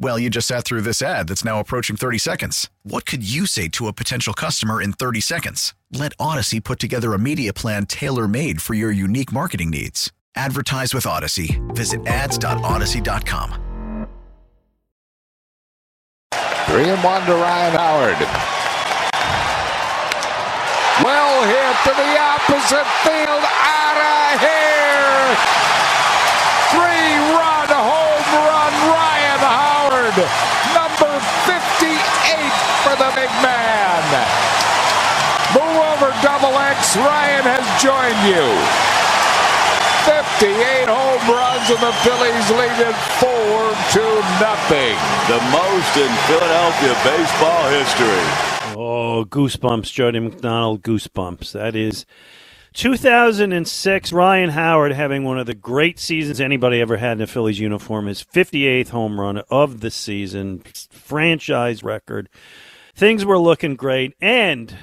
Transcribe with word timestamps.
Well, 0.00 0.18
you 0.18 0.30
just 0.30 0.48
sat 0.48 0.64
through 0.64 0.82
this 0.82 1.02
ad 1.02 1.28
that's 1.28 1.44
now 1.44 1.58
approaching 1.60 1.96
30 1.96 2.18
seconds. 2.18 2.70
What 2.82 3.04
could 3.04 3.28
you 3.28 3.46
say 3.46 3.68
to 3.68 3.88
a 3.88 3.92
potential 3.92 4.32
customer 4.32 4.80
in 4.80 4.92
30 4.92 5.20
seconds? 5.20 5.74
Let 5.92 6.12
Odyssey 6.20 6.60
put 6.60 6.78
together 6.78 7.14
a 7.14 7.18
media 7.18 7.52
plan 7.52 7.86
tailor 7.86 8.28
made 8.28 8.62
for 8.62 8.74
your 8.74 8.92
unique 8.92 9.32
marketing 9.32 9.70
needs. 9.70 10.12
Advertise 10.36 10.94
with 10.94 11.06
Odyssey. 11.06 11.60
Visit 11.68 12.06
ads.odyssey.com. 12.06 13.64
Three 16.66 16.84
and 16.84 17.02
one 17.02 17.24
to 17.26 17.32
Ryan 17.32 17.72
Howard. 17.74 18.18
Well 21.02 21.42
hit 21.46 21.76
to 21.86 21.92
the 21.96 22.18
opposite 22.18 22.86
field, 23.02 23.44
out 23.48 23.98
of 23.98 24.40
here. 24.42 25.36
Three 26.74 27.14
run 27.34 27.70
home 27.72 28.28
run, 28.46 28.74
Ryan 28.92 29.40
Howard, 29.40 30.07
number 30.74 31.12
58 31.46 31.94
for 32.82 32.94
the 32.98 33.10
big 33.14 33.30
man. 33.44 34.02
Move 35.54 35.78
over, 35.94 36.10
double 36.22 36.54
X. 36.58 36.96
Ryan 36.96 37.44
has 37.46 37.64
joined 37.78 38.20
you. 38.26 38.44
58 40.08 40.88
home 40.88 41.24
runs 41.28 41.68
and 41.68 41.82
the 41.84 41.92
Phillies 42.00 42.48
lead 42.56 42.78
it 42.80 42.96
four 43.20 43.58
to 43.92 44.04
nothing. 44.40 44.96
The 45.28 45.40
most 45.52 45.92
in 45.96 46.12
Philadelphia 46.26 46.94
baseball 47.04 47.68
history. 47.68 48.48
Oh, 48.76 49.24
goosebumps, 49.28 49.92
Jody 49.92 50.20
McDonald, 50.20 50.82
goosebumps. 50.82 51.52
That 51.52 51.74
is 51.74 52.06
2006. 52.74 54.12
Ryan 54.12 54.50
Howard 54.50 54.92
having 54.92 55.24
one 55.24 55.38
of 55.38 55.46
the 55.46 55.54
great 55.54 55.98
seasons 55.98 56.40
anybody 56.40 56.80
ever 56.80 56.96
had 56.96 57.18
in 57.18 57.22
a 57.22 57.26
Phillies 57.26 57.58
uniform. 57.58 58.06
His 58.06 58.22
58th 58.24 58.88
home 58.90 59.20
run 59.20 59.38
of 59.50 59.80
the 59.80 59.90
season, 59.90 60.62
franchise 60.90 61.82
record. 61.82 62.28
Things 62.94 63.24
were 63.24 63.38
looking 63.38 63.76
great, 63.76 64.14
and 64.20 64.74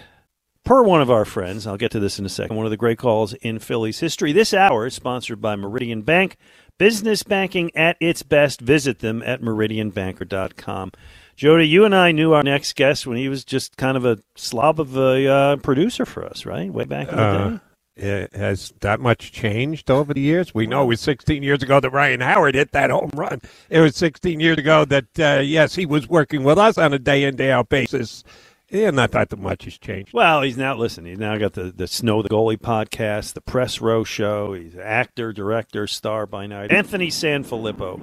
per 0.64 0.82
one 0.82 1.02
of 1.02 1.12
our 1.12 1.26
friends, 1.26 1.68
I'll 1.68 1.78
get 1.78 1.92
to 1.92 2.00
this 2.00 2.18
in 2.18 2.26
a 2.26 2.30
second, 2.30 2.56
one 2.56 2.66
of 2.66 2.70
the 2.70 2.78
great 2.78 2.98
calls 2.98 3.34
in 3.34 3.60
Phillies 3.60 4.00
history. 4.00 4.32
This 4.32 4.54
hour 4.54 4.86
is 4.86 4.94
sponsored 4.94 5.42
by 5.42 5.56
Meridian 5.56 6.02
Bank. 6.02 6.38
Business 6.78 7.24
banking 7.24 7.72
at 7.76 7.96
its 8.02 8.22
best. 8.22 8.60
Visit 8.60 9.00
them 9.00 9.24
at 9.24 9.42
meridianbanker.com. 9.42 10.92
Jody, 11.38 11.68
you 11.68 11.86
and 11.86 11.96
I 11.96 12.12
knew 12.12 12.34
our 12.34 12.44
next 12.44 12.76
guest 12.76 13.08
when 13.08 13.18
he 13.18 13.30
was 13.30 13.46
just 13.46 13.78
kind 13.78 13.96
of 13.96 14.04
a 14.06 14.20
slob 14.36 14.80
of 14.82 14.98
a 14.98 15.26
uh, 15.28 15.56
producer 15.58 16.06
for 16.06 16.26
us, 16.26 16.46
right? 16.46 16.72
Way 16.72 16.84
back 16.86 17.10
in 17.10 17.16
the 17.16 17.22
Uh, 17.22 17.50
day. 17.52 17.60
Yeah, 17.96 18.28
has 18.34 18.74
that 18.82 19.00
much 19.00 19.32
changed 19.32 19.90
over 19.90 20.14
the 20.14 20.22
years? 20.22 20.54
We 20.54 20.68
know 20.68 20.84
it 20.84 20.88
was 20.88 21.02
16 21.02 21.44
years 21.44 21.64
ago 21.64 21.80
that 21.80 21.90
Ryan 21.92 22.22
Howard 22.22 22.56
hit 22.56 22.72
that 22.74 22.90
home 22.90 23.12
run. 23.14 23.42
It 23.70 23.80
was 23.80 23.96
16 23.96 24.40
years 24.40 24.58
ago 24.58 24.84
that, 24.86 25.20
uh, 25.20 25.42
yes, 25.42 25.76
he 25.76 25.86
was 25.86 26.08
working 26.10 26.44
with 26.44 26.58
us 26.58 26.78
on 26.78 26.94
a 26.94 27.00
day 27.00 27.24
in, 27.24 27.36
day 27.36 27.52
out 27.52 27.70
basis. 27.70 28.24
Yeah, 28.68 28.90
not 28.90 29.12
that 29.12 29.38
much 29.38 29.66
has 29.66 29.78
changed. 29.78 30.12
Well, 30.12 30.42
he's 30.42 30.58
now 30.58 30.76
listen. 30.76 31.06
He's 31.06 31.20
now 31.20 31.38
got 31.38 31.54
the 31.54 31.72
the 31.72 31.88
Snow 31.88 32.24
the 32.24 32.30
Goalie 32.30 32.58
podcast, 32.58 33.34
the 33.34 33.42
Press 33.42 33.80
Row 33.80 34.04
Show. 34.04 34.54
He's 34.54 34.76
actor, 34.76 35.32
director, 35.32 35.86
star 35.86 36.26
by 36.26 36.48
night. 36.48 36.72
Anthony 36.72 37.10
Sanfilippo 37.10 38.02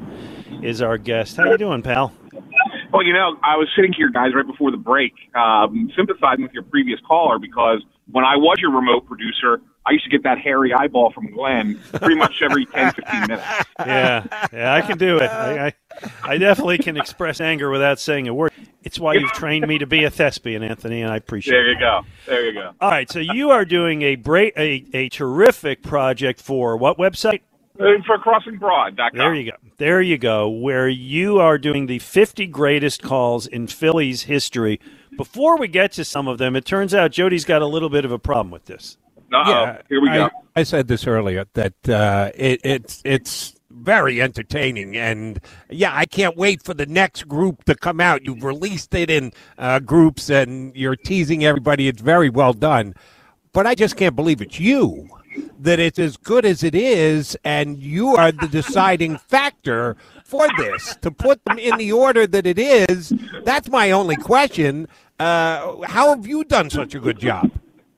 is 0.63 0.81
our 0.81 0.99
guest. 0.99 1.37
How 1.37 1.51
you 1.51 1.59
doing, 1.59 1.83
pal? 1.83 2.13
Well, 2.93 3.05
you 3.05 3.13
know, 3.13 3.37
I 3.43 3.57
was 3.57 3.69
sitting 3.75 3.93
here, 3.93 4.11
guys, 4.11 4.35
right 4.35 4.47
before 4.47 4.71
the 4.71 4.77
break, 4.77 5.13
um, 5.35 5.91
sympathizing 5.97 6.45
with 6.45 6.53
your 6.53 6.63
previous 6.63 7.01
caller 7.09 7.39
because 7.39 7.83
when 8.11 8.25
I 8.25 8.37
was 8.37 8.59
your 8.61 8.71
remote 8.71 9.07
producer, 9.07 9.61
I 9.85 9.93
used 9.93 10.05
to 10.05 10.11
get 10.11 10.23
that 10.23 10.39
hairy 10.39 10.73
eyeball 10.73 11.13
from 11.13 11.31
Glenn 11.33 11.79
pretty 11.95 12.15
much 12.15 12.41
every 12.43 12.67
10, 12.67 12.93
15 12.93 13.21
minutes. 13.23 13.43
Yeah, 13.81 14.25
yeah, 14.53 14.75
I 14.75 14.81
can 14.83 14.97
do 14.97 15.17
it. 15.17 15.29
I, 15.29 15.67
I, 15.67 15.75
I 16.23 16.39
definitely 16.39 16.79
can 16.79 16.97
express 16.97 17.41
anger 17.41 17.69
without 17.69 17.99
saying 17.99 18.29
a 18.29 18.35
word. 18.35 18.53
It's 18.85 18.99
why 18.99 19.15
you've 19.15 19.33
trained 19.33 19.67
me 19.67 19.79
to 19.79 19.87
be 19.87 20.05
a 20.05 20.11
thespian, 20.11 20.63
Anthony, 20.63 21.03
and 21.03 21.11
I 21.11 21.17
appreciate 21.17 21.55
it. 21.55 21.57
There 21.57 21.73
you 21.73 21.79
go. 21.81 22.01
There 22.27 22.47
you 22.47 22.53
go. 22.53 22.71
All 22.81 22.91
right, 22.91 23.11
so 23.11 23.19
you 23.19 23.51
are 23.51 23.65
doing 23.65 24.03
a 24.03 24.15
break, 24.15 24.57
a, 24.57 24.85
a 24.95 25.09
terrific 25.09 25.83
project 25.83 26.41
for 26.41 26.77
what 26.77 26.97
website? 26.97 27.41
Uh, 27.81 27.85
For 28.07 28.19
crossingbroad.com. 28.19 29.11
There 29.19 29.35
you 29.35 29.51
go. 29.51 29.57
There 29.79 30.01
you 30.03 30.19
go. 30.19 30.49
Where 30.49 30.89
you 30.89 31.41
are 31.41 31.59
doing 31.59 31.87
the 31.87 31.99
50 31.99 32.47
greatest 32.49 33.03
calls 33.03 33.47
in 33.49 33.67
Phillies 33.67 34.25
history. 34.25 34.79
Before 35.17 35.59
we 35.59 35.67
get 35.69 35.93
to 35.93 36.05
some 36.05 36.29
of 36.29 36.39
them, 36.39 36.55
it 36.55 36.65
turns 36.65 36.95
out 36.95 37.11
Jody's 37.13 37.45
got 37.45 37.63
a 37.63 37.67
little 37.67 37.89
bit 37.89 38.05
of 38.05 38.13
a 38.13 38.19
problem 38.19 38.51
with 38.53 38.67
this. 38.67 38.97
Yeah, 39.33 39.79
Here 39.89 40.01
we 40.01 40.09
go. 40.09 40.31
I, 40.57 40.61
I 40.61 40.63
said 40.63 40.89
this 40.89 41.07
earlier 41.07 41.47
that 41.55 41.89
uh, 41.89 42.31
it, 42.35 42.61
it's 42.65 43.03
it's 43.05 43.55
very 43.71 44.21
entertaining, 44.21 44.97
and 44.97 45.41
yeah, 45.71 45.93
I 45.95 46.05
can't 46.07 46.37
wait 46.37 46.63
for 46.63 46.75
the 46.75 46.87
next 46.87 47.27
group 47.29 47.65
to 47.65 47.75
come 47.75 48.01
out. 48.01 48.25
You've 48.25 48.45
released 48.45 48.95
it 48.95 49.11
in 49.11 49.33
uh, 49.59 49.81
groups, 49.81 50.31
and 50.31 50.75
you're 50.77 50.97
teasing 50.97 51.45
everybody. 51.45 51.89
It's 51.89 52.03
very 52.03 52.31
well 52.31 52.53
done, 52.53 52.95
but 53.53 53.67
I 53.67 53.75
just 53.75 53.97
can't 53.97 54.15
believe 54.17 54.41
it's 54.41 54.61
you. 54.61 55.09
That 55.59 55.79
it's 55.79 55.99
as 55.99 56.19
good 56.19 56.45
as 56.45 56.63
it 56.63 56.75
is, 56.75 57.37
and 57.45 57.83
you 57.83 58.17
are 58.17 58.33
the 58.33 58.49
deciding 58.49 59.17
factor 59.17 59.97
for 60.25 60.47
this 60.59 60.97
to 60.97 61.11
put 61.11 61.43
them 61.47 61.59
in 61.59 61.79
the 61.79 61.93
order 61.93 62.27
that 62.27 62.47
it 62.47 62.59
is. 62.59 63.13
That's 63.45 63.71
my 63.71 63.93
only 63.93 64.17
question. 64.17 64.89
Uh, 65.19 65.81
how 65.87 66.11
have 66.11 66.27
you 66.27 66.45
done 66.45 66.69
such 66.69 66.95
a 66.95 67.01
good 67.01 67.19
job? 67.19 67.51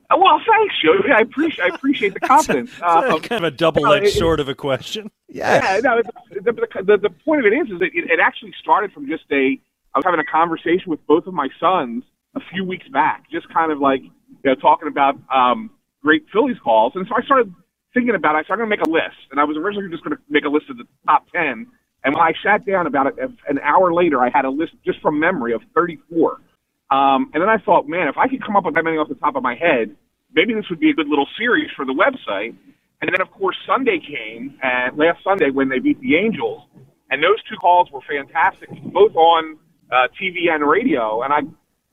Well, 0.09 0.41
thanks, 0.47 0.75
Jody. 0.83 1.11
I 1.11 1.21
appreciate 1.21 1.71
I 1.71 1.75
appreciate 1.75 2.13
the 2.13 2.19
confidence. 2.27 2.71
Um, 2.81 3.19
kind 3.21 3.43
of 3.43 3.53
a 3.53 3.55
double-edged 3.55 4.13
sort 4.13 4.39
of 4.39 4.47
a 4.49 4.55
question. 4.55 5.11
Yeah, 5.27 5.79
no. 5.83 6.01
The, 6.31 6.41
the, 6.41 6.83
the, 6.83 6.97
the 6.97 7.09
point 7.09 7.45
of 7.45 7.51
it 7.51 7.55
is, 7.55 7.71
is 7.71 7.79
that 7.79 7.89
it, 7.93 8.11
it 8.11 8.19
actually 8.21 8.53
started 8.61 8.91
from 8.91 9.07
just 9.07 9.23
a. 9.31 9.59
I 9.93 9.99
was 9.99 10.05
having 10.05 10.19
a 10.19 10.25
conversation 10.31 10.87
with 10.87 11.05
both 11.07 11.25
of 11.25 11.33
my 11.33 11.47
sons 11.59 12.03
a 12.35 12.41
few 12.51 12.63
weeks 12.65 12.87
back, 12.89 13.23
just 13.31 13.51
kind 13.53 13.71
of 13.71 13.79
like 13.79 14.01
you 14.03 14.11
know 14.43 14.55
talking 14.55 14.87
about 14.87 15.15
um, 15.33 15.71
great 16.03 16.25
Phillies 16.31 16.57
calls, 16.63 16.93
and 16.95 17.07
so 17.07 17.15
I 17.17 17.25
started 17.25 17.53
thinking 17.93 18.15
about. 18.15 18.35
it. 18.35 18.39
I 18.39 18.43
started 18.43 18.63
going 18.63 18.71
to 18.71 18.77
make 18.77 18.87
a 18.87 18.89
list, 18.89 19.17
and 19.31 19.39
I 19.39 19.43
was 19.43 19.57
originally 19.57 19.89
just 19.89 20.03
going 20.03 20.15
to 20.15 20.21
make 20.29 20.45
a 20.45 20.49
list 20.49 20.69
of 20.69 20.77
the 20.77 20.85
top 21.07 21.25
ten. 21.31 21.67
And 22.05 22.13
when 22.13 22.23
I 22.23 22.33
sat 22.43 22.65
down 22.67 22.85
about 22.85 23.07
it, 23.07 23.15
an 23.49 23.57
hour 23.59 23.91
later, 23.91 24.21
I 24.21 24.29
had 24.29 24.45
a 24.45 24.49
list 24.49 24.73
just 24.85 25.01
from 25.01 25.19
memory 25.19 25.53
of 25.53 25.61
34. 25.73 26.39
Um, 26.91 27.31
and 27.33 27.41
then 27.41 27.49
I 27.49 27.57
thought, 27.57 27.87
man, 27.87 28.07
if 28.07 28.17
I 28.17 28.27
could 28.27 28.43
come 28.43 28.55
up 28.55 28.65
with 28.65 28.75
that 28.75 28.83
many 28.83 28.97
off 28.97 29.09
the 29.09 29.15
top 29.15 29.35
of 29.35 29.43
my 29.43 29.55
head, 29.55 29.95
maybe 30.33 30.53
this 30.53 30.65
would 30.69 30.79
be 30.79 30.89
a 30.89 30.93
good 30.93 31.07
little 31.07 31.27
series 31.37 31.69
for 31.75 31.85
the 31.85 31.93
website. 31.93 32.55
And 33.01 33.11
then, 33.11 33.21
of 33.21 33.31
course, 33.31 33.55
Sunday 33.67 33.99
came, 33.99 34.57
and 34.63 34.97
last 34.97 35.23
Sunday 35.23 35.49
when 35.51 35.69
they 35.69 35.79
beat 35.79 35.99
the 35.99 36.15
Angels, 36.15 36.63
and 37.09 37.23
those 37.23 37.41
two 37.49 37.55
calls 37.57 37.89
were 37.91 38.01
fantastic, 38.07 38.69
both 38.93 39.15
on 39.15 39.57
uh, 39.91 40.07
TV 40.19 40.49
and 40.49 40.67
radio. 40.67 41.21
And 41.21 41.33
I 41.33 41.41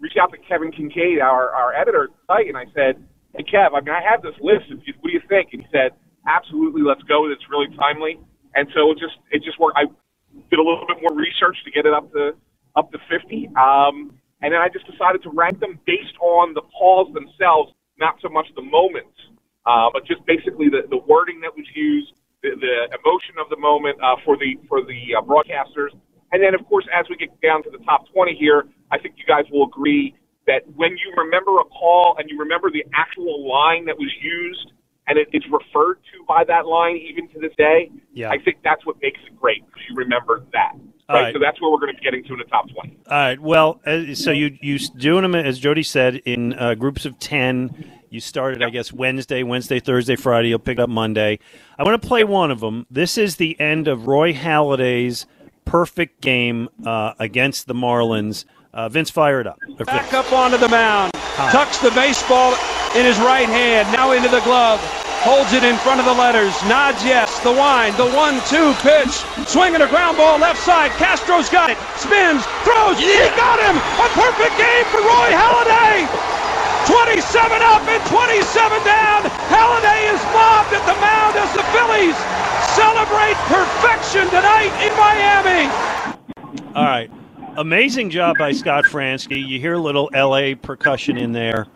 reached 0.01 0.19
out 0.19 0.33
to 0.33 0.39
Kevin 0.49 0.73
Kincaid, 0.73 1.21
our, 1.21 1.51
our 1.51 1.75
editor 1.75 2.05
at 2.05 2.11
the 2.11 2.23
site, 2.27 2.49
and 2.49 2.57
I 2.57 2.65
said, 2.75 3.03
hey, 3.37 3.45
Kev, 3.45 3.75
I 3.75 3.81
mean, 3.81 3.95
I 3.95 4.03
have 4.03 4.23
this 4.23 4.35
list. 4.41 4.71
What 4.71 5.09
do 5.09 5.13
you 5.13 5.21
think? 5.29 5.51
And 5.53 5.63
he 5.63 5.69
said, 5.73 5.93
absolutely, 6.27 6.83
let's 6.83 7.03
go. 7.03 7.31
It's 7.31 7.45
really 7.51 7.75
timely. 7.77 8.19
And 8.55 8.69
so 8.75 8.91
it 8.91 8.99
just 8.99 9.17
it 9.31 9.43
just 9.43 9.59
worked. 9.59 9.79
I 9.79 9.85
did 10.51 10.59
a 10.59 10.63
little 10.63 10.85
bit 10.87 10.99
more 11.01 11.17
research 11.17 11.57
to 11.65 11.71
get 11.71 11.87
it 11.87 11.95
up 11.95 12.13
to 12.13 12.33
up 12.77 12.93
to 12.93 12.99
50. 13.09 13.49
Um, 13.57 14.13
and 14.43 14.53
then 14.53 14.61
I 14.61 14.69
just 14.69 14.87
decided 14.91 15.23
to 15.23 15.31
rank 15.31 15.61
them 15.61 15.79
based 15.87 16.19
on 16.21 16.55
the 16.55 16.63
calls 16.75 17.15
themselves, 17.15 17.73
not 17.99 18.19
so 18.21 18.29
much 18.29 18.47
the 18.57 18.63
moments, 18.63 19.15
uh, 19.67 19.89
but 19.93 20.05
just 20.05 20.25
basically 20.27 20.69
the, 20.69 20.83
the 20.91 20.99
wording 20.99 21.41
that 21.41 21.55
was 21.57 21.67
used, 21.75 22.13
the, 22.43 22.51
the 22.59 22.99
emotion 22.99 23.39
of 23.39 23.49
the 23.51 23.57
moment 23.57 23.99
uh, 24.03 24.17
for 24.25 24.37
the 24.37 24.59
for 24.69 24.83
the 24.83 25.15
uh, 25.15 25.23
broadcasters. 25.23 25.95
And 26.33 26.43
then, 26.43 26.55
of 26.55 26.67
course, 26.67 26.87
as 26.93 27.07
we 27.09 27.17
get 27.17 27.29
down 27.41 27.63
to 27.65 27.71
the 27.71 27.79
top 27.85 28.11
20 28.13 28.35
here, 28.35 28.65
I 28.91 28.99
think 28.99 29.15
you 29.19 29.25
guys 29.29 29.45
will 29.53 29.67
agree 29.67 30.17
that 30.47 30.67
when 30.75 30.91
you 30.93 31.13
remember 31.17 31.61
a 31.61 31.65
call 31.65 32.17
and 32.19 32.29
you 32.29 32.39
remember 32.39 32.71
the 32.71 32.85
actual 32.95 33.47
line 33.47 33.85
that 33.85 33.97
was 33.99 34.11
used 34.21 34.73
and 35.07 35.19
it, 35.19 35.29
it's 35.33 35.47
referred 35.47 35.99
to 36.13 36.25
by 36.27 36.43
that 36.45 36.67
line 36.67 36.97
even 36.97 37.29
to 37.29 37.39
this 37.39 37.53
day, 37.57 37.91
Yeah. 38.13 38.31
I 38.31 38.39
think 38.39 38.59
that's 38.65 38.85
what 38.87 38.97
makes 39.03 39.21
it 39.27 39.39
great 39.39 39.65
because 39.67 39.83
you 39.89 39.97
remember 39.97 40.43
that. 40.53 40.73
Right, 41.09 41.23
right. 41.23 41.35
so 41.35 41.41
that's 41.41 41.61
where 41.61 41.71
we're 41.71 41.79
going 41.79 41.95
to 41.95 41.99
be 41.99 42.05
getting 42.05 42.25
to 42.25 42.33
in 42.33 42.39
the 42.39 42.45
top 42.45 42.71
twenty. 42.71 42.97
All 43.11 43.17
right. 43.19 43.41
Well, 43.41 43.81
uh, 43.85 44.15
so 44.15 44.31
you 44.31 44.57
you 44.61 44.79
doing 44.79 45.23
them 45.23 45.35
as 45.35 45.59
Jody 45.59 45.83
said 45.83 46.17
in 46.25 46.55
uh, 46.55 46.75
groups 46.75 47.05
of 47.05 47.19
ten. 47.19 47.93
You 48.09 48.21
started, 48.21 48.63
I 48.63 48.69
guess, 48.69 48.93
Wednesday, 48.93 49.43
Wednesday, 49.43 49.81
Thursday, 49.81 50.17
Friday. 50.17 50.51
You'll 50.51 50.59
pick 50.59 50.79
up 50.79 50.91
Monday. 50.91 51.39
I 51.79 51.83
want 51.83 52.01
to 52.01 52.07
play 52.07 52.25
one 52.25 52.51
of 52.51 52.61
them. 52.61 52.87
This 52.91 53.17
is 53.17 53.37
the 53.37 53.59
end 53.59 53.89
of 53.89 54.07
Roy 54.07 54.35
Halladay's 54.35 55.25
perfect 55.65 56.21
game 56.21 56.69
uh, 56.85 57.15
against 57.19 57.69
the 57.69 57.75
Marlins. 57.75 58.45
Uh, 58.75 58.91
Vince, 58.91 59.09
fire 59.09 59.41
it 59.41 59.47
up. 59.47 59.59
Or 59.79 59.87
Back 59.87 60.13
up 60.13 60.31
onto 60.31 60.59
the 60.59 60.69
mound. 60.69 61.13
Tucks 61.15 61.79
the 61.79 61.91
baseball 61.93 62.53
in 62.95 63.07
his 63.07 63.19
right 63.21 63.49
hand. 63.49 63.91
Now 63.93 64.13
into 64.13 64.29
the 64.29 64.41
glove. 64.41 64.79
Holds 65.25 65.55
it 65.55 65.65
in 65.65 65.77
front 65.79 66.01
of 66.01 66.05
the 66.05 66.13
letters. 66.13 66.53
Nods 66.69 67.03
yes. 67.05 67.32
The 67.43 67.51
wind. 67.51 67.99
The 67.99 68.07
one-two 68.15 68.73
pitch. 68.87 69.11
Swinging 69.51 69.83
a 69.83 69.89
ground 69.91 70.17
ball 70.17 70.39
left 70.39 70.63
side. 70.63 70.91
Castro's 70.95 71.51
got 71.51 71.71
it. 71.71 71.79
Spins. 71.99 72.47
Throws. 72.63 72.99
He 73.03 73.19
got 73.35 73.59
him. 73.59 73.75
A 73.99 74.09
perfect 74.15 74.55
game 74.55 74.87
for 74.95 75.03
Roy 75.03 75.35
Halladay. 75.35 76.07
27 76.87 77.63
up 77.63 77.83
and 77.91 78.03
27 78.07 78.47
down. 78.87 79.23
Halladay 79.51 80.15
is 80.15 80.23
mobbed 80.31 80.71
at 80.71 80.85
the 80.87 80.95
mound 81.03 81.35
as 81.35 81.51
the 81.55 81.63
Phillies 81.75 82.15
celebrate 82.75 83.35
perfection 83.51 84.27
tonight 84.31 84.71
in 84.83 84.93
Miami. 84.97 85.71
All 86.75 86.85
right. 86.85 87.11
Amazing 87.57 88.11
job 88.11 88.39
by 88.39 88.53
Scott 88.53 88.85
Franzke. 88.85 89.37
You 89.37 89.61
hear 89.61 89.75
a 89.75 89.79
little 89.79 90.09
LA 90.15 90.55
percussion 90.55 91.17
in 91.19 91.33
there. 91.33 91.67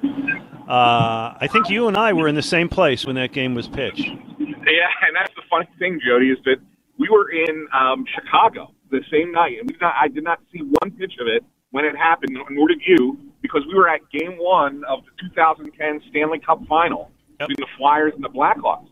Uh, 0.68 1.36
I 1.40 1.48
think 1.52 1.68
you 1.68 1.86
and 1.86 1.96
I 1.96 2.12
were 2.12 2.28
in 2.28 2.34
the 2.34 2.42
same 2.42 2.68
place 2.68 3.04
when 3.04 3.14
that 3.16 3.32
game 3.32 3.54
was 3.54 3.68
pitched. 3.68 4.08
Yeah, 4.38 4.88
and 5.06 5.14
that's 5.14 5.32
the 5.34 5.35
funny 5.56 5.68
thing, 5.78 6.00
Jody, 6.06 6.30
is 6.30 6.38
that 6.44 6.56
we 6.98 7.08
were 7.08 7.30
in 7.30 7.66
um, 7.72 8.04
Chicago 8.14 8.72
the 8.90 9.00
same 9.10 9.32
night, 9.32 9.58
and 9.58 9.66
we 9.66 9.72
did 9.72 9.80
not, 9.80 9.94
I 10.00 10.08
did 10.08 10.24
not 10.24 10.40
see 10.52 10.60
one 10.60 10.90
pitch 10.92 11.14
of 11.20 11.26
it 11.26 11.44
when 11.70 11.84
it 11.84 11.96
happened, 11.96 12.36
nor 12.50 12.68
did 12.68 12.80
you, 12.86 13.18
because 13.42 13.62
we 13.66 13.74
were 13.74 13.88
at 13.88 14.00
Game 14.10 14.36
One 14.38 14.84
of 14.88 15.00
the 15.04 15.28
2010 15.28 16.02
Stanley 16.10 16.38
Cup 16.38 16.60
Final 16.68 17.10
Yep. 17.38 17.48
between 17.48 17.68
the 17.68 17.76
Flyers 17.76 18.12
and 18.14 18.24
the 18.24 18.30
Blackhawks. 18.32 18.88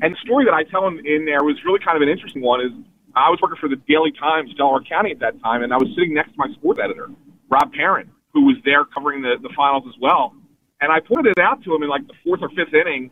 And 0.00 0.14
the 0.14 0.20
story 0.22 0.44
that 0.44 0.54
I 0.54 0.62
tell 0.62 0.86
in, 0.86 1.04
in 1.04 1.24
there 1.24 1.42
was 1.42 1.58
really 1.64 1.80
kind 1.82 1.96
of 1.96 2.02
an 2.02 2.08
interesting 2.08 2.40
one. 2.40 2.60
Is 2.60 2.70
I 3.16 3.30
was 3.30 3.40
working 3.42 3.58
for 3.58 3.68
the 3.68 3.82
Daily 3.88 4.12
Times, 4.12 4.54
Delaware 4.54 4.86
County 4.86 5.10
at 5.10 5.18
that 5.18 5.42
time, 5.42 5.64
and 5.64 5.74
I 5.74 5.76
was 5.76 5.90
sitting 5.98 6.14
next 6.14 6.30
to 6.30 6.38
my 6.38 6.46
sports 6.54 6.78
editor, 6.78 7.10
Rob 7.50 7.72
Parent, 7.72 8.08
who 8.32 8.46
was 8.46 8.54
there 8.64 8.84
covering 8.84 9.22
the, 9.22 9.34
the 9.42 9.50
finals 9.56 9.82
as 9.88 9.98
well. 10.00 10.34
And 10.80 10.92
I 10.92 11.00
pointed 11.00 11.34
it 11.36 11.42
out 11.42 11.64
to 11.64 11.74
him 11.74 11.82
in 11.82 11.88
like 11.88 12.06
the 12.06 12.14
fourth 12.22 12.40
or 12.42 12.48
fifth 12.50 12.72
inning, 12.72 13.10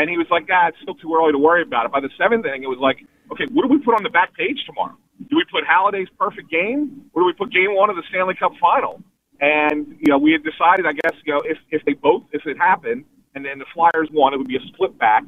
and 0.00 0.08
he 0.08 0.16
was 0.16 0.26
like, 0.30 0.48
"Ah, 0.50 0.68
it's 0.68 0.80
still 0.82 0.94
too 0.94 1.12
early 1.14 1.32
to 1.32 1.38
worry 1.38 1.62
about 1.62 1.86
it." 1.86 1.92
By 1.92 2.00
the 2.00 2.10
seventh 2.16 2.46
inning, 2.46 2.62
it 2.62 2.68
was 2.68 2.78
like, 2.80 3.04
"Okay, 3.32 3.46
what 3.52 3.62
do 3.62 3.68
we 3.68 3.78
put 3.78 3.94
on 3.94 4.02
the 4.02 4.10
back 4.10 4.34
page 4.34 4.64
tomorrow? 4.64 4.96
Do 5.28 5.36
we 5.36 5.44
put 5.52 5.64
Halladay's 5.64 6.08
perfect 6.18 6.50
game, 6.50 7.04
or 7.12 7.22
do 7.22 7.26
we 7.26 7.34
put 7.34 7.52
Game 7.52 7.74
One 7.74 7.90
of 7.90 7.96
the 7.96 8.02
Stanley 8.08 8.34
Cup 8.34 8.52
Final?" 8.60 9.02
And 9.40 9.96
you 10.00 10.08
know, 10.08 10.18
we 10.18 10.32
had 10.32 10.42
decided, 10.42 10.86
I 10.86 10.92
guess, 10.92 11.14
you 11.24 11.32
know, 11.34 11.42
if 11.44 11.58
if 11.70 11.84
they 11.84 11.94
both, 11.94 12.24
if 12.32 12.46
it 12.46 12.56
happened, 12.58 13.04
and 13.34 13.44
then 13.44 13.58
the 13.58 13.66
Flyers 13.74 14.08
won, 14.12 14.32
it 14.34 14.38
would 14.38 14.48
be 14.48 14.56
a 14.56 14.66
split 14.72 14.96
back. 14.98 15.24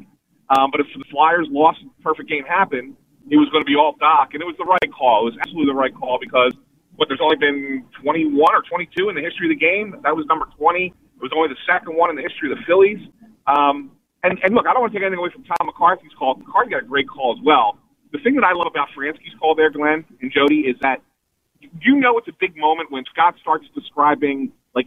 Um, 0.51 0.71
but 0.71 0.81
if 0.81 0.87
the 0.97 1.05
Flyers 1.11 1.49
lost, 1.51 1.81
perfect 2.03 2.29
game 2.29 2.45
happened, 2.45 2.97
it 3.31 3.37
was 3.37 3.49
going 3.51 3.63
to 3.63 3.67
be 3.67 3.77
all 3.77 3.95
Doc, 3.99 4.35
and 4.35 4.43
it 4.43 4.47
was 4.47 4.57
the 4.59 4.65
right 4.65 4.93
call. 4.93 5.29
It 5.29 5.37
was 5.37 5.39
absolutely 5.41 5.73
the 5.73 5.79
right 5.79 5.95
call 5.95 6.19
because 6.21 6.53
what 6.97 7.09
there's 7.09 7.23
only 7.23 7.37
been 7.37 7.85
21 8.03 8.37
or 8.37 8.63
22 8.69 9.09
in 9.09 9.15
the 9.15 9.23
history 9.23 9.47
of 9.49 9.57
the 9.57 9.61
game. 9.61 9.97
That 10.03 10.15
was 10.15 10.27
number 10.27 10.47
20. 10.59 10.87
It 10.87 11.23
was 11.23 11.33
only 11.35 11.49
the 11.49 11.61
second 11.65 11.97
one 11.97 12.11
in 12.11 12.17
the 12.17 12.23
history 12.23 12.53
of 12.53 12.59
the 12.59 12.65
Phillies. 12.67 13.01
Um, 13.47 13.93
and, 14.23 14.39
and 14.43 14.55
look, 14.55 14.67
I 14.67 14.73
don't 14.73 14.83
want 14.83 14.93
to 14.93 14.99
take 14.99 15.05
anything 15.05 15.19
away 15.19 15.31
from 15.33 15.45
Tom 15.45 15.67
McCarthy's 15.67 16.13
call. 16.19 16.35
McCarthy 16.37 16.71
got 16.71 16.83
a 16.83 16.87
great 16.87 17.09
call 17.09 17.35
as 17.37 17.43
well. 17.45 17.79
The 18.13 18.19
thing 18.19 18.35
that 18.37 18.45
I 18.45 18.53
love 18.53 18.67
about 18.71 18.89
Franzke's 18.95 19.35
call 19.39 19.55
there, 19.55 19.71
Glenn 19.71 20.05
and 20.21 20.31
Jody, 20.33 20.61
is 20.61 20.77
that 20.83 21.01
you 21.81 21.97
know 21.97 22.19
it's 22.19 22.29
a 22.29 22.37
big 22.39 22.57
moment 22.57 22.91
when 22.91 23.05
Scott 23.13 23.35
starts 23.41 23.67
describing 23.75 24.53
like 24.75 24.87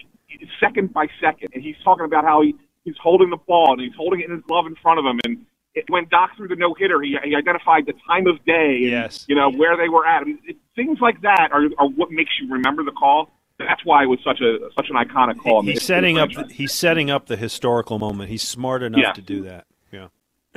second 0.59 0.93
by 0.93 1.07
second, 1.21 1.49
and 1.53 1.63
he's 1.63 1.75
talking 1.83 2.05
about 2.05 2.23
how 2.23 2.41
he, 2.41 2.55
he's 2.83 2.95
holding 3.01 3.29
the 3.29 3.37
ball 3.37 3.73
and 3.73 3.81
he's 3.81 3.95
holding 3.95 4.19
it 4.21 4.25
in 4.29 4.35
his 4.35 4.43
glove 4.47 4.65
in 4.67 4.75
front 4.81 4.99
of 4.99 5.05
him, 5.05 5.19
and 5.25 5.45
it, 5.73 5.85
when 5.89 6.07
Doc 6.09 6.31
threw 6.37 6.47
the 6.47 6.55
no 6.55 6.73
hitter, 6.73 7.01
he, 7.01 7.17
he 7.23 7.35
identified 7.35 7.85
the 7.85 7.93
time 8.07 8.27
of 8.27 8.43
day, 8.45 8.79
and, 8.83 8.91
Yes. 8.91 9.25
you 9.27 9.35
know 9.35 9.51
where 9.51 9.75
they 9.75 9.89
were 9.89 10.05
at. 10.05 10.21
I 10.21 10.25
mean, 10.25 10.39
it, 10.45 10.57
things 10.75 10.99
like 11.01 11.21
that 11.21 11.49
are, 11.51 11.63
are 11.77 11.87
what 11.89 12.11
makes 12.11 12.31
you 12.41 12.51
remember 12.51 12.83
the 12.83 12.91
call. 12.91 13.31
That's 13.59 13.85
why 13.85 14.03
it 14.03 14.07
was 14.07 14.19
such 14.23 14.41
a 14.41 14.57
such 14.75 14.87
an 14.89 14.95
iconic 14.95 15.37
call. 15.39 15.61
He's 15.61 15.73
history 15.73 15.73
of 15.73 15.75
the 15.75 15.85
setting 15.85 16.17
up. 16.19 16.31
franchise. 16.33 16.55
He's 16.55 16.73
setting 16.73 17.09
up 17.09 17.25
the 17.27 17.37
historical 17.37 17.99
moment. 17.99 18.29
He's 18.29 18.43
smart 18.43 18.83
enough 18.83 19.01
Yeah. 19.01 19.13
to 19.13 19.21
do 19.21 19.43
that. 19.43 19.65
Yeah. 19.91 20.07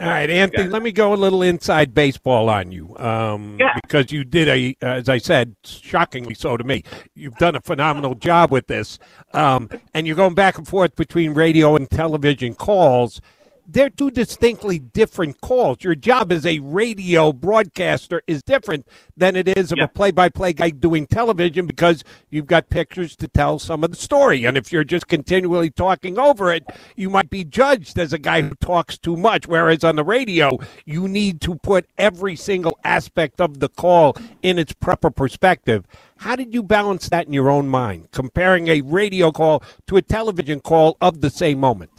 All 0.01 0.07
right, 0.07 0.29
Anthony, 0.31 0.65
Yeah. 0.65 0.71
let 0.71 0.83
me 0.83 0.93
go 0.93 1.13
a 1.13 1.17
little 1.17 1.43
inside 1.43 1.93
baseball 1.95 2.49
on 2.49 2.71
you. 2.73 2.97
Um, 2.99 3.57
Yeah. 3.59 3.75
Because 3.83 4.11
you 4.13 4.25
did 4.25 4.49
a, 4.49 4.77
as 4.85 5.09
I 5.09 5.19
said, 5.19 5.55
shockingly 5.65 6.35
so 6.35 6.57
to 6.57 6.63
me. 6.65 6.83
You've 7.15 7.37
done 7.37 7.55
a 7.57 7.61
phenomenal 7.61 8.15
job 8.15 8.51
with 8.53 8.67
this. 8.69 8.99
Um, 9.33 9.69
and 9.95 10.07
you're 10.07 10.17
going 10.17 10.35
back 10.35 10.57
and 10.59 10.67
forth 10.67 10.95
between 10.97 11.35
radio 11.35 11.75
and 11.77 11.89
television 11.91 12.55
calls. 12.55 13.21
They're 13.71 13.91
two 13.91 14.11
distinctly 14.11 14.79
different 14.79 15.43
calls. 15.43 15.85
Your 15.85 15.95
job 15.95 16.33
as 16.33 16.47
a 16.47 16.59
radio 16.61 17.35
broadcaster 17.35 18.23
is 18.27 18.43
different 18.43 18.87
than 19.15 19.37
it 19.37 19.47
is 19.47 19.71
of 19.71 19.77
Yeah. 19.77 19.85
a 19.85 19.89
play 19.89 20.11
by 20.11 20.31
play 20.31 20.55
guy 20.55 20.71
doing 20.71 21.07
television 21.07 21.67
because 21.67 22.03
you've 22.31 22.47
got 22.47 22.71
pictures 22.71 23.15
to 23.17 23.29
tell 23.29 23.59
some 23.59 23.85
of 23.85 23.91
the 23.91 23.97
story. 23.99 24.47
And 24.47 24.57
if 24.57 24.73
you're 24.73 24.85
just 24.85 25.07
continually 25.07 25.69
talking 25.69 26.19
over 26.19 26.51
it, 26.51 26.65
you 26.97 27.11
might 27.11 27.29
be 27.29 27.45
judged 27.45 27.99
as 27.99 28.15
a 28.15 28.19
guy 28.19 28.41
who 28.41 28.55
talks 28.55 28.97
too 28.97 29.19
much. 29.19 29.47
Whereas 29.47 29.85
on 29.85 29.97
the 29.97 30.05
radio, 30.05 30.59
you 30.87 31.07
need 31.07 31.43
to 31.43 31.57
put 31.57 31.85
every 31.99 32.37
single 32.37 32.79
aspect 32.85 33.39
of 33.39 33.61
the 33.61 33.69
call 33.69 34.17
in 34.43 34.59
its 34.59 34.73
proper 34.73 35.11
perspective. 35.11 35.85
How 36.17 36.37
did 36.37 36.55
you 36.55 36.63
balance 36.63 37.11
that 37.11 37.27
in 37.27 37.35
your 37.35 37.51
own 37.51 37.69
mind, 37.69 38.09
comparing 38.13 38.69
a 38.69 38.81
radio 38.81 39.31
call 39.31 39.63
to 39.89 39.99
a 39.99 40.03
television 40.03 40.61
call 40.61 40.97
of 41.03 41.21
the 41.21 41.29
same 41.29 41.61
moment? 41.61 41.91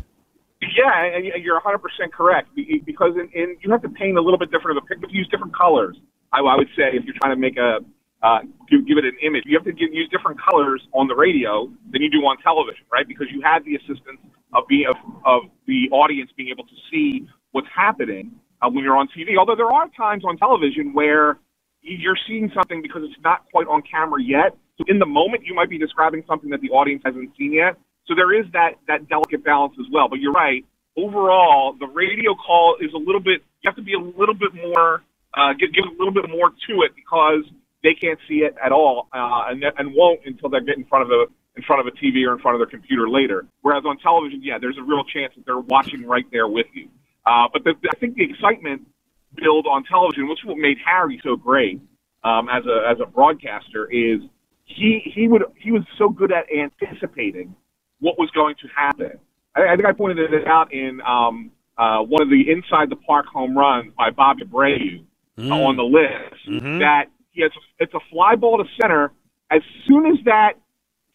Yeah, 0.61 1.17
you're 1.38 1.59
100% 1.61 1.79
correct 2.11 2.50
because 2.85 3.13
in, 3.15 3.29
in, 3.33 3.56
you 3.61 3.71
have 3.71 3.81
to 3.81 3.89
paint 3.89 4.17
a 4.17 4.21
little 4.21 4.38
bit 4.38 4.51
different 4.51 4.77
of 4.77 4.83
a 4.83 4.88
picture. 4.88 5.07
Use 5.09 5.27
different 5.31 5.56
colors. 5.56 5.97
I, 6.33 6.39
I 6.39 6.56
would 6.56 6.67
say 6.75 6.91
if 6.94 7.06
you're 7.06 7.15
trying 7.21 7.33
to 7.33 7.39
make 7.39 7.57
a 7.57 7.79
uh, 8.21 8.39
give, 8.69 8.85
give 8.85 8.97
it 8.97 9.06
an 9.06 9.15
image, 9.23 9.44
you 9.45 9.56
have 9.57 9.63
to 9.63 9.71
give, 9.71 9.94
use 9.94 10.09
different 10.11 10.38
colors 10.44 10.83
on 10.94 11.07
the 11.07 11.15
radio 11.15 11.71
than 11.91 12.01
you 12.01 12.11
do 12.11 12.19
on 12.27 12.35
television, 12.44 12.83
right? 12.91 13.07
Because 13.07 13.27
you 13.31 13.41
have 13.41 13.63
the 13.63 13.75
assistance 13.75 14.19
of 14.53 14.67
being 14.67 14.88
of, 14.89 14.97
of 15.25 15.41
the 15.67 15.88
audience 15.91 16.29
being 16.35 16.50
able 16.50 16.65
to 16.65 16.75
see 16.91 17.25
what's 17.51 17.67
happening 17.73 18.31
uh, 18.62 18.69
when 18.69 18.83
you're 18.83 18.97
on 18.97 19.07
TV. 19.15 19.38
Although 19.39 19.55
there 19.55 19.71
are 19.71 19.88
times 19.95 20.23
on 20.25 20.38
television 20.38 20.94
where 20.94 21.39
you're 21.81 22.17
seeing 22.27 22.51
something 22.53 22.81
because 22.81 23.01
it's 23.05 23.19
not 23.23 23.45
quite 23.51 23.67
on 23.67 23.81
camera 23.89 24.21
yet. 24.21 24.57
So 24.77 24.83
in 24.88 25.00
the 25.00 25.05
moment, 25.05 25.44
you 25.45 25.55
might 25.55 25.69
be 25.69 25.77
describing 25.77 26.23
something 26.27 26.50
that 26.50 26.62
the 26.62 26.69
audience 26.69 27.01
hasn't 27.05 27.31
seen 27.38 27.53
yet. 27.53 27.77
So 28.10 28.16
there 28.16 28.34
is 28.34 28.51
that 28.54 28.82
that 28.88 29.08
delicate 29.08 29.46
balance 29.46 29.75
as 29.80 29.86
well. 29.94 30.10
But 30.10 30.20
you're 30.20 30.34
right. 30.34 30.66
Overall, 30.98 31.78
the 31.80 31.86
radio 31.86 32.34
call 32.34 32.75
is 32.82 32.92
a 32.94 32.98
little 32.98 33.22
bit. 33.22 33.46
You 33.62 33.70
have 33.70 33.75
to 33.75 33.84
be 33.86 33.94
a 33.94 34.01
little 34.01 34.34
bit 34.34 34.50
more, 34.56 35.04
uh, 35.38 35.54
give, 35.54 35.72
give 35.72 35.86
a 35.86 35.96
little 35.96 36.12
bit 36.12 36.28
more 36.28 36.50
to 36.50 36.82
it 36.82 36.92
because 36.96 37.46
they 37.84 37.94
can't 37.94 38.18
see 38.28 38.42
it 38.42 38.56
at 38.63 38.72
all, 38.72 39.08
uh, 39.13 39.54
and 39.54 39.63
and 39.78 39.94
won't 39.94 40.22
until 40.25 40.50
they 40.50 40.60
get 40.66 40.78
in 40.78 40.86
front 40.86 41.06
of 41.06 41.12
a 41.12 41.28
in 41.56 41.63
front 41.63 41.86
of 41.86 41.94
a 41.94 41.96
TV 41.96 42.25
or 42.25 42.34
in 42.34 42.39
front 42.39 42.56
of 42.56 42.60
their 42.60 42.72
computer 42.72 43.08
later. 43.08 43.46
Whereas 43.62 43.84
on 43.86 44.00
television, 44.00 44.42
yeah, 44.44 44.58
there's 44.60 44.78
a 44.78 44.84
real 44.84 45.04
chance 45.04 45.34
that 45.36 45.46
they're 45.46 45.60
watching 45.60 46.04
right 46.08 46.25
there 46.32 46.48
with 46.48 46.68
you. 46.74 46.89
Uh, 47.25 47.48
but 47.54 47.63
the, 47.63 47.75
I 47.92 47.96
think 48.00 48.16
the 48.16 48.24
excitement 48.24 48.88
build 49.36 49.68
on 49.68 49.84
television, 49.84 50.28
which 50.28 50.39
is 50.39 50.46
what 50.46 50.58
made 50.58 50.78
Harry 50.84 51.22
so 51.24 51.36
great 51.36 51.80
um, 52.24 52.50
as 52.50 52.66
a 52.66 52.89
as 52.89 52.98
a 53.00 53.06
broadcaster, 53.06 53.86
is 53.86 54.22
he 54.66 55.01
he 55.13 55.28
would 55.28 55.44
he 55.62 55.72
was 55.72 55.84
so 55.98 56.10
good 56.10 56.32
at 56.32 56.46
anticipating 56.51 57.56
what 58.00 58.18
was 58.18 58.29
going 58.32 58.56
to 58.62 58.68
happen. 58.75 59.20
I, 59.56 59.74
I 59.74 59.75
think 59.75 59.88
I 59.88 59.94
pointed 59.94 60.34
it 60.34 60.48
out 60.48 60.74
in 60.74 61.01
um, 61.01 61.51
uh, 61.77 62.00
one 62.00 62.22
of 62.22 62.29
the 62.29 62.50
inside 62.50 62.89
the 62.89 62.96
park 62.96 63.25
home 63.25 63.58
runs 63.58 63.94
by 63.98 64.10
Bobby 64.10 64.44
Abreu 64.44 65.03
uh, 65.38 65.65
on 65.65 65.75
the 65.77 65.84
list. 65.84 66.36
That 66.79 67.06
he 67.32 67.41
has 67.41 67.51
it's 67.79 67.94
a 67.94 68.00
fly 68.12 68.36
ball 68.36 68.58
to 68.58 68.65
center. 68.82 69.12
As 69.51 69.62
soon 69.88 70.06
as 70.06 70.18
that 70.25 70.53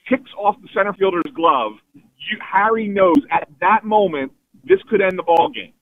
kicks 0.09 0.31
off 0.39 0.57
the 0.61 0.69
center 0.75 0.93
fielder's 0.95 1.31
glove, 1.35 1.73
you, 1.95 2.39
Harry 2.41 2.89
knows 2.89 3.17
at 3.31 3.49
that 3.61 3.85
moment 3.85 4.33
this 4.65 4.81
could 4.89 5.01
end 5.01 5.19
the 5.19 5.23
ball 5.23 5.51
game, 5.55 5.73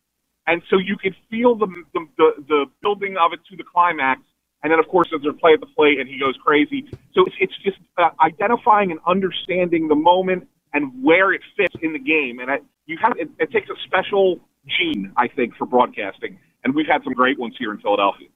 and 0.47 0.63
so 0.69 0.79
you 0.79 0.97
could 0.97 1.15
feel 1.31 1.55
the 1.55 1.67
the, 1.95 2.07
the, 2.19 2.31
the 2.49 2.67
building 2.83 3.17
of 3.17 3.33
it 3.33 3.41
to 3.51 3.57
the 3.57 3.65
climax. 3.65 4.21
And 4.65 4.71
then, 4.71 4.79
of 4.79 4.87
course, 4.87 5.09
there's 5.11 5.27
a 5.29 5.37
play 5.37 5.55
at 5.55 5.61
the 5.61 5.67
plate, 5.67 5.99
and 5.99 6.09
he 6.09 6.21
goes 6.21 6.37
crazy. 6.45 6.87
So 7.15 7.25
it's, 7.27 7.35
it's 7.41 7.59
just 7.65 7.79
uh, 7.99 8.11
identifying 8.21 8.93
and 8.93 9.01
understanding 9.05 9.89
the 9.89 9.97
moment 9.97 10.47
and 10.73 11.03
where 11.03 11.33
it 11.33 11.41
fits 11.57 11.75
in 11.83 11.93
the 11.93 11.99
game. 11.99 12.39
And 12.41 12.51
I, 12.51 12.59
you 12.87 12.99
have 13.03 13.13
it, 13.17 13.29
it 13.39 13.51
takes 13.53 13.69
a 13.69 13.75
special 13.87 14.41
gene, 14.67 15.13
I 15.17 15.29
think, 15.29 15.57
for 15.57 15.67
broadcasting. 15.67 16.39
And 16.65 16.75
we've 16.75 16.87
had 16.87 17.03
some 17.05 17.13
great 17.13 17.39
ones 17.39 17.55
here 17.59 17.73
in 17.73 17.79
Philadelphia. 17.79 18.29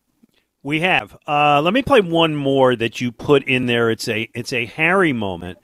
We 0.63 0.81
have. 0.81 1.17
Uh, 1.29 1.63
let 1.63 1.73
me 1.75 1.83
play 1.83 2.01
one 2.01 2.35
more 2.35 2.75
that 2.75 3.01
you 3.01 3.13
put 3.13 3.45
in 3.45 3.67
there. 3.67 3.91
It's 3.91 4.09
a 4.09 4.29
it's 4.35 4.53
a 4.53 4.65
Harry 4.67 5.13
moment, 5.13 5.59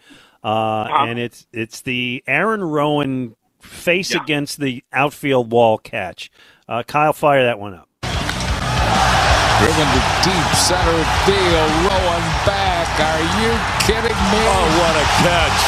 uh, 0.45 0.87
and 0.91 1.19
it's 1.19 1.47
it's 1.53 1.81
the 1.81 2.23
Aaron 2.29 2.61
Rowand 2.61 3.35
face 3.61 4.15
Yeah. 4.15 4.23
against 4.23 4.61
the 4.61 4.85
outfield 4.93 5.51
wall 5.51 5.79
catch. 5.79 6.31
Uh, 6.69 6.85
Kyle, 6.85 7.13
fire 7.13 7.43
that 7.45 7.59
one 7.59 7.75
up. 7.75 7.89
Driven 8.03 9.87
to 9.87 10.03
deep 10.23 10.55
center 10.55 11.05
field. 11.27 11.71
Rowand 11.91 12.47
back. 12.47 12.62
Are 13.03 13.25
you 13.43 13.51
kidding 13.83 14.21
me? 14.31 14.41
Oh, 14.47 14.67
what 14.79 14.95
a 14.95 15.07
catch. 15.27 15.59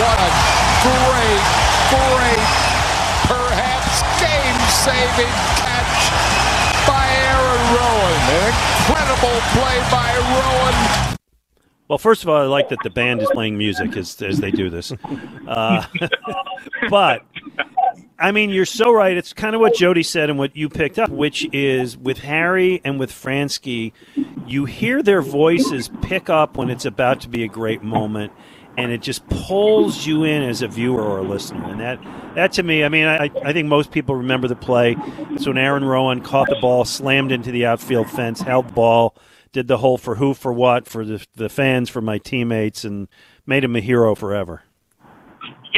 What 0.00 0.18
a 0.24 0.30
great, 0.88 1.44
great, 1.92 2.48
perhaps 3.28 4.00
game-saving 4.16 5.34
catch 5.60 6.00
by 6.88 7.04
Aaron 7.28 7.64
Rowand. 7.76 8.24
An 8.40 8.48
incredible 8.48 9.36
play 9.52 9.76
by 9.92 10.16
Rowand. 10.32 11.18
Well, 11.88 11.98
first 11.98 12.22
of 12.22 12.30
all, 12.30 12.36
I 12.36 12.44
like 12.44 12.70
that 12.70 12.78
the 12.82 12.90
band 12.90 13.20
is 13.20 13.28
playing 13.32 13.58
music 13.58 13.96
as, 13.96 14.20
as 14.22 14.40
they 14.40 14.50
do 14.50 14.70
this. 14.70 14.92
Uh, 15.46 15.84
but, 16.90 17.22
I 18.20 18.32
mean, 18.32 18.50
you're 18.50 18.66
so 18.66 18.92
right. 18.92 19.16
It's 19.16 19.32
kind 19.32 19.54
of 19.54 19.60
what 19.60 19.74
Jody 19.74 20.02
said 20.02 20.28
and 20.28 20.38
what 20.38 20.56
you 20.56 20.68
picked 20.68 20.98
up, 20.98 21.08
which 21.08 21.48
is 21.52 21.96
with 21.96 22.18
Harry 22.18 22.80
and 22.84 22.98
with 22.98 23.12
Franzke, 23.12 23.92
you 24.44 24.64
hear 24.64 25.04
their 25.04 25.22
voices 25.22 25.88
pick 26.02 26.28
up 26.28 26.56
when 26.56 26.68
it's 26.68 26.84
about 26.84 27.20
to 27.20 27.28
be 27.28 27.44
a 27.44 27.48
great 27.48 27.84
moment, 27.84 28.32
and 28.76 28.90
it 28.90 29.02
just 29.02 29.24
pulls 29.28 30.04
you 30.04 30.24
in 30.24 30.42
as 30.42 30.62
a 30.62 30.68
viewer 30.68 31.00
or 31.00 31.18
a 31.18 31.22
listener. 31.22 31.64
And 31.64 31.78
that, 31.78 32.00
that 32.34 32.52
to 32.54 32.64
me, 32.64 32.82
I 32.82 32.88
mean, 32.88 33.06
I, 33.06 33.30
I 33.44 33.52
think 33.52 33.68
most 33.68 33.92
people 33.92 34.16
remember 34.16 34.48
the 34.48 34.56
play. 34.56 34.96
It's 35.30 35.46
when 35.46 35.56
Aaron 35.56 35.84
Rowand 35.84 36.24
caught 36.24 36.48
the 36.48 36.58
ball, 36.60 36.84
slammed 36.84 37.30
into 37.30 37.52
the 37.52 37.66
outfield 37.66 38.10
fence, 38.10 38.40
held 38.40 38.74
ball 38.74 39.16
did 39.52 39.68
the 39.68 39.78
whole 39.78 39.96
for 39.96 40.16
who 40.16 40.34
for 40.34 40.52
what 40.52 40.86
for 40.86 41.04
the 41.06 41.26
the 41.34 41.48
fans 41.48 41.88
for 41.88 42.02
my 42.02 42.18
teammates 42.18 42.84
and 42.84 43.08
made 43.46 43.64
him 43.64 43.76
a 43.76 43.80
hero 43.80 44.14
forever. 44.14 44.62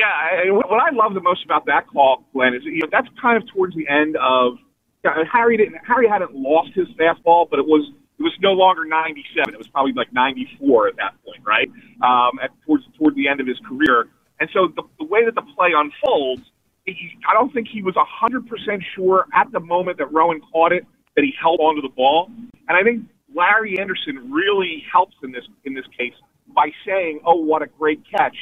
Yeah, 0.00 0.49
and 0.49 0.57
what 0.57 0.80
I 0.80 0.97
love 0.97 1.12
the 1.12 1.21
most 1.21 1.45
about 1.45 1.66
that 1.66 1.87
call, 1.87 2.25
Glenn, 2.33 2.54
is 2.54 2.62
you 2.64 2.80
know 2.80 2.88
that's 2.90 3.09
kind 3.21 3.37
of 3.37 3.47
towards 3.52 3.76
the 3.76 3.87
end 3.87 4.16
of 4.16 4.57
yeah, 5.04 5.12
Harry 5.30 5.59
didn't 5.59 5.76
Harry 5.87 6.09
hadn't 6.09 6.35
lost 6.35 6.71
his 6.75 6.88
fastball, 6.97 7.49
but 7.50 7.59
it 7.59 7.66
was 7.66 7.85
it 8.19 8.23
was 8.23 8.33
no 8.40 8.52
longer 8.52 8.87
97. 8.87 9.52
It 9.52 9.59
was 9.59 9.69
probably 9.69 9.92
like 9.92 10.11
94 10.12 10.88
at 10.88 10.97
that 10.97 11.12
point, 11.23 11.42
right? 11.45 11.69
Um, 12.00 12.40
at 12.42 12.50
towards 12.64 12.85
toward 12.97 13.14
the 13.14 13.28
end 13.28 13.42
of 13.42 13.47
his 13.47 13.59
career, 13.69 14.09
and 14.40 14.49
so 14.54 14.69
the, 14.75 14.83
the 14.99 15.04
way 15.04 15.26
that 15.26 15.35
the 15.35 15.45
play 15.54 15.73
unfolds, 15.76 16.42
he, 16.87 16.97
I 17.28 17.35
don't 17.35 17.52
think 17.52 17.69
he 17.69 17.83
was 17.83 17.95
100% 17.95 18.83
sure 18.95 19.26
at 19.35 19.52
the 19.52 19.61
moment 19.61 19.99
that 19.99 20.09
Rowand 20.09 20.40
caught 20.50 20.73
it 20.73 20.87
that 21.14 21.25
he 21.25 21.35
held 21.38 21.61
onto 21.61 21.83
the 21.83 21.92
ball, 21.95 22.30
and 22.69 22.76
I 22.78 22.83
think 22.83 23.04
Larry 23.35 23.78
Andersen 23.78 24.33
really 24.33 24.83
helps 24.90 25.16
in 25.23 25.33
this 25.33 25.45
in 25.64 25.75
this 25.75 25.87
case 25.99 26.14
by 26.54 26.71
saying, 26.87 27.21
"Oh, 27.26 27.37
what 27.37 27.61
a 27.61 27.66
great 27.66 28.00
catch," 28.11 28.37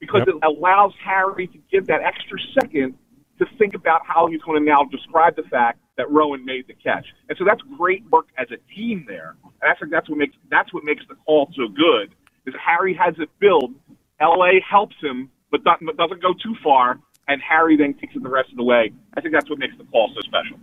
because 0.00 0.22
Yep. 0.22 0.28
it 0.28 0.36
allows 0.44 0.92
Harry 1.04 1.46
to 1.48 1.58
give 1.70 1.86
that 1.88 2.02
extra 2.02 2.38
second 2.60 2.94
to 3.38 3.46
think 3.58 3.74
about 3.74 4.02
how 4.06 4.26
he's 4.28 4.42
going 4.42 4.62
to 4.62 4.70
now 4.70 4.84
describe 4.84 5.36
the 5.36 5.42
fact 5.44 5.80
that 5.96 6.06
Rowand 6.08 6.44
made 6.44 6.66
the 6.68 6.74
catch. 6.74 7.06
And 7.28 7.36
so 7.38 7.44
that's 7.44 7.60
great 7.78 8.04
work 8.10 8.28
as 8.38 8.48
a 8.50 8.58
team 8.74 9.04
there. 9.08 9.36
And 9.62 9.70
I 9.70 9.74
think 9.74 9.90
that's 9.92 10.08
what 10.08 10.18
makes 10.18 10.36
that's 10.50 10.72
what 10.72 10.84
makes 10.84 11.04
the 11.08 11.16
call 11.26 11.50
so 11.56 11.68
good. 11.68 12.14
Is 12.46 12.54
Harry 12.64 12.94
has 12.94 13.14
it 13.18 13.30
build, 13.40 13.74
LA 14.20 14.60
helps 14.68 14.96
him, 15.02 15.30
but 15.50 15.64
do- 15.64 15.86
but 15.86 15.96
doesn't 15.96 16.22
go 16.22 16.34
too 16.34 16.54
far, 16.62 16.98
and 17.28 17.40
Harry 17.42 17.76
then 17.76 17.94
takes 17.94 18.14
it 18.16 18.22
the 18.22 18.28
rest 18.28 18.50
of 18.50 18.56
the 18.56 18.64
way. 18.64 18.92
I 19.16 19.20
think 19.20 19.34
that's 19.34 19.50
what 19.50 19.58
makes 19.58 19.76
the 19.78 19.84
call 19.84 20.10
so 20.14 20.20
special. 20.22 20.58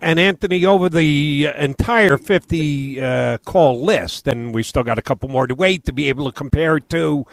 And 0.00 0.18
Anthony, 0.20 0.64
over 0.66 0.88
the 0.88 1.48
entire 1.58 2.18
50 2.18 3.00
uh, 3.00 3.38
call 3.38 3.84
list, 3.84 4.28
and 4.28 4.54
we 4.54 4.62
still 4.62 4.84
got 4.84 4.98
a 4.98 5.02
couple 5.02 5.28
more 5.28 5.46
to 5.46 5.54
wait 5.54 5.84
to 5.86 5.92
be 5.92 6.08
able 6.08 6.26
to 6.26 6.32
compare 6.32 6.78
it 6.78 6.88
to 6.90 7.26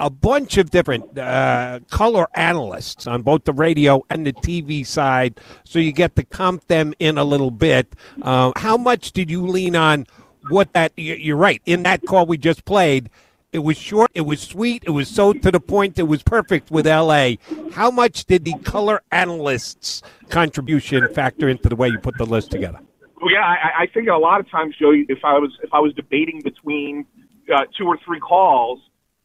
a 0.00 0.10
bunch 0.10 0.56
of 0.58 0.70
different 0.70 1.16
uh, 1.18 1.80
color 1.90 2.26
analysts 2.34 3.06
on 3.06 3.22
both 3.22 3.44
the 3.44 3.52
radio 3.52 4.02
and 4.10 4.26
the 4.26 4.32
TV 4.32 4.86
side, 4.86 5.38
so 5.64 5.78
you 5.78 5.92
get 5.92 6.16
to 6.16 6.24
comp 6.24 6.66
them 6.66 6.94
in 6.98 7.16
a 7.18 7.24
little 7.24 7.50
bit. 7.50 7.94
Uh, 8.22 8.52
how 8.56 8.76
much 8.76 9.12
did 9.12 9.30
you 9.30 9.46
lean 9.46 9.76
on 9.76 10.06
what 10.48 10.72
that? 10.72 10.92
you- 10.96 11.14
You're 11.14 11.36
right. 11.36 11.62
In 11.66 11.84
that 11.84 12.04
call 12.06 12.26
we 12.26 12.36
just 12.38 12.64
played, 12.64 13.08
it 13.52 13.60
was 13.60 13.76
short, 13.76 14.10
it 14.14 14.22
was 14.22 14.40
sweet, 14.40 14.82
it 14.84 14.90
was 14.90 15.08
so 15.08 15.32
to 15.32 15.50
the 15.52 15.60
point, 15.60 15.96
it 15.98 16.02
was 16.08 16.24
perfect 16.24 16.72
with 16.72 16.86
LA. 16.88 17.34
How 17.72 17.88
much 17.90 18.24
did 18.24 18.44
the 18.44 18.54
color 18.64 19.00
analysts' 19.12 20.02
contribution 20.28 21.06
factor 21.14 21.48
into 21.48 21.68
the 21.68 21.76
way 21.76 21.88
you 21.88 21.98
put 22.00 22.18
the 22.18 22.26
list 22.26 22.50
together? 22.50 22.80
Well, 23.22 23.32
yeah, 23.32 23.42
I, 23.44 23.82
I 23.82 23.86
think 23.86 24.08
a 24.08 24.14
lot 24.16 24.40
of 24.40 24.50
times, 24.50 24.74
Joe, 24.78 24.90
if 24.92 25.24
I 25.24 25.38
was 25.38 25.52
if 25.62 25.72
I 25.72 25.78
was 25.78 25.94
debating 25.94 26.40
between 26.42 27.06
uh, 27.54 27.60
two 27.78 27.86
or 27.86 27.96
three 28.04 28.18
calls, 28.20 28.80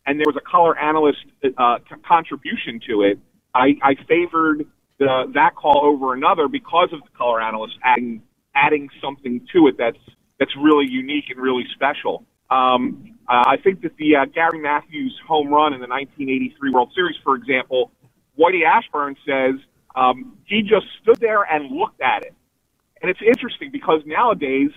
and 0.09 0.19
there 0.19 0.25
was 0.25 0.35
a 0.35 0.49
color 0.49 0.75
analyst 0.77 1.19
uh, 1.57 1.77
contribution 2.05 2.79
to 2.87 3.03
it, 3.03 3.19
I, 3.53 3.75
I 3.83 3.93
favored 4.07 4.65
the, 4.97 5.31
that 5.35 5.55
call 5.55 5.85
over 5.85 6.15
another 6.15 6.47
because 6.47 6.89
of 6.91 6.99
the 7.01 7.15
color 7.15 7.39
analyst 7.39 7.75
adding 7.83 8.23
adding 8.55 8.89
something 8.99 9.45
to 9.53 9.67
it 9.67 9.75
that's 9.77 9.99
that's 10.39 10.51
really 10.57 10.87
unique 10.89 11.25
and 11.29 11.39
really 11.39 11.65
special. 11.75 12.25
Um, 12.49 13.17
uh, 13.29 13.43
I 13.45 13.57
think 13.63 13.81
that 13.83 13.95
the 13.97 14.15
uh, 14.15 14.25
Gary 14.25 14.59
Matthews 14.59 15.15
home 15.27 15.49
run 15.49 15.73
in 15.73 15.79
the 15.79 15.87
1983 15.87 16.71
World 16.71 16.91
Series, 16.95 17.15
for 17.23 17.35
example, 17.35 17.91
Whitey 18.37 18.65
Ashburn 18.65 19.15
says 19.27 19.61
um, 19.95 20.39
he 20.45 20.63
just 20.63 20.87
stood 21.03 21.19
there 21.19 21.43
and 21.43 21.69
looked 21.69 22.01
at 22.01 22.23
it. 22.23 22.33
And 23.01 23.11
it's 23.11 23.21
interesting 23.21 23.69
because 23.71 24.01
nowadays, 24.07 24.71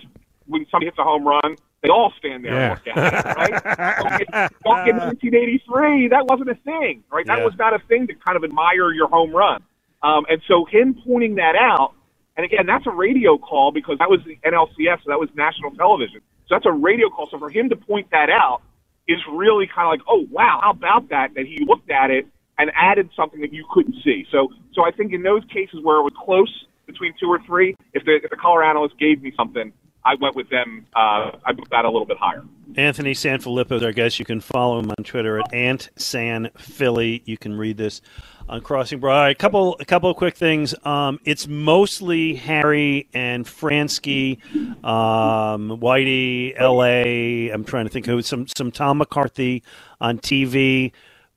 when 0.47 0.65
somebody 0.71 0.87
hits 0.87 0.97
a 0.99 1.03
home 1.03 1.27
run, 1.27 1.55
they 1.81 1.89
all 1.89 2.13
stand 2.19 2.43
there 2.45 2.59
and 2.59 2.69
look 2.69 2.87
at 2.87 3.05
it, 3.05 3.15
right? 3.35 3.57
Don't 3.99 4.15
get 4.17 4.27
1983, 4.63 6.09
that 6.09 6.25
wasn't 6.27 6.49
a 6.49 6.55
thing, 6.55 7.03
right? 7.11 7.25
That 7.27 7.39
Yeah. 7.39 7.45
was 7.45 7.53
not 7.57 7.73
a 7.73 7.79
thing 7.87 8.07
to 8.07 8.13
kind 8.15 8.37
of 8.37 8.43
admire 8.43 8.91
your 8.93 9.07
home 9.09 9.31
run. 9.35 9.63
Um, 10.03 10.25
and 10.29 10.41
so 10.47 10.65
him 10.65 10.95
pointing 11.05 11.35
that 11.35 11.55
out, 11.55 11.93
and 12.37 12.45
again, 12.45 12.65
that's 12.65 12.85
a 12.87 12.91
radio 12.91 13.37
call 13.37 13.71
because 13.71 13.97
that 13.99 14.09
was 14.09 14.19
the 14.25 14.37
NLCS, 14.45 15.03
so 15.03 15.09
that 15.09 15.19
was 15.19 15.29
national 15.35 15.71
television. 15.71 16.21
So 16.47 16.55
that's 16.55 16.65
a 16.65 16.71
radio 16.71 17.09
call. 17.09 17.27
So 17.31 17.39
for 17.39 17.49
him 17.49 17.69
to 17.69 17.75
point 17.75 18.09
that 18.11 18.29
out 18.29 18.61
is 19.07 19.19
really 19.31 19.67
kind 19.67 19.87
of 19.87 19.91
like, 19.91 20.01
oh 20.09 20.25
wow, 20.31 20.59
how 20.61 20.71
about 20.71 21.09
that? 21.09 21.33
That 21.35 21.45
he 21.45 21.63
looked 21.65 21.89
at 21.91 22.11
it 22.11 22.25
and 22.57 22.71
added 22.75 23.09
something 23.15 23.41
that 23.41 23.53
you 23.53 23.65
couldn't 23.73 23.95
see. 24.03 24.25
So 24.31 24.49
so 24.73 24.83
I 24.85 24.91
think 24.91 25.13
in 25.13 25.23
those 25.23 25.43
cases 25.45 25.79
where 25.83 25.97
it 25.97 26.03
was 26.03 26.13
close 26.23 26.51
between 26.87 27.13
two 27.19 27.27
or 27.27 27.39
three, 27.45 27.75
if 27.93 28.03
the 28.05 28.17
if 28.23 28.29
the 28.29 28.37
color 28.37 28.63
analyst 28.63 28.97
gave 28.99 29.21
me 29.21 29.33
something, 29.37 29.71
I 30.05 30.15
went 30.15 30.35
with 30.35 30.49
them. 30.49 30.85
Uh, 30.95 31.31
I 31.45 31.53
put 31.53 31.69
that 31.69 31.85
a 31.85 31.89
little 31.89 32.05
bit 32.05 32.17
higher. 32.17 32.43
Anthony 32.75 33.13
Sanfilippo 33.13 33.73
is 33.73 33.83
our 33.83 33.91
guest. 33.91 34.19
You 34.19 34.25
can 34.25 34.41
follow 34.41 34.79
him 34.79 34.91
on 34.97 35.03
Twitter 35.03 35.39
at 35.39 35.51
AntSanPhilly. 35.51 37.21
You 37.25 37.37
can 37.37 37.57
read 37.57 37.77
this 37.77 38.01
on 38.49 38.61
Crossing 38.61 38.99
Broad. 38.99 39.31
A 39.31 39.35
couple, 39.35 39.77
a 39.79 39.85
couple 39.85 40.09
of 40.09 40.17
quick 40.17 40.35
things. 40.35 40.75
Um, 40.83 41.19
it's 41.23 41.47
mostly 41.47 42.35
Harry 42.35 43.07
and 43.13 43.45
Franzke, 43.45 44.39
um, 44.83 45.79
Whitey, 45.79 46.53
L.A. 46.57 47.49
I'm 47.49 47.63
trying 47.63 47.85
to 47.85 47.91
think 47.91 48.07
of 48.07 48.25
some 48.25 48.47
some 48.47 48.71
Tom 48.71 48.97
McCarthy 48.97 49.63
on 50.01 50.19
TV, 50.19 50.91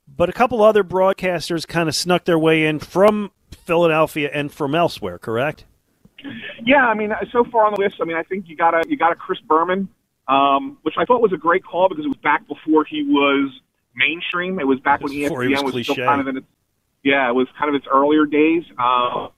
but 0.09 0.29
a 0.29 0.33
couple 0.33 0.63
other 0.63 0.83
broadcasters 0.83 1.67
kind 1.67 1.89
of 1.89 1.95
snuck 1.95 2.25
their 2.25 2.39
way 2.39 2.67
in 2.67 2.79
from 2.79 3.31
Philadelphia 3.53 4.31
and 4.33 4.51
from 4.51 4.75
elsewhere. 4.75 5.19
Correct? 5.19 5.65
Yeah, 6.65 6.87
I 6.87 6.95
mean, 6.95 7.13
so 7.33 7.45
far 7.45 7.67
on 7.67 7.75
the 7.75 7.81
list, 7.81 7.97
I 8.01 8.05
mean, 8.05 8.17
I 8.17 8.23
think 8.23 8.49
you 8.49 8.57
got 8.57 8.75
a 8.75 8.83
you 8.89 8.97
got 8.97 9.13
a 9.13 9.15
Chris 9.15 9.39
Berman, 9.41 9.89
um, 10.29 10.79
which 10.83 10.95
I 10.99 11.05
thought 11.05 11.21
was 11.21 11.33
a 11.33 11.37
great 11.37 11.65
call 11.65 11.89
because 11.89 12.05
it 12.05 12.09
was 12.09 12.17
back 12.19 12.47
before 12.49 12.85
he 12.85 13.03
was 13.03 13.51
mainstream. 13.95 14.59
It 14.59 14.67
was 14.67 14.81
back 14.81 15.01
when 15.01 15.13
ESPN 15.13 15.49
he 15.49 15.65
was 15.65 15.85
still 15.85 15.97
kind 15.97 16.21
of 16.21 16.29
in 16.29 16.39
its 16.39 16.47
yeah, 17.03 17.29
it 17.29 17.35
was 17.35 17.47
kind 17.59 17.69
of 17.69 17.77
its 17.77 17.87
earlier 17.93 18.27
days. 18.27 18.65
Uh, 18.79 19.29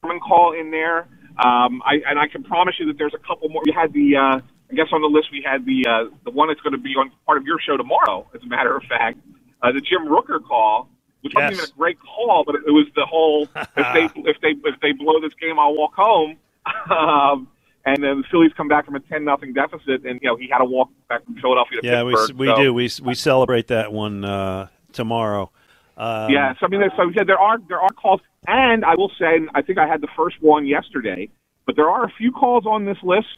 Berman 0.00 0.20
call 0.20 0.52
in 0.52 0.70
there, 0.70 1.08
um, 1.42 1.82
I 1.84 1.98
and 2.08 2.18
I 2.18 2.28
can 2.28 2.44
promise 2.44 2.76
you 2.78 2.86
that 2.86 2.98
there's 2.98 3.14
a 3.14 3.26
couple 3.26 3.48
more. 3.48 3.62
We 3.66 3.72
had 3.72 3.92
the 3.92 4.16
uh, 4.16 4.40
I 4.70 4.74
guess 4.74 4.86
on 4.92 5.02
the 5.02 5.08
list 5.08 5.28
we 5.32 5.42
had 5.44 5.64
the 5.64 5.84
uh, 5.88 6.14
the 6.24 6.30
one 6.30 6.48
that's 6.48 6.60
going 6.60 6.72
to 6.72 6.78
be 6.78 6.90
on 6.90 7.10
part 7.24 7.38
of 7.38 7.44
your 7.44 7.58
show 7.58 7.76
tomorrow. 7.76 8.28
As 8.34 8.42
a 8.42 8.46
matter 8.46 8.76
of 8.76 8.84
fact, 8.84 9.18
uh, 9.62 9.72
the 9.72 9.80
Jim 9.80 10.06
Rooker 10.06 10.42
call. 10.42 10.88
Which 11.26 11.34
wasn't 11.34 11.52
even 11.54 11.64
a 11.64 11.78
great 11.78 11.98
call, 12.00 12.44
but 12.44 12.56
it 12.56 12.70
was 12.70 12.86
the 12.94 13.06
whole 13.06 13.48
if 13.56 13.86
they 13.94 14.20
if 14.30 14.40
they 14.40 14.54
if 14.68 14.80
they 14.80 14.92
blow 14.92 15.20
this 15.20 15.34
game, 15.40 15.58
I'll 15.58 15.74
walk 15.74 15.94
home. 15.94 16.36
um, 16.90 17.48
and 17.84 18.02
then 18.02 18.18
the 18.18 18.24
Phillies 18.30 18.52
come 18.56 18.68
back 18.68 18.84
from 18.84 18.96
a 18.96 19.00
ten 19.00 19.24
nothing 19.24 19.52
deficit, 19.52 20.04
and 20.04 20.20
you 20.22 20.28
know 20.28 20.36
he 20.36 20.48
had 20.50 20.58
to 20.58 20.64
walk 20.64 20.90
back 21.08 21.24
from 21.24 21.36
Philadelphia 21.36 21.80
to 21.80 21.86
Yeah, 21.86 22.02
we 22.02 22.14
Pittsburgh. 22.14 22.36
we 22.36 22.46
so. 22.48 22.56
do. 22.56 22.74
We 22.74 22.90
we 23.02 23.14
celebrate 23.14 23.68
that 23.68 23.92
one 23.92 24.24
uh, 24.24 24.68
tomorrow. 24.92 25.50
Um, 25.96 26.30
yeah, 26.30 26.52
so 26.60 26.66
I 26.66 26.68
mean, 26.68 26.82
so 26.96 27.10
yeah, 27.14 27.24
there 27.24 27.38
are 27.38 27.58
there 27.68 27.80
are 27.80 27.90
calls, 27.90 28.20
and 28.46 28.84
I 28.84 28.94
will 28.96 29.10
say, 29.18 29.40
I 29.54 29.62
think 29.62 29.78
I 29.78 29.86
had 29.86 30.00
the 30.00 30.08
first 30.16 30.36
one 30.40 30.66
yesterday, 30.66 31.30
but 31.64 31.76
there 31.76 31.88
are 31.88 32.04
a 32.04 32.10
few 32.18 32.32
calls 32.32 32.66
on 32.66 32.84
this 32.84 32.98
list 33.02 33.28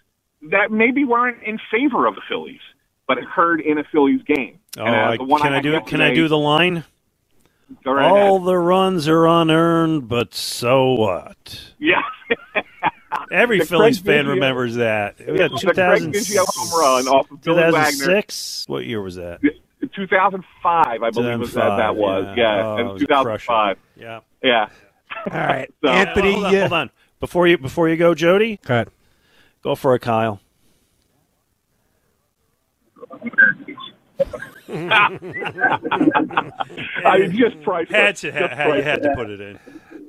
that 0.51 0.71
maybe 0.71 1.05
weren't 1.05 1.43
in 1.43 1.59
favor 1.71 2.07
of 2.07 2.15
the 2.15 2.23
Phillies, 2.29 2.61
but 3.07 3.19
occurred 3.19 3.61
in 3.61 3.79
a 3.79 3.85
Phillies 3.85 4.23
game. 4.23 4.59
Oh, 4.77 4.85
And, 4.85 4.95
uh, 4.95 5.25
I, 5.25 5.39
can 5.39 5.53
I 5.53 5.55
had 5.57 5.63
do 5.63 5.75
it? 5.75 5.87
Can 5.87 6.01
I 6.01 6.15
do 6.15 6.27
the 6.27 6.39
line? 6.39 6.85
Go 7.85 7.93
right 7.93 8.07
All 8.11 8.37
ahead. 8.37 8.47
the 8.49 8.57
runs 8.57 9.09
are 9.09 9.27
unearned, 9.27 10.09
but 10.09 10.35
so 10.35 10.93
what? 10.93 11.73
Yeah. 11.79 12.01
Every 13.33 13.59
The 13.59 13.67
Phillies 13.67 13.99
fan 13.99 14.25
Biggio- 14.25 14.29
remembers 14.35 14.75
that. 14.77 15.19
We 15.19 15.37
got 15.39 15.51
The 15.51 15.73
Craig 15.75 16.13
2000 16.13 16.15
home 16.47 16.81
run 16.81 17.09
off 17.09 17.31
of 17.31 17.41
Billy 17.43 17.61
Wagner. 17.63 17.73
2006. 17.91 18.65
What 18.69 18.85
year 18.87 19.03
was 19.03 19.17
that? 19.17 19.41
2005, 19.95 21.03
I 21.03 21.11
believe 21.11 21.39
was 21.39 21.53
that 21.55 21.77
that 21.77 21.95
was. 21.97 22.25
yeah. 22.37 22.57
Yeah, 22.57 22.67
Oh, 22.67 22.77
it 22.77 22.81
and 22.81 22.89
was 22.95 23.01
2005. 23.03 23.79
Yeah. 23.97 24.21
Yeah. 24.43 24.69
All 25.27 25.33
right, 25.33 25.73
So- 25.85 25.89
Anthony. 25.91 26.33
Hold 26.33 26.45
on, 26.47 26.55
uh, 26.55 26.61
hold 26.61 26.73
on. 26.73 26.91
Before 27.21 27.47
you 27.49 27.59
before 27.59 27.89
you 27.89 27.97
go, 27.97 28.15
Jody. 28.15 28.61
Go 28.65 28.75
ahead. 28.75 28.89
Go 29.63 29.75
for 29.75 29.95
it, 29.95 30.01
Kyle. 30.01 30.41
I 37.05 37.29
just 37.33 37.61
priceless. 37.63 37.97
Had 37.97 38.17
to, 38.17 38.33
Just 38.33 38.53
had, 38.55 38.77
you 38.77 38.83
had 38.83 39.03
to 39.03 39.15
put 39.15 39.31
it 39.31 39.41
in. 39.41 39.59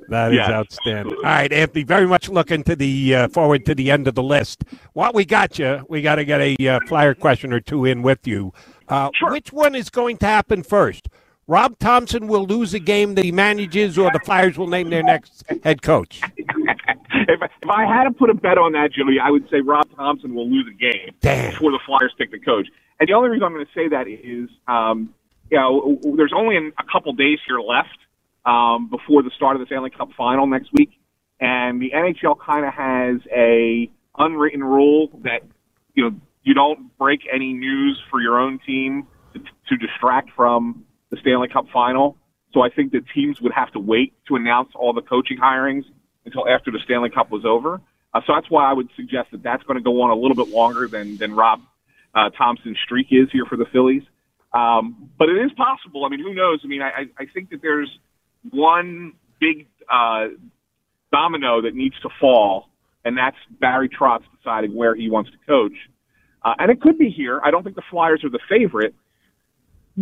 That 0.08 0.32
is 0.32 0.36
Yes. 0.36 0.50
outstanding. 0.50 1.14
All 1.16 1.22
right, 1.22 1.52
Anthony, 1.52 1.84
very 1.84 2.06
much 2.06 2.28
looking 2.28 2.62
to 2.64 2.74
the 2.74 3.14
uh, 3.14 3.28
forward 3.28 3.64
to 3.66 3.74
the 3.74 3.90
end 3.90 4.08
of 4.08 4.14
the 4.14 4.22
list. 4.22 4.64
What 4.92 5.14
we 5.14 5.24
got 5.24 5.58
you, 5.58 5.86
we 5.88 6.02
got 6.02 6.16
to 6.16 6.24
get 6.24 6.40
a 6.40 6.56
uh, 6.66 6.80
flyer 6.88 7.14
question 7.14 7.52
or 7.52 7.60
two 7.60 7.84
in 7.84 8.02
with 8.02 8.26
you. 8.26 8.52
Uh, 8.88 9.10
Which 9.22 9.52
one 9.52 9.74
is 9.76 9.88
going 9.88 10.16
to 10.18 10.26
happen 10.26 10.62
first? 10.64 11.08
Rob 11.46 11.78
Thomson 11.78 12.26
will 12.28 12.44
lose 12.46 12.74
a 12.74 12.78
game 12.80 13.14
that 13.16 13.24
he 13.24 13.32
manages, 13.32 13.98
or 13.98 14.10
the 14.12 14.20
Flyers 14.20 14.56
will 14.58 14.68
name 14.68 14.90
their 14.90 15.02
next 15.02 15.44
head 15.64 15.82
coach. 15.82 16.20
I 17.70 17.86
had 17.86 18.04
to 18.04 18.10
put 18.10 18.30
a 18.30 18.34
bet 18.34 18.58
on 18.58 18.72
that, 18.72 18.92
Jimmy, 18.92 19.18
I 19.22 19.30
would 19.30 19.48
say 19.50 19.60
Rob 19.60 19.86
Thomson 19.96 20.34
will 20.34 20.48
lose 20.50 20.66
a 20.68 20.76
game 20.76 21.14
before 21.20 21.72
the 21.72 21.80
Flyers 21.86 22.12
pick 22.18 22.30
the 22.30 22.38
coach. 22.38 22.68
And 22.98 23.08
the 23.08 23.14
only 23.14 23.30
reason 23.30 23.44
I'm 23.44 23.54
going 23.54 23.66
to 23.66 23.72
say 23.74 23.88
that 23.88 24.06
is, 24.08 24.50
um, 24.68 25.14
you 25.50 25.58
know, 25.58 25.98
there's 26.16 26.32
only 26.36 26.56
a 26.56 26.92
couple 26.92 27.12
days 27.12 27.38
here 27.46 27.60
left 27.60 27.98
um, 28.44 28.88
before 28.90 29.22
the 29.22 29.30
start 29.36 29.56
of 29.56 29.60
the 29.60 29.66
Stanley 29.66 29.90
Cup 29.90 30.10
Final 30.16 30.46
next 30.46 30.70
week, 30.72 30.90
and 31.40 31.80
the 31.80 31.92
NHL 31.94 32.38
kind 32.38 32.66
of 32.66 32.74
has 32.74 33.20
a 33.34 33.90
unwritten 34.18 34.62
rule 34.62 35.08
that 35.22 35.42
you 35.94 36.04
know 36.04 36.16
you 36.42 36.54
don't 36.54 36.96
break 36.98 37.20
any 37.32 37.52
news 37.52 38.00
for 38.10 38.20
your 38.20 38.38
own 38.38 38.58
team 38.66 39.06
to, 39.34 39.40
to 39.68 39.76
distract 39.76 40.30
from 40.36 40.84
the 41.10 41.16
Stanley 41.20 41.48
Cup 41.48 41.66
Final. 41.72 42.16
So 42.52 42.62
I 42.62 42.70
think 42.70 42.92
that 42.92 43.02
teams 43.14 43.40
would 43.40 43.52
have 43.52 43.70
to 43.72 43.78
wait 43.78 44.14
to 44.28 44.36
announce 44.36 44.70
all 44.74 44.92
the 44.92 45.02
coaching 45.02 45.38
hirings 45.38 45.84
until 46.32 46.48
after 46.48 46.70
the 46.70 46.78
Stanley 46.84 47.10
Cup 47.10 47.30
was 47.30 47.44
over. 47.44 47.80
Uh, 48.12 48.20
so 48.26 48.32
that's 48.34 48.50
why 48.50 48.68
I 48.68 48.72
would 48.72 48.88
suggest 48.96 49.30
that 49.32 49.42
that's 49.42 49.62
going 49.64 49.76
to 49.76 49.82
go 49.82 50.02
on 50.02 50.10
a 50.10 50.14
little 50.14 50.36
bit 50.36 50.48
longer 50.48 50.88
than 50.88 51.16
than 51.16 51.34
Rob 51.34 51.60
uh, 52.14 52.30
Thomson's 52.36 52.78
streak 52.84 53.08
is 53.10 53.28
here 53.32 53.44
for 53.46 53.56
the 53.56 53.66
Phillies. 53.72 54.02
Um, 54.52 55.10
but 55.18 55.28
it 55.28 55.38
is 55.44 55.52
possible. 55.52 56.04
I 56.04 56.08
mean, 56.08 56.20
who 56.20 56.34
knows? 56.34 56.60
I 56.64 56.66
mean, 56.66 56.82
I, 56.82 57.06
I 57.18 57.26
think 57.32 57.50
that 57.50 57.62
there's 57.62 57.90
one 58.50 59.12
big 59.38 59.68
uh, 59.88 60.26
domino 61.12 61.62
that 61.62 61.74
needs 61.74 61.94
to 62.02 62.08
fall, 62.20 62.68
and 63.04 63.16
that's 63.16 63.36
Barry 63.60 63.88
Trotz 63.88 64.22
deciding 64.36 64.74
where 64.74 64.94
he 64.94 65.08
wants 65.08 65.30
to 65.30 65.36
coach. 65.46 65.76
Uh, 66.42 66.54
and 66.58 66.70
it 66.70 66.80
could 66.80 66.98
be 66.98 67.10
here. 67.10 67.40
I 67.44 67.50
don't 67.50 67.62
think 67.62 67.76
the 67.76 67.82
Flyers 67.90 68.24
are 68.24 68.30
the 68.30 68.40
favorite, 68.48 68.94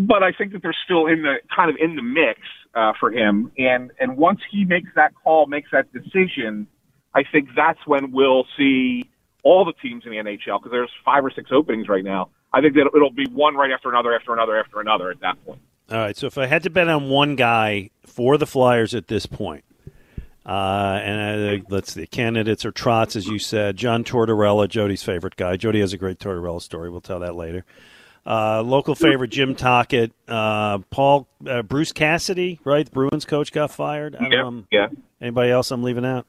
but 0.06 0.22
I 0.22 0.32
think 0.32 0.52
that 0.52 0.62
they're 0.62 0.76
still 0.84 1.06
in 1.06 1.22
the 1.22 1.36
kind 1.54 1.70
of 1.70 1.76
in 1.80 1.96
the 1.96 2.02
mix 2.02 2.40
uh, 2.74 2.92
for 2.98 3.10
him. 3.10 3.50
And 3.58 3.90
and 3.98 4.16
once 4.16 4.40
he 4.50 4.64
makes 4.64 4.88
that 4.94 5.12
call, 5.22 5.46
makes 5.46 5.70
that 5.72 5.92
decision, 5.92 6.66
I 7.14 7.24
think 7.30 7.48
that's 7.56 7.80
when 7.86 8.12
we'll 8.12 8.44
see 8.56 9.10
all 9.42 9.64
the 9.64 9.72
teams 9.72 10.04
in 10.04 10.10
the 10.10 10.18
NHL 10.18 10.60
because 10.60 10.70
there's 10.70 10.92
five 11.04 11.24
or 11.24 11.30
six 11.30 11.50
openings 11.52 11.88
right 11.88 12.04
now. 12.04 12.30
I 12.52 12.60
think 12.60 12.74
that 12.74 12.90
it'll 12.94 13.10
be 13.10 13.26
one 13.30 13.56
right 13.56 13.70
after 13.70 13.88
another, 13.88 14.14
after 14.14 14.32
another, 14.32 14.58
after 14.58 14.80
another 14.80 15.10
at 15.10 15.20
that 15.20 15.44
point. 15.44 15.60
All 15.90 15.98
right. 15.98 16.16
So 16.16 16.26
if 16.26 16.38
I 16.38 16.46
had 16.46 16.62
to 16.62 16.70
bet 16.70 16.88
on 16.88 17.08
one 17.08 17.36
guy 17.36 17.90
for 18.06 18.36
the 18.38 18.46
Flyers 18.46 18.94
at 18.94 19.08
this 19.08 19.26
point, 19.26 19.64
uh, 20.46 21.00
and 21.02 21.60
uh, 21.60 21.64
let's 21.68 21.92
see, 21.92 22.06
candidates 22.06 22.64
are 22.64 22.72
Trotz, 22.72 23.16
as 23.16 23.26
you 23.26 23.38
said, 23.38 23.76
John 23.76 24.02
Tortorella, 24.02 24.66
Jody's 24.68 25.02
favorite 25.02 25.36
guy. 25.36 25.56
Jody 25.56 25.80
has 25.80 25.92
a 25.92 25.98
great 25.98 26.18
Tortorella 26.18 26.62
story. 26.62 26.88
We'll 26.88 27.02
tell 27.02 27.20
that 27.20 27.34
later. 27.34 27.64
Uh, 28.28 28.62
local 28.62 28.94
favorite 28.94 29.30
Jim 29.30 29.54
Tocchet, 29.54 30.12
uh, 30.28 30.76
Paul 30.90 31.26
uh, 31.48 31.62
Bruce 31.62 31.92
Cassidy, 31.92 32.60
right? 32.62 32.84
The 32.84 32.90
Bruins 32.90 33.24
coach 33.24 33.52
got 33.52 33.70
fired. 33.70 34.14
I 34.16 34.28
Yeah, 34.30 34.42
um, 34.44 34.68
yeah. 34.70 34.88
Anybody 35.18 35.50
else 35.50 35.70
I'm 35.70 35.82
leaving 35.82 36.04
out? 36.04 36.26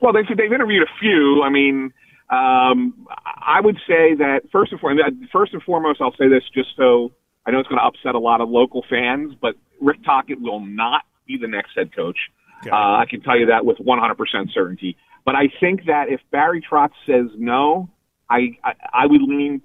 Well, 0.00 0.12
they've 0.12 0.36
they've 0.36 0.52
interviewed 0.52 0.84
a 0.84 1.00
few. 1.00 1.42
I 1.42 1.50
mean, 1.50 1.92
um, 2.30 3.08
I 3.26 3.60
would 3.60 3.74
say 3.88 4.14
that 4.14 4.42
first 4.52 4.70
and 4.70 4.80
foremost, 4.80 5.08
first 5.32 5.52
and 5.52 5.60
foremost, 5.64 6.00
I'll 6.00 6.14
say 6.16 6.28
this 6.28 6.44
just 6.54 6.68
so 6.76 7.10
I 7.44 7.50
know 7.50 7.58
it's 7.58 7.68
going 7.68 7.80
to 7.80 7.84
upset 7.84 8.14
a 8.14 8.20
lot 8.20 8.40
of 8.40 8.48
local 8.48 8.84
fans, 8.88 9.34
but 9.40 9.56
Rick 9.80 10.04
Tocchet 10.04 10.40
will 10.40 10.60
not 10.60 11.02
be 11.26 11.38
the 11.40 11.48
next 11.48 11.70
head 11.74 11.92
coach. 11.92 12.18
Uh, 12.64 12.74
I 12.74 13.04
can 13.08 13.20
tell 13.20 13.36
you 13.38 13.46
that 13.46 13.64
with 13.64 13.78
100% 13.78 14.16
certainty. 14.54 14.96
But 15.24 15.34
I 15.34 15.48
think 15.60 15.86
that 15.86 16.08
if 16.08 16.20
Barry 16.30 16.64
Trotz 16.68 16.92
says 17.04 17.26
no, 17.36 17.88
I 18.30 18.58
I, 18.62 18.72
I 18.92 19.06
would 19.06 19.22
lean 19.22 19.60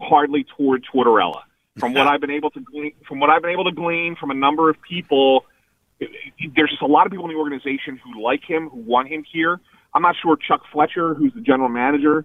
hardly 0.00 0.44
toward 0.56 0.84
Tortorella. 0.92 1.42
From 1.78 1.94
what 1.94 2.06
I've 2.06 2.20
been 2.20 2.32
able 2.32 2.50
to 2.50 2.60
glean, 2.60 2.92
from 3.06 3.20
what 3.20 3.30
I've 3.30 3.42
been 3.42 3.52
able 3.52 3.64
to 3.64 3.72
glean 3.72 4.16
from 4.16 4.30
a 4.30 4.34
number 4.34 4.68
of 4.68 4.76
people, 4.82 5.44
there's 5.98 6.70
just 6.70 6.82
a 6.82 6.86
lot 6.86 7.06
of 7.06 7.12
people 7.12 7.26
in 7.26 7.32
the 7.32 7.38
organization 7.38 7.98
who 8.02 8.22
like 8.22 8.42
him, 8.44 8.68
who 8.68 8.80
want 8.80 9.08
him 9.08 9.24
here. 9.30 9.60
I'm 9.94 10.02
not 10.02 10.16
sure 10.20 10.36
Chuck 10.36 10.62
Fletcher, 10.72 11.14
who's 11.14 11.32
the 11.34 11.40
general 11.40 11.68
manager, 11.68 12.24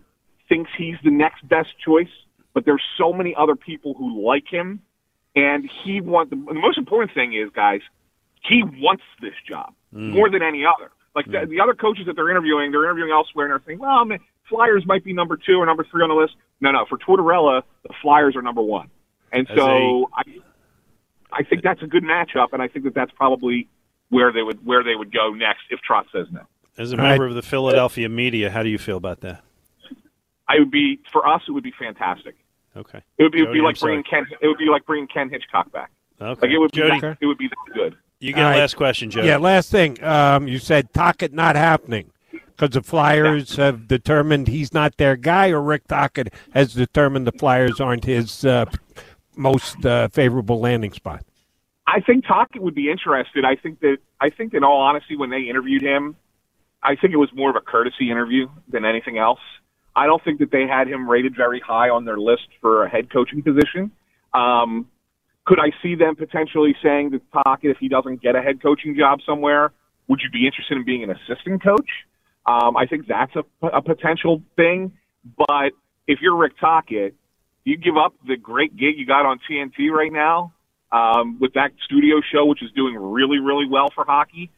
thinks 0.50 0.72
he's 0.78 0.96
the 1.04 1.12
next 1.12 1.48
best 1.48 1.70
choice, 1.84 2.10
but 2.54 2.66
there's 2.66 2.84
so 2.98 3.14
many 3.14 3.36
other 3.36 3.56
people 3.56 3.94
who 3.94 4.26
like 4.26 4.46
him, 4.50 4.82
and 5.36 5.70
he 5.84 6.02
wants. 6.02 6.32
the, 6.32 6.36
the 6.36 6.54
most 6.54 6.78
important 6.78 7.14
thing 7.14 7.34
is, 7.34 7.50
guys, 7.56 7.82
he 8.44 8.64
wants 8.64 9.04
this 9.22 9.34
job 9.48 9.74
mm. 9.94 10.12
more 10.12 10.30
than 10.30 10.42
any 10.42 10.64
other. 10.66 10.92
Like 11.16 11.26
the, 11.26 11.40
mm. 11.40 11.50
the 11.50 11.60
other 11.62 11.74
coaches 11.74 12.06
that 12.08 12.16
they're 12.16 12.30
interviewing, 12.30 12.72
they're 12.72 12.84
interviewing 12.84 13.12
elsewhere, 13.12 13.46
and 13.46 13.54
they're 13.54 13.66
saying, 13.66 13.80
well, 13.80 14.06
man, 14.06 14.20
Flyers 14.50 14.86
might 14.86 15.04
be 15.04 15.14
number 15.14 15.38
two 15.38 15.58
or 15.58 15.66
number 15.66 15.86
three 15.90 16.04
on 16.04 16.10
the 16.10 16.16
list. 16.16 16.36
No, 16.62 16.72
no, 16.72 16.86
for 16.88 16.98
Tortorella, 16.98 17.64
the 17.84 17.94
Flyers 18.02 18.36
are 18.36 18.42
number 18.42 18.62
one, 18.62 18.90
and 19.32 19.50
As 19.50 19.58
so 19.58 20.10
I, 20.16 20.24
I 21.32 21.44
think 21.44 21.64
that's 21.64 21.82
a 21.84 21.88
good 21.88 22.04
matchup, 22.04 22.48
and 22.54 22.62
I 22.62 22.68
think 22.68 22.86
that 22.86 22.94
that's 22.94 23.12
probably 23.12 23.68
where 24.10 24.32
they 24.32 24.42
would 24.42 24.66
where 24.66 24.84
they 24.84 24.96
would 24.96 25.12
go 25.14 25.32
next 25.34 25.62
if 25.70 25.80
Trot 25.82 26.06
says 26.14 26.28
no. 26.32 26.42
As 26.78 26.92
a 26.92 26.96
All 26.96 27.04
right. 27.04 27.10
member 27.12 27.28
of 27.28 27.36
the 27.36 27.42
Philadelphia 27.42 28.10
media, 28.10 28.50
how 28.50 28.64
do 28.64 28.70
you 28.70 28.78
feel 28.78 28.98
about 28.98 29.22
that? 29.22 29.44
I 30.48 30.60
would 30.60 30.72
be 30.72 31.00
for 31.12 31.28
us. 31.28 31.42
It 31.48 31.52
would 31.52 31.64
be 31.64 31.74
fantastic. 31.78 32.36
Okay. 32.78 33.02
It 33.18 33.24
would 33.24 33.32
be, 33.32 33.40
it 33.40 33.48
would 33.48 33.54
be 33.54 33.62
like 33.62 33.80
bringing 33.80 34.04
Ken. 34.04 34.26
It 34.42 34.48
would 34.48 34.58
be 34.58 34.66
like 34.70 34.86
bringing 34.86 35.08
Ken 35.08 35.30
Hitchcock 35.30 35.72
back. 35.72 35.92
Okay. 36.22 36.42
Like 36.42 36.52
it 36.52 36.58
would 36.60 36.72
be. 36.72 36.78
Jody- 36.80 37.00
That, 37.00 37.18
it 37.22 37.26
would 37.26 37.38
be 37.38 37.48
that 37.48 37.74
good. 37.74 37.96
You 38.20 38.34
get 38.34 38.42
All 38.44 38.48
a 38.48 38.52
right. 38.52 38.60
last 38.60 38.76
question, 38.78 39.10
Jody. 39.10 39.28
Yeah, 39.28 39.38
last 39.38 39.72
thing. 39.72 40.02
Um, 40.04 40.48
you 40.48 40.60
said 40.60 40.94
Tocchet 40.94 41.34
not 41.34 41.56
happening 41.56 42.12
because 42.56 42.74
the 42.74 42.82
Flyers 42.82 43.56
have 43.58 43.88
determined 43.88 44.48
he's 44.48 44.74
not 44.74 44.98
their 44.98 45.16
guy, 45.16 45.50
or 45.50 45.62
Rick 45.62 45.88
Tocchet 45.88 46.34
has 46.54 46.74
determined 46.74 47.28
the 47.28 47.32
Flyers 47.34 47.80
aren't 47.80 48.06
his 48.06 48.46
uh, 48.46 48.66
most 49.36 49.86
uh, 49.86 50.08
favorable 50.10 50.60
landing 50.60 50.94
spot. 50.94 51.26
I 51.88 52.00
think 52.02 52.26
Tocchet 52.26 52.62
would 52.62 52.76
be 52.76 52.90
interested. 52.90 53.46
I 53.46 53.56
think 53.56 53.80
that 53.82 53.98
I 54.20 54.30
think 54.30 54.54
in 54.54 54.64
all 54.64 54.82
honesty, 54.82 55.16
when 55.16 55.30
they 55.30 55.42
interviewed 55.42 55.82
him, 55.82 56.16
I 56.82 56.96
think 56.96 57.14
it 57.14 57.18
was 57.18 57.30
more 57.34 57.50
of 57.50 57.56
a 57.56 57.62
courtesy 57.62 58.10
interview 58.10 58.48
than 58.68 58.86
anything 58.86 59.18
else. 59.18 59.40
I 59.96 60.08
don't 60.08 60.24
think 60.24 60.40
that 60.40 60.52
they 60.52 60.68
had 60.68 60.88
him 60.88 61.10
rated 61.10 61.36
very 61.36 61.60
high 61.60 61.90
on 61.90 62.06
their 62.06 62.18
list 62.18 62.48
for 62.62 62.86
a 62.86 62.90
head 62.90 63.12
coaching 63.12 63.42
position. 63.44 63.92
Um, 64.34 64.88
could 65.46 65.60
I 65.60 65.72
see 65.82 65.96
them 65.96 66.16
potentially 66.16 66.76
saying 66.84 67.12
to 67.12 67.22
Tocchet, 67.32 67.70
if 67.72 67.78
he 67.78 67.88
doesn't 67.88 68.22
get 68.22 68.36
a 68.36 68.42
head 68.42 68.62
coaching 68.62 68.96
job 68.98 69.20
somewhere, 69.26 69.72
would 70.08 70.20
you 70.22 70.30
be 70.32 70.46
interested 70.46 70.78
in 70.78 70.84
being 70.84 71.04
an 71.04 71.12
assistant 71.12 71.64
coach? 71.64 71.90
Um, 72.46 72.78
I 72.78 72.86
think 72.86 73.08
that's 73.08 73.34
a, 73.36 73.68
a 73.68 73.82
potential 73.82 74.42
thing. 74.56 74.94
But 75.38 75.72
if 76.08 76.20
you're 76.22 76.36
Rick 76.36 76.54
Tocchet, 76.60 77.16
you 77.64 77.78
give 77.78 77.98
up 77.98 78.14
the 78.28 78.38
great 78.38 78.76
gig 78.78 78.98
you 78.98 79.06
got 79.06 79.26
on 79.26 79.40
TNT 79.50 79.90
right 79.90 80.12
now 80.12 80.54
um, 80.92 81.40
with 81.40 81.54
that 81.54 81.72
studio 81.84 82.22
show, 82.32 82.46
which 82.46 82.62
is 82.62 82.72
doing 82.76 82.96
really, 82.96 83.40
really 83.40 83.68
well 83.68 83.90
for 83.94 84.06
hockey, 84.06 84.52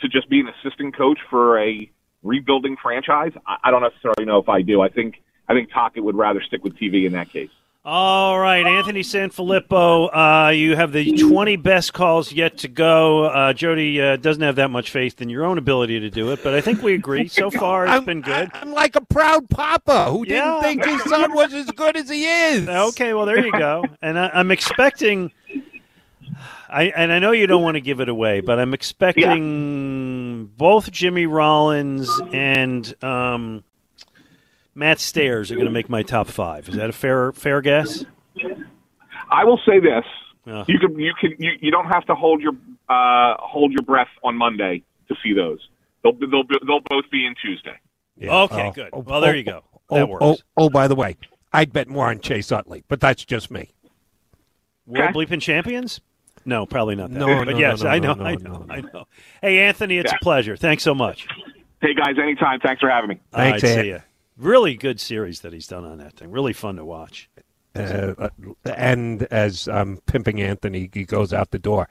to 0.00 0.08
just 0.08 0.28
be 0.30 0.40
an 0.40 0.48
assistant 0.48 0.96
coach 0.96 1.18
for 1.28 1.60
a 1.60 1.90
rebuilding 2.22 2.76
franchise. 2.80 3.32
I, 3.46 3.56
I 3.64 3.70
don't 3.70 3.82
necessarily 3.82 4.24
know 4.24 4.38
if 4.38 4.48
I 4.48 4.62
do. 4.62 4.80
I 4.80 4.88
think 4.88 5.16
I 5.48 5.54
think 5.54 5.70
Tocchet 5.72 6.04
would 6.04 6.16
rather 6.16 6.40
stick 6.42 6.62
with 6.62 6.76
TV 6.76 7.06
in 7.06 7.12
that 7.12 7.30
case. 7.30 7.50
All 7.90 8.38
right, 8.38 8.66
Anthony 8.66 9.00
Sanfilippo, 9.00 10.10
uh, 10.12 10.50
you 10.50 10.76
have 10.76 10.92
the 10.92 11.10
20 11.10 11.56
best 11.56 11.94
calls 11.94 12.30
yet 12.30 12.58
to 12.58 12.68
go. 12.68 13.24
Uh, 13.24 13.54
Jody 13.54 13.98
uh, 13.98 14.16
doesn't 14.16 14.42
have 14.42 14.56
that 14.56 14.68
much 14.70 14.90
faith 14.90 15.22
in 15.22 15.30
your 15.30 15.46
own 15.46 15.56
ability 15.56 15.98
to 16.00 16.10
do 16.10 16.30
it, 16.32 16.44
but 16.44 16.52
I 16.52 16.60
think 16.60 16.82
we 16.82 16.92
agree. 16.92 17.28
So 17.38 17.50
far, 17.50 17.86
it's 17.86 18.04
been 18.04 18.20
good. 18.20 18.50
I'm 18.52 18.72
like 18.72 18.94
a 18.94 19.00
proud 19.00 19.48
papa 19.48 20.04
who 20.10 20.26
Yeah. 20.28 20.60
didn't 20.60 20.82
think 20.82 20.84
his 20.84 21.02
son 21.08 21.32
was 21.32 21.54
as 21.54 21.70
good 21.70 21.96
as 21.96 22.10
he 22.10 22.26
is. 22.26 22.68
Okay, 22.88 23.14
well 23.14 23.24
there 23.24 23.42
you 23.46 23.52
go. 23.52 23.86
And 24.02 24.18
I, 24.18 24.32
I'm 24.34 24.50
expecting. 24.50 25.32
I 26.68 26.92
and 26.94 27.10
I 27.10 27.20
know 27.20 27.32
you 27.32 27.46
don't 27.46 27.62
want 27.62 27.76
to 27.76 27.80
give 27.80 28.00
it 28.00 28.10
away, 28.10 28.42
but 28.42 28.58
I'm 28.58 28.74
expecting 28.74 30.44
both 30.58 30.90
Jimmy 30.92 31.24
Rollins 31.24 32.10
and 32.34 32.94
um, 33.02 33.64
Matt 34.78 35.00
Stairs 35.00 35.50
are 35.50 35.56
going 35.56 35.66
to 35.66 35.72
make 35.72 35.88
my 35.88 36.04
top 36.04 36.28
five. 36.28 36.68
Is 36.68 36.76
that 36.76 36.88
a 36.88 36.92
fair 36.92 37.32
fair 37.32 37.60
guess? 37.60 38.04
I 39.28 39.44
will 39.44 39.60
say 39.66 39.80
this: 39.80 40.04
Yeah. 40.46 40.64
you 40.68 40.78
can 40.78 40.96
you 40.98 41.12
can 41.20 41.34
you, 41.38 41.50
you 41.60 41.70
don't 41.72 41.86
have 41.86 42.06
to 42.06 42.14
hold 42.14 42.40
your 42.40 42.52
uh, 42.88 43.34
hold 43.40 43.72
your 43.72 43.82
breath 43.82 44.08
on 44.22 44.36
Monday 44.36 44.84
to 45.08 45.16
see 45.22 45.32
those. 45.32 45.58
They'll 46.04 46.12
they'll 46.12 46.44
they'll 46.64 46.80
both 46.88 47.10
be 47.10 47.26
in 47.26 47.34
Tuesday. 47.42 47.76
Okay, 48.22 48.68
Oh, 48.68 48.70
good. 48.72 48.90
oh, 48.92 49.00
well, 49.00 49.20
there 49.20 49.32
oh, 49.32 49.36
you 49.36 49.42
go. 49.42 49.64
Oh, 49.90 49.96
That 49.96 50.02
oh, 50.02 50.28
works. 50.28 50.42
oh, 50.56 50.70
by 50.70 50.86
the 50.86 50.94
way, 50.94 51.16
I'd 51.52 51.72
bet 51.72 51.88
more 51.88 52.08
on 52.08 52.20
Chase 52.20 52.52
Utley, 52.52 52.84
but 52.88 53.00
that's 53.00 53.24
just 53.24 53.50
me. 53.50 53.70
World 54.86 55.14
bleeping 55.14 55.40
champions? 55.42 56.00
No, 56.44 56.66
probably 56.66 56.94
not. 56.94 57.12
That. 57.12 57.18
No, 57.18 57.44
but 57.44 57.52
no, 57.52 57.58
yes, 57.58 57.82
no, 57.82 57.90
I 57.90 57.98
know, 57.98 58.14
no, 58.14 58.24
I 58.24 58.34
no, 58.36 58.50
know, 58.58 58.66
I 58.70 58.80
know. 58.80 59.04
Hey, 59.42 59.58
Anthony, 59.58 59.98
it's 59.98 60.12
a 60.12 60.18
pleasure. 60.22 60.56
Thanks 60.56 60.82
so 60.82 60.94
much. 60.94 61.26
Hey 61.82 61.94
guys, 61.94 62.14
anytime. 62.20 62.60
Thanks 62.60 62.80
for 62.80 62.88
having 62.88 63.10
me. 63.10 63.20
Thanks, 63.32 63.64
All 63.64 63.76
right, 63.76 64.02
Thanks, 64.38 64.46
see 64.46 64.46
Ant. 64.46 64.48
ya. 64.48 64.50
Really 64.50 64.76
good 64.76 65.00
series 65.00 65.40
that 65.40 65.52
he's 65.52 65.66
done 65.66 65.84
on 65.84 65.98
that 65.98 66.14
thing. 66.16 66.30
Really 66.30 66.52
fun 66.52 66.76
to 66.76 66.84
watch. 66.84 67.28
Uh, 67.74 68.28
and 68.64 69.22
as 69.24 69.68
um, 69.68 69.98
pimping 70.06 70.40
Anthony, 70.42 70.90
he 70.92 71.04
goes 71.04 71.32
out 71.32 71.50
the 71.50 71.58
door. 71.58 71.88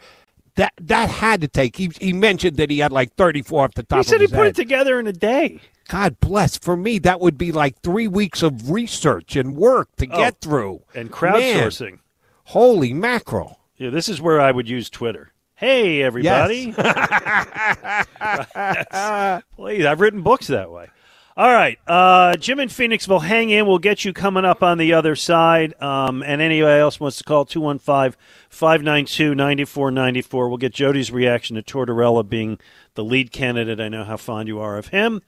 That 0.56 0.74
that 0.82 1.10
had 1.10 1.42
to 1.42 1.48
take. 1.48 1.76
He, 1.76 1.92
he 2.02 2.14
mentioned 2.14 2.58
that 2.58 2.70
he 2.72 2.80
had 2.80 2.92
like 2.92 3.14
34 3.16 3.64
off 3.66 3.74
the 3.76 3.84
top. 3.84 4.00
He 4.00 4.04
said 4.04 4.22
he 4.22 4.28
put 4.28 4.38
head. 4.38 4.48
it 4.48 4.56
together 4.56 5.00
in 5.00 5.06
a 5.08 5.14
day. 5.14 5.60
God 5.88 6.20
bless. 6.20 6.58
For 6.58 6.76
me, 6.76 6.98
that 7.00 7.20
would 7.22 7.38
be 7.38 7.52
like 7.52 7.80
three 7.82 8.08
weeks 8.08 8.42
of 8.42 8.72
research 8.72 9.36
and 9.36 9.56
work 9.56 9.96
to 9.98 10.08
Oh, 10.12 10.18
get 10.18 10.42
through. 10.42 10.82
And 10.96 11.10
Man, 11.10 11.14
crowdsourcing. 11.14 12.00
holy 12.46 12.92
mackerel! 12.94 13.60
Yeah, 13.78 13.92
this 13.92 14.10
is 14.10 14.20
where 14.20 14.42
I 14.42 14.52
would 14.52 14.68
use 14.68 14.90
Twitter. 14.90 15.32
Hey, 15.56 16.02
everybody. 16.04 16.72
Please, 19.56 19.86
I've 19.86 20.02
written 20.02 20.22
books 20.24 20.48
that 20.48 20.72
way. 20.72 20.88
All 21.38 21.54
right. 21.54 21.78
Uh, 21.86 22.36
Jim 22.36 22.60
in 22.60 22.68
Phoenixville, 22.68 23.22
hang 23.22 23.52
in. 23.52 23.68
We'll 23.68 23.78
get 23.78 24.04
you 24.04 24.12
coming 24.12 24.44
up 24.44 24.64
on 24.64 24.80
the 24.80 24.94
other 24.94 25.16
side. 25.16 25.80
Um, 25.80 26.24
and 26.24 26.42
anybody 26.42 26.80
else 26.82 27.00
wants 27.00 27.18
to 27.18 27.24
call 27.24 27.46
215 27.46 28.20
592 28.50 29.36
9494. 29.36 30.50
We'll 30.50 30.58
get 30.58 30.74
Jody's 30.74 31.12
reaction 31.12 31.56
to 31.56 31.62
Tortorella 31.62 32.28
being 32.28 32.58
the 32.96 33.04
lead 33.04 33.32
candidate. 33.32 33.80
I 33.80 33.88
know 33.88 34.04
how 34.04 34.18
fond 34.18 34.48
you 34.48 34.60
are 34.60 34.80
of 34.80 34.88
him. 34.88 35.22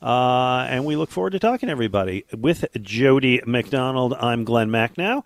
Uh, 0.00 0.68
and 0.70 0.84
we 0.84 0.94
look 0.94 1.10
forward 1.10 1.30
to 1.30 1.40
talking 1.40 1.66
to 1.66 1.72
everybody. 1.72 2.24
With 2.32 2.66
Jody 2.80 3.42
McDonald, 3.44 4.14
I'm 4.20 4.44
Glenn 4.44 4.70
Macnow. 4.70 5.24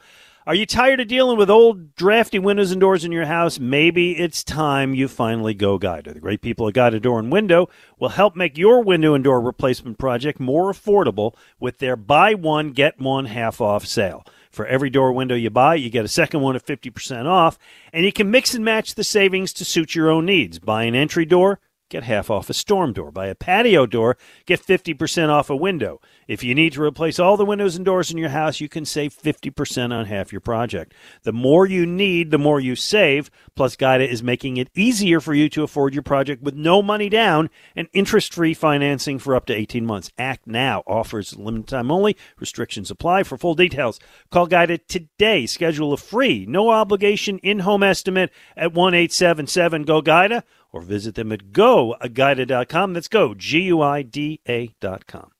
Are 0.50 0.54
you 0.56 0.66
tired 0.66 0.98
of 0.98 1.06
dealing 1.06 1.38
with 1.38 1.48
old, 1.48 1.94
drafty 1.94 2.40
windows 2.40 2.72
and 2.72 2.80
doors 2.80 3.04
in 3.04 3.12
your 3.12 3.26
house? 3.26 3.60
Maybe 3.60 4.18
it's 4.18 4.42
time 4.42 4.94
you 4.94 5.06
finally 5.06 5.54
go 5.54 5.78
Guida. 5.78 6.12
The 6.12 6.18
great 6.18 6.42
people 6.42 6.66
at 6.66 6.74
Guida 6.74 6.98
Door 6.98 7.20
and 7.20 7.30
Window 7.30 7.68
will 8.00 8.08
help 8.08 8.34
make 8.34 8.58
your 8.58 8.82
window 8.82 9.14
and 9.14 9.22
door 9.22 9.40
replacement 9.40 9.96
project 9.96 10.40
more 10.40 10.72
affordable 10.72 11.36
with 11.60 11.78
their 11.78 11.94
buy 11.94 12.34
one, 12.34 12.72
get 12.72 12.98
one 12.98 13.26
half 13.26 13.60
off 13.60 13.86
sale. 13.86 14.26
For 14.50 14.66
every 14.66 14.90
door 14.90 15.12
window 15.12 15.36
you 15.36 15.50
buy, 15.50 15.76
you 15.76 15.88
get 15.88 16.04
a 16.04 16.08
second 16.08 16.40
one 16.40 16.56
at 16.56 16.66
50% 16.66 17.26
off, 17.26 17.56
and 17.92 18.04
you 18.04 18.12
can 18.12 18.32
mix 18.32 18.52
and 18.52 18.64
match 18.64 18.96
the 18.96 19.04
savings 19.04 19.52
to 19.52 19.64
suit 19.64 19.94
your 19.94 20.10
own 20.10 20.26
needs. 20.26 20.58
Buy 20.58 20.82
an 20.82 20.96
entry 20.96 21.26
door, 21.26 21.60
get 21.90 22.04
half 22.04 22.30
off 22.30 22.48
a 22.48 22.54
storm 22.54 22.92
door. 22.92 23.10
Buy 23.10 23.26
a 23.26 23.34
patio 23.34 23.84
door, 23.84 24.16
get 24.46 24.64
50% 24.64 25.28
off 25.28 25.50
a 25.50 25.56
window. 25.56 26.00
If 26.26 26.42
you 26.42 26.54
need 26.54 26.72
to 26.74 26.82
replace 26.82 27.18
all 27.18 27.36
the 27.36 27.44
windows 27.44 27.76
and 27.76 27.84
doors 27.84 28.10
in 28.10 28.16
your 28.16 28.30
house, 28.30 28.60
you 28.60 28.68
can 28.68 28.84
save 28.84 29.14
50% 29.14 29.92
on 29.92 30.06
half 30.06 30.32
your 30.32 30.40
project. 30.40 30.94
The 31.24 31.32
more 31.32 31.66
you 31.66 31.84
need, 31.84 32.30
the 32.30 32.38
more 32.38 32.60
you 32.60 32.76
save. 32.76 33.30
Plus, 33.54 33.76
Guida 33.76 34.08
is 34.08 34.22
making 34.22 34.56
it 34.56 34.70
easier 34.74 35.20
for 35.20 35.34
you 35.34 35.48
to 35.50 35.64
afford 35.64 35.92
your 35.92 36.04
project 36.04 36.42
with 36.42 36.54
no 36.54 36.80
money 36.80 37.08
down 37.08 37.50
and 37.74 37.88
interest 37.92 38.32
free 38.32 38.54
financing 38.54 39.18
for 39.18 39.34
up 39.34 39.46
to 39.46 39.54
18 39.54 39.84
months. 39.84 40.12
Act 40.16 40.46
now. 40.46 40.82
Offers 40.86 41.36
limited 41.36 41.66
time 41.66 41.90
only. 41.90 42.16
Restrictions 42.38 42.90
apply. 42.90 43.24
For 43.24 43.36
full 43.36 43.54
details, 43.54 43.98
call 44.30 44.46
Guida 44.46 44.78
today. 44.78 45.46
Schedule 45.46 45.92
a 45.92 45.96
free, 45.96 46.46
no 46.46 46.70
obligation 46.70 47.38
in 47.38 47.60
home 47.60 47.82
estimate 47.82 48.30
at 48.56 48.72
1 48.72 48.94
877 48.94 49.82
GO 49.82 50.00
GUIDA 50.00 50.44
or 50.72 50.80
visit 50.80 51.14
them 51.14 51.32
at 51.32 51.52
goguida.com. 51.52 52.92
That's 52.92 53.08
go, 53.08 53.34
G 53.34 53.62
U 53.62 53.80
I 53.82 54.02
D 54.02 54.40
A.com. 54.48 55.30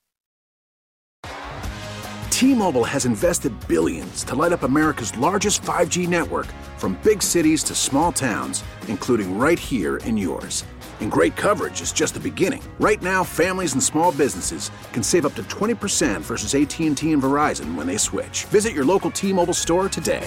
T-Mobile 2.41 2.85
has 2.85 3.05
invested 3.05 3.53
billions 3.69 4.25
to 4.25 4.35
light 4.35 4.53
up 4.53 4.63
America's 4.63 5.15
largest 5.19 5.61
5G 5.61 6.09
network 6.09 6.47
from 6.79 6.99
big 7.05 7.23
cities 7.23 7.63
to 7.65 7.75
small 7.75 8.13
towns, 8.13 8.65
including 8.89 9.39
right 9.39 9.59
here 9.59 9.99
in 9.99 10.17
yours. 10.17 10.65
And 11.03 11.13
great 11.13 11.37
coverage 11.37 11.83
is 11.83 11.93
just 11.93 12.15
the 12.15 12.21
beginning. 12.21 12.63
Right 12.79 13.03
now, 13.03 13.25
families 13.25 13.75
and 13.75 13.83
small 13.83 14.13
businesses 14.13 14.71
can 14.95 15.03
save 15.03 15.27
up 15.27 15.35
to 15.35 15.43
20% 15.45 16.23
versus 16.23 16.55
AT&T 16.55 16.87
and 16.87 16.97
Verizon 16.97 17.75
when 17.75 17.87
they 17.87 17.99
switch. 17.99 18.47
Visit 18.47 18.73
your 18.73 18.87
local 18.87 19.11
T-Mobile 19.11 19.53
store 19.53 19.91
today. 19.91 20.27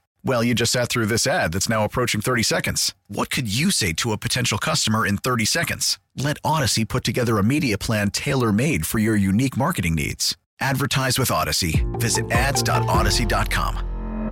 Well, 0.23 0.43
you 0.43 0.53
just 0.53 0.71
sat 0.71 0.89
through 0.89 1.07
this 1.07 1.25
ad 1.25 1.51
that's 1.51 1.67
now 1.67 1.83
approaching 1.83 2.21
30 2.21 2.43
seconds. 2.43 2.93
What 3.07 3.31
could 3.31 3.51
you 3.53 3.71
say 3.71 3.91
to 3.93 4.11
a 4.11 4.17
potential 4.17 4.59
customer 4.59 5.05
in 5.05 5.17
30 5.17 5.45
seconds? 5.45 5.99
Let 6.15 6.37
Odyssey 6.43 6.85
put 6.85 7.03
together 7.03 7.37
a 7.39 7.43
media 7.43 7.77
plan 7.77 8.11
tailor 8.11 8.51
made 8.51 8.85
for 8.85 8.99
your 8.99 9.15
unique 9.15 9.57
marketing 9.57 9.95
needs. 9.95 10.37
Advertise 10.59 11.17
with 11.17 11.31
Odyssey. 11.31 11.85
Visit 11.93 12.29
ads.odyssey.com. 12.31 14.31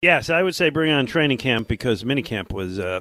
Yes, 0.00 0.30
I 0.30 0.42
would 0.42 0.54
say 0.54 0.70
bring 0.70 0.92
on 0.92 1.06
training 1.06 1.38
camp 1.38 1.66
because 1.66 2.04
minicamp 2.04 2.52
was 2.52 2.78
uh, 2.78 3.00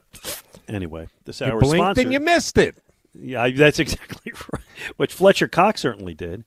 anyway. 0.67 1.10
This 1.25 1.41
You 1.41 1.47
hour 1.47 1.60
blinked 1.60 1.77
sponsored. 1.77 2.06
and 2.06 2.13
you 2.13 2.19
missed 2.21 2.58
it. 2.58 2.75
Yeah, 3.13 3.49
that's 3.51 3.77
exactly 3.79 4.32
right. 4.51 4.63
Which 4.97 5.13
Fletcher 5.13 5.47
Cox 5.47 5.82
certainly 5.82 6.15
did. 6.15 6.43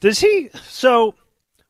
Does 0.00 0.18
he? 0.18 0.50
So, 0.68 1.14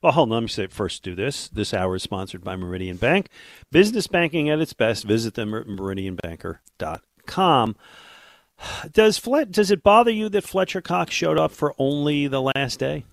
well, 0.05 0.13
hold 0.13 0.29
on. 0.29 0.35
Let 0.35 0.43
me 0.43 0.49
say 0.49 0.67
first. 0.67 1.03
Do 1.03 1.15
this. 1.15 1.49
This 1.49 1.73
hour 1.73 1.97
is 1.97 2.03
sponsored 2.03 2.45
by 2.45 2.57
Meridian 2.57 2.99
Bank. 2.99 3.29
Business 3.73 4.07
banking 4.07 4.51
at 4.51 4.61
its 4.61 4.75
best. 4.75 5.05
Visit 5.05 5.33
them 5.33 5.55
at 5.55 5.67
meridianbanker.com. 5.67 7.77
Does 8.93 9.17
Flet? 9.17 9.51
Does 9.51 9.71
it 9.71 9.83
bother 9.83 10.11
you 10.11 10.29
that 10.29 10.45
Fletcher 10.45 10.83
Cox 10.83 11.15
showed 11.15 11.39
up 11.39 11.53
for 11.53 11.75
only 11.79 12.27
the 12.27 12.43
last 12.43 12.79
day? 12.79 13.07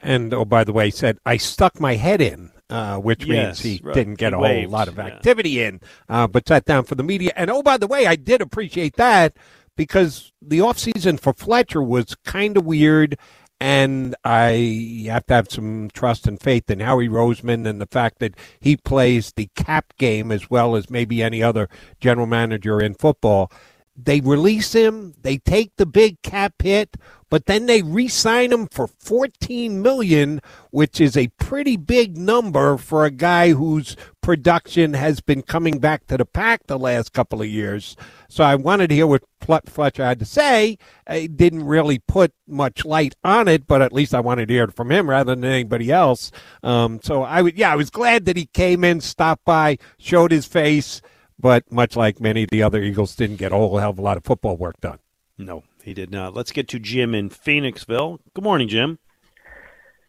And 0.00 0.32
oh, 0.32 0.46
by 0.46 0.64
the 0.64 0.72
way, 0.72 0.86
he 0.86 0.90
said 0.90 1.18
I 1.26 1.36
stuck 1.36 1.78
my 1.78 1.96
head 1.96 2.22
in, 2.22 2.52
uh, 2.70 2.96
which 2.96 3.26
Yes, 3.26 3.58
means 3.58 3.60
he 3.60 3.80
right. 3.84 3.94
didn't 3.94 4.14
get 4.14 4.32
He 4.32 4.36
a 4.36 4.38
waved, 4.38 4.70
whole 4.70 4.78
lot 4.78 4.88
of 4.88 4.96
yeah. 4.96 5.04
activity 5.04 5.62
in, 5.62 5.78
uh, 6.08 6.26
but 6.26 6.48
sat 6.48 6.64
down 6.64 6.84
for 6.84 6.94
the 6.94 7.04
media. 7.04 7.32
And 7.36 7.50
oh, 7.50 7.62
by 7.62 7.76
the 7.76 7.86
way, 7.86 8.06
I 8.06 8.16
did 8.16 8.40
appreciate 8.40 8.96
that 8.96 9.36
because 9.76 10.32
the 10.40 10.62
off 10.62 10.78
season 10.78 11.18
for 11.18 11.34
Fletcher 11.34 11.82
was 11.82 12.16
kind 12.24 12.56
of 12.56 12.64
weird. 12.64 13.18
And 13.64 14.14
I 14.26 15.06
have 15.06 15.24
to 15.28 15.34
have 15.34 15.50
some 15.50 15.88
trust 15.94 16.26
and 16.26 16.38
faith 16.38 16.68
in 16.68 16.80
Howie 16.80 17.08
Roseman 17.08 17.66
and 17.66 17.80
the 17.80 17.86
fact 17.86 18.18
that 18.18 18.34
he 18.60 18.76
plays 18.76 19.32
the 19.32 19.48
cap 19.54 19.94
game 19.96 20.30
as 20.30 20.50
well 20.50 20.76
as 20.76 20.90
maybe 20.90 21.22
any 21.22 21.42
other 21.42 21.70
general 21.98 22.26
manager 22.26 22.78
in 22.78 22.92
football. 22.92 23.50
They 23.96 24.20
release 24.20 24.72
him, 24.72 25.14
they 25.22 25.38
take 25.38 25.76
the 25.76 25.86
big 25.86 26.20
cap 26.22 26.54
hit, 26.62 26.96
but 27.30 27.46
then 27.46 27.66
they 27.66 27.82
re-sign 27.82 28.52
him 28.52 28.66
for 28.66 28.86
14 28.86 29.80
million, 29.80 30.40
which 30.70 31.00
is 31.00 31.16
a 31.16 31.28
pretty 31.38 31.76
big 31.76 32.16
number 32.16 32.76
for 32.76 33.04
a 33.04 33.10
guy 33.10 33.50
whose 33.50 33.96
production 34.20 34.94
has 34.94 35.20
been 35.20 35.42
coming 35.42 35.78
back 35.78 36.06
to 36.06 36.16
the 36.16 36.24
pack 36.24 36.66
the 36.66 36.78
last 36.78 37.12
couple 37.12 37.40
of 37.40 37.48
years. 37.48 37.96
So 38.28 38.42
I 38.42 38.56
wanted 38.56 38.88
to 38.88 38.94
hear 38.94 39.06
what 39.06 39.22
Fle- 39.40 39.56
Fletcher 39.66 40.04
had 40.04 40.18
to 40.18 40.24
say. 40.24 40.78
I 41.06 41.26
didn't 41.26 41.64
really 41.64 41.98
put 42.00 42.32
much 42.48 42.84
light 42.84 43.14
on 43.22 43.48
it, 43.48 43.66
but 43.66 43.82
at 43.82 43.92
least 43.92 44.14
I 44.14 44.20
wanted 44.20 44.48
to 44.48 44.54
hear 44.54 44.64
it 44.64 44.74
from 44.74 44.90
him 44.90 45.08
rather 45.08 45.34
than 45.34 45.44
anybody 45.44 45.92
else. 45.92 46.32
Um, 46.62 47.00
so 47.02 47.22
I 47.22 47.42
would, 47.42 47.56
yeah, 47.56 47.72
I 47.72 47.76
was 47.76 47.90
glad 47.90 48.24
that 48.24 48.36
he 48.36 48.46
came 48.46 48.82
in, 48.82 49.00
stopped 49.00 49.44
by, 49.44 49.78
showed 49.98 50.32
his 50.32 50.46
face, 50.46 51.00
but 51.38 51.70
much 51.70 51.96
like 51.96 52.20
many 52.20 52.44
of 52.44 52.50
the 52.50 52.62
other 52.62 52.82
Eagles, 52.82 53.16
didn't 53.16 53.36
get 53.36 53.52
a 53.52 53.56
whole 53.56 53.78
hell 53.78 53.90
of 53.90 53.98
a 53.98 54.02
lot 54.02 54.16
of 54.16 54.24
football 54.24 54.56
work 54.56 54.80
done. 54.80 54.98
No, 55.36 55.64
he 55.82 55.94
did 55.94 56.10
not. 56.10 56.34
Let's 56.34 56.52
get 56.52 56.68
to 56.68 56.78
Jim 56.78 57.14
in 57.14 57.28
Phoenixville. 57.28 58.20
Good 58.34 58.44
morning, 58.44 58.68
Jim. 58.68 58.98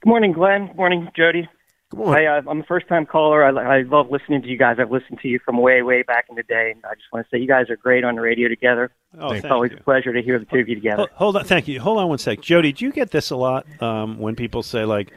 Good 0.02 0.10
morning, 0.10 0.34
Glenn. 0.34 0.68
Good 0.68 0.78
morning, 0.78 1.10
Jody. 1.16 1.50
Good 1.90 1.98
morning. 1.98 2.28
I, 2.28 2.38
uh, 2.38 2.42
I'm 2.48 2.62
a 2.62 2.64
first-time 2.64 3.06
caller. 3.06 3.44
I, 3.44 3.78
I 3.78 3.82
love 3.84 4.12
listening 4.12 4.42
to 4.44 4.48
you 4.48 4.58
guys. 4.58 4.78
I've 4.80 4.92
listened 4.92 5.20
to 5.22 5.28
you 5.28 5.40
from 5.44 5.58
way, 5.58 5.82
way 5.82 6.04
back 6.04 6.26
in 6.30 6.36
the 6.36 6.44
day. 6.44 6.72
And 6.76 6.84
I 6.86 6.94
just 6.94 7.06
want 7.12 7.26
to 7.26 7.30
say 7.30 7.40
you 7.40 7.48
guys 7.48 7.70
are 7.70 7.78
great 7.78 8.04
on 8.04 8.16
the 8.16 8.22
radio 8.22 8.48
together. 8.48 8.92
Oh, 9.20 9.32
it's 9.32 9.46
always 9.46 9.72
you. 9.72 9.78
a 9.78 9.82
pleasure 9.82 10.14
to 10.14 10.22
hear 10.22 10.38
the 10.38 10.46
two 10.46 10.60
of 10.60 10.68
you 10.68 10.76
together. 10.76 10.98
Hold, 10.98 11.10
hold 11.14 11.38
on, 11.38 11.46
thank 11.46 11.68
you. 11.68 11.80
Hold 11.80 11.98
on 12.00 12.10
one 12.10 12.18
sec, 12.18 12.42
Jody. 12.42 12.72
Do 12.72 12.86
you 12.86 12.92
get 12.92 13.12
this 13.12 13.32
a 13.32 13.36
lot 13.36 13.66
um, 13.82 14.20
when 14.20 14.36
people 14.36 14.62
say 14.62 14.86
like, 14.86 15.12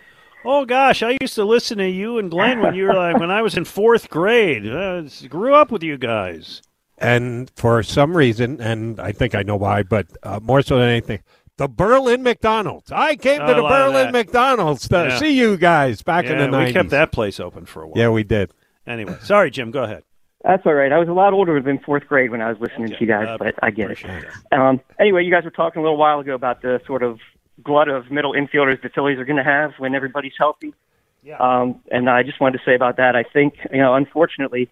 Oh 0.45 0.65
gosh, 0.65 1.03
I 1.03 1.17
used 1.21 1.35
to 1.35 1.45
listen 1.45 1.79
to 1.79 1.89
you 1.89 2.19
and 2.19 2.31
Glenn 2.31 2.61
when 2.61 2.75
you 2.75 2.85
were 2.85 2.95
like 2.95 3.19
when 3.19 3.31
I 3.31 3.43
was 3.43 3.57
in 3.57 3.65
fourth 3.65 4.09
grade. 4.09 4.67
Uh, 4.67 5.03
grew 5.29 5.55
up 5.55 5.71
with 5.71 5.83
you 5.83 5.99
guys. 5.99 6.63
And 6.97 7.51
for 7.55 7.83
some 7.83 8.17
reason, 8.17 8.61
and 8.61 8.99
I 8.99 9.13
think 9.13 9.35
I 9.35 9.43
know 9.43 9.57
why, 9.57 9.83
but 9.83 10.07
uh, 10.23 10.41
more 10.43 10.63
so 10.63 10.79
than 10.79 10.89
anything, 10.89 11.21
the 11.57 11.69
Berlin 11.69 12.23
McDonald's. 12.23 12.91
I 12.91 13.15
came 13.17 13.41
I 13.43 13.47
to 13.49 13.55
the 13.55 13.63
Berlin 13.63 14.07
that. 14.07 14.13
McDonald's 14.13 14.89
to 14.89 15.07
Yeah. 15.09 15.19
see 15.19 15.33
you 15.33 15.57
guys 15.57 16.03
back 16.03 16.25
in 16.27 16.39
the 16.39 16.47
90s. 16.47 16.67
we 16.67 16.73
kept 16.73 16.91
that 16.91 17.13
place 17.13 17.39
open 17.41 17.67
for 17.67 17.83
a 17.83 17.89
while. 17.89 17.99
Yeah, 17.99 18.09
we 18.11 18.25
did. 18.25 18.53
Anyway, 18.87 19.17
sorry, 19.23 19.51
Jim. 19.51 19.71
Go 19.71 19.85
ahead. 19.85 20.03
That's 20.45 20.65
all 20.67 20.73
right. 20.75 20.91
I 20.93 20.99
was 20.99 21.09
a 21.09 21.13
lot 21.13 21.33
older 21.33 21.61
than 21.61 21.79
fourth 21.81 22.07
grade 22.07 22.31
when 22.31 22.41
I 22.41 22.49
was 22.49 22.59
listening 22.61 22.89
to 22.91 22.97
you 23.01 23.07
guys, 23.07 23.37
but 23.39 23.55
I 23.63 23.71
get 23.71 23.91
it. 23.91 24.05
Um, 24.53 24.81
anyway, 24.99 25.25
you 25.25 25.31
guys 25.33 25.45
were 25.45 25.51
talking 25.51 25.81
a 25.81 25.83
little 25.83 25.99
while 25.99 26.21
ago 26.21 26.35
about 26.35 26.63
the 26.63 26.81
sort 26.87 27.03
of 27.03 27.19
glut 27.63 27.89
of 27.89 28.11
middle 28.11 28.33
infielders 28.33 28.81
the 28.83 28.89
Phillies 28.89 29.19
are 29.19 29.25
going 29.25 29.37
to 29.37 29.45
have 29.45 29.73
when 29.79 29.95
everybody's 29.95 30.33
healthy. 30.39 30.75
Yeah. 31.23 31.37
Um, 31.39 31.81
and 31.91 32.09
I 32.09 32.23
just 32.23 32.41
wanted 32.41 32.59
to 32.59 32.65
say 32.65 32.75
about 32.75 32.97
that. 32.97 33.17
I 33.17 33.25
think, 33.25 33.55
you 33.73 33.79
know, 33.79 33.95
unfortunately, 33.95 34.71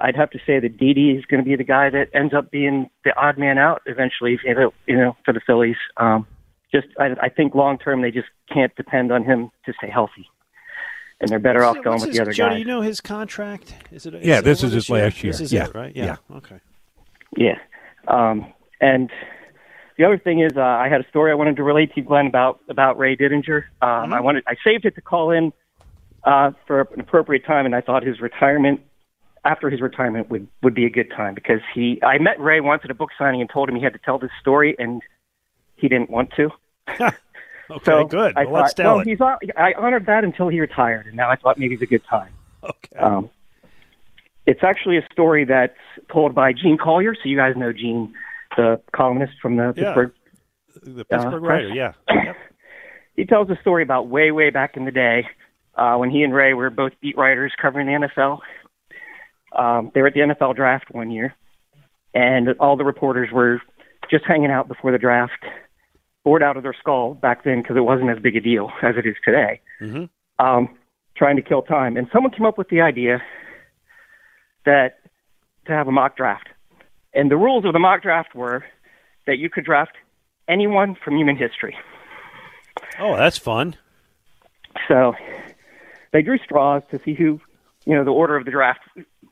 I'd 0.00 0.16
have 0.16 0.30
to 0.30 0.38
say 0.46 0.58
that 0.58 0.78
Didi 0.78 1.10
is 1.10 1.24
going 1.26 1.44
to 1.44 1.48
be 1.48 1.54
the 1.54 1.64
guy 1.64 1.90
that 1.90 2.08
ends 2.14 2.32
up 2.34 2.50
being 2.50 2.88
the 3.04 3.14
odd 3.16 3.38
man 3.38 3.58
out 3.58 3.82
eventually, 3.86 4.38
you 4.44 4.54
know, 4.54 4.72
you 4.86 4.96
know 4.96 5.16
for 5.24 5.32
the 5.34 5.40
Phillies. 5.46 5.76
Um, 5.98 6.26
just, 6.74 6.88
I, 6.98 7.14
I 7.22 7.28
think 7.28 7.54
long 7.54 7.78
term 7.78 8.00
they 8.00 8.10
just 8.10 8.28
can't 8.52 8.74
depend 8.74 9.12
on 9.12 9.22
him 9.24 9.50
to 9.66 9.72
stay 9.76 9.90
healthy, 9.90 10.26
and 11.20 11.28
they're 11.28 11.38
better 11.38 11.62
off 11.62 11.76
What's 11.76 11.84
going 11.84 11.98
his- 11.98 12.06
with 12.06 12.16
the 12.16 12.22
other 12.22 12.32
Joe, 12.32 12.46
guys. 12.48 12.54
do 12.54 12.58
you 12.60 12.64
know 12.64 12.80
his 12.80 13.00
contract? 13.02 13.74
Is 13.92 14.06
it? 14.06 14.14
Yeah, 14.24 14.38
it 14.38 14.42
this 14.44 14.60
over 14.64 14.68
is 14.68 14.72
his 14.72 14.88
year? 14.88 14.98
last 15.04 15.22
year. 15.22 15.32
This 15.34 15.40
is 15.42 15.52
Yeah, 15.52 15.66
it, 15.66 15.74
right? 15.74 15.94
Yeah. 15.94 16.16
yeah. 16.30 16.36
Okay. 16.38 16.58
Yeah. 17.36 17.58
Um, 18.08 18.46
and 18.80 19.10
the 19.98 20.04
other 20.04 20.18
thing 20.18 20.40
is, 20.40 20.56
uh, 20.56 20.60
I 20.60 20.88
had 20.88 21.00
a 21.00 21.08
story 21.08 21.30
I 21.30 21.34
wanted 21.34 21.56
to 21.56 21.62
relate 21.62 21.94
to 21.94 22.00
you, 22.00 22.06
Glenn, 22.06 22.26
about 22.26 22.60
about 22.68 22.98
Ray 22.98 23.16
Didinger. 23.16 23.64
Um, 23.80 24.12
I 24.12 24.20
wanted, 24.20 24.44
I 24.46 24.54
saved 24.64 24.84
it 24.84 24.94
to 24.96 25.00
call 25.00 25.30
in 25.30 25.52
uh, 26.24 26.52
for 26.66 26.80
an 26.92 27.00
appropriate 27.00 27.44
time, 27.46 27.66
and 27.66 27.74
I 27.74 27.80
thought 27.80 28.02
his 28.02 28.20
retirement, 28.20 28.80
after 29.44 29.70
his 29.70 29.80
retirement, 29.80 30.30
would 30.30 30.48
would 30.62 30.74
be 30.74 30.86
a 30.86 30.90
good 30.90 31.10
time 31.10 31.34
because 31.34 31.60
he. 31.74 32.00
I 32.02 32.18
met 32.18 32.40
Ray 32.40 32.60
once 32.60 32.82
at 32.84 32.90
a 32.90 32.94
book 32.94 33.10
signing 33.18 33.40
and 33.40 33.50
told 33.50 33.68
him 33.68 33.76
he 33.76 33.82
had 33.82 33.92
to 33.92 34.00
tell 34.04 34.18
this 34.18 34.30
story, 34.40 34.74
and 34.78 35.02
he 35.76 35.88
didn't 35.88 36.10
want 36.10 36.30
to. 36.36 36.50
Okay, 37.70 37.84
so 37.84 38.04
good. 38.04 38.36
I 38.36 38.44
Well, 38.44 38.54
let's 38.54 38.74
thought, 38.74 38.82
tell 38.82 38.92
well, 38.96 39.00
it. 39.00 39.06
he's 39.06 39.20
I 39.56 39.72
honored 39.78 40.06
that 40.06 40.24
until 40.24 40.48
he 40.48 40.60
retired, 40.60 41.06
and 41.06 41.16
now 41.16 41.30
I 41.30 41.36
thought 41.36 41.58
maybe 41.58 41.74
it's 41.74 41.82
a 41.82 41.86
good 41.86 42.04
time. 42.04 42.32
Okay. 42.62 42.96
Um, 42.98 43.30
it's 44.46 44.62
actually 44.62 44.98
a 44.98 45.06
story 45.12 45.44
that's 45.44 45.78
told 46.12 46.34
by 46.34 46.52
Gene 46.52 46.76
Collier. 46.76 47.14
So 47.14 47.20
you 47.24 47.36
guys 47.36 47.56
know 47.56 47.72
Gene, 47.72 48.12
the 48.56 48.80
columnist 48.94 49.34
from 49.40 49.56
the 49.56 49.72
Yeah. 49.76 49.94
Pittsburgh. 49.94 50.12
The 50.82 51.04
Pittsburgh 51.04 51.34
Uh, 51.34 51.46
writer. 51.46 51.68
Yeah. 51.68 51.92
Yep. 52.24 52.36
He 53.14 53.26
tells 53.26 53.50
a 53.50 53.56
story 53.60 53.82
about 53.82 54.08
way, 54.08 54.30
way 54.30 54.48
back 54.50 54.74
in 54.76 54.86
the 54.86 54.90
day 54.90 55.26
uh, 55.74 55.96
when 55.96 56.08
he 56.10 56.22
and 56.22 56.32
Ray 56.34 56.54
were 56.54 56.70
both 56.70 56.92
beat 57.02 57.16
writers 57.16 57.52
covering 57.60 57.86
the 57.86 58.08
NFL. 58.08 58.38
Um, 59.54 59.90
they 59.94 60.00
were 60.00 60.06
at 60.08 60.14
the 60.14 60.20
NFL 60.20 60.56
draft 60.56 60.86
one 60.90 61.10
year, 61.10 61.34
and 62.14 62.48
all 62.58 62.76
the 62.78 62.84
reporters 62.86 63.28
were 63.30 63.60
just 64.10 64.24
hanging 64.24 64.50
out 64.50 64.66
before 64.66 64.92
the 64.92 64.98
draft, 64.98 65.44
bored 66.24 66.42
out 66.42 66.56
of 66.56 66.62
their 66.62 66.72
skull 66.78 67.12
back 67.12 67.44
then 67.44 67.60
because 67.60 67.76
it 67.76 67.80
wasn't 67.80 68.08
as 68.08 68.18
big 68.18 68.34
a 68.34 68.40
deal 68.40 68.70
as 68.82 68.94
it 68.96 69.06
is 69.06 69.16
today. 69.24 69.60
Mhm. 69.82 70.08
um, 70.38 70.70
trying 71.14 71.36
to 71.36 71.42
kill 71.42 71.60
time. 71.62 71.98
And 71.98 72.08
someone 72.12 72.32
came 72.32 72.46
up 72.46 72.56
with 72.56 72.70
the 72.70 72.80
idea 72.80 73.20
that 74.64 75.00
to 75.66 75.72
have 75.72 75.86
a 75.86 75.92
mock 75.92 76.16
draft. 76.16 76.48
And 77.14 77.30
the 77.30 77.36
rules 77.36 77.64
of 77.64 77.72
the 77.72 77.78
mock 77.78 78.02
draft 78.02 78.34
were 78.34 78.64
that 79.26 79.38
you 79.38 79.50
could 79.50 79.64
draft 79.64 79.92
anyone 80.48 80.96
from 81.04 81.16
human 81.16 81.36
history. 81.36 81.76
Oh, 82.98 83.16
that's 83.16 83.38
fun. 83.38 83.76
So 84.88 85.14
they 86.12 86.22
drew 86.22 86.38
straws 86.38 86.82
to 86.90 86.98
see 86.98 87.14
who, 87.14 87.40
you 87.84 87.94
know, 87.94 88.04
the 88.04 88.10
order 88.10 88.36
of 88.36 88.44
the 88.44 88.50
draft, 88.50 88.80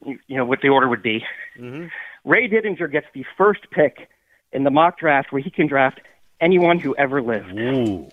you 0.05 0.37
know, 0.37 0.45
what 0.45 0.61
the 0.63 0.69
order 0.69 0.89
would 0.89 1.03
be. 1.03 1.25
Mm-hmm. 1.59 1.87
Ray 2.25 2.49
Didinger 2.49 2.91
gets 2.91 3.07
the 3.15 3.25
first 3.37 3.71
pick 3.71 4.09
in 4.53 4.65
the 4.65 4.71
mock 4.71 4.99
draft 4.99 5.33
where 5.33 5.43
he 5.43 5.51
can 5.51 5.67
draft 5.67 6.01
anyone 6.41 6.79
who 6.79 6.95
ever 6.97 7.23
lived. 7.23 7.53
Ooh. 7.59 8.09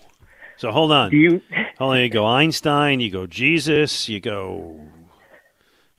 So 0.56 0.72
hold 0.72 0.90
on. 0.90 1.10
Do 1.10 1.16
you? 1.16 1.40
Hold 1.78 1.92
on. 1.92 2.00
You 2.00 2.08
go 2.08 2.24
Einstein. 2.26 3.00
You 3.00 3.10
go 3.10 3.26
Jesus. 3.26 4.08
You 4.08 4.20
go. 4.20 4.80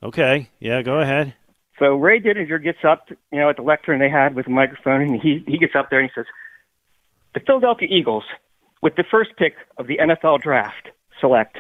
Okay. 0.03 0.49
Yeah. 0.60 0.82
Go 0.82 0.99
ahead. 0.99 1.36
So 1.79 1.95
Ray 1.95 2.19
Didinger 2.19 2.61
gets 2.61 2.79
up, 2.83 3.09
you 3.31 3.39
know, 3.39 3.49
at 3.49 3.55
the 3.55 3.61
lectern 3.61 3.99
they 3.99 4.09
had 4.09 4.35
with 4.35 4.47
a 4.47 4.49
microphone, 4.51 5.01
and 5.01 5.21
he 5.21 5.43
he 5.47 5.57
gets 5.57 5.75
up 5.75 5.89
there 5.89 5.99
and 5.99 6.09
he 6.09 6.19
says, 6.19 6.27
"The 7.33 7.39
Philadelphia 7.39 7.87
Eagles, 7.89 8.25
with 8.81 8.95
the 8.95 9.05
first 9.09 9.31
pick 9.37 9.55
of 9.77 9.87
the 9.87 9.97
NFL 9.97 10.41
draft, 10.41 10.89
select 11.19 11.57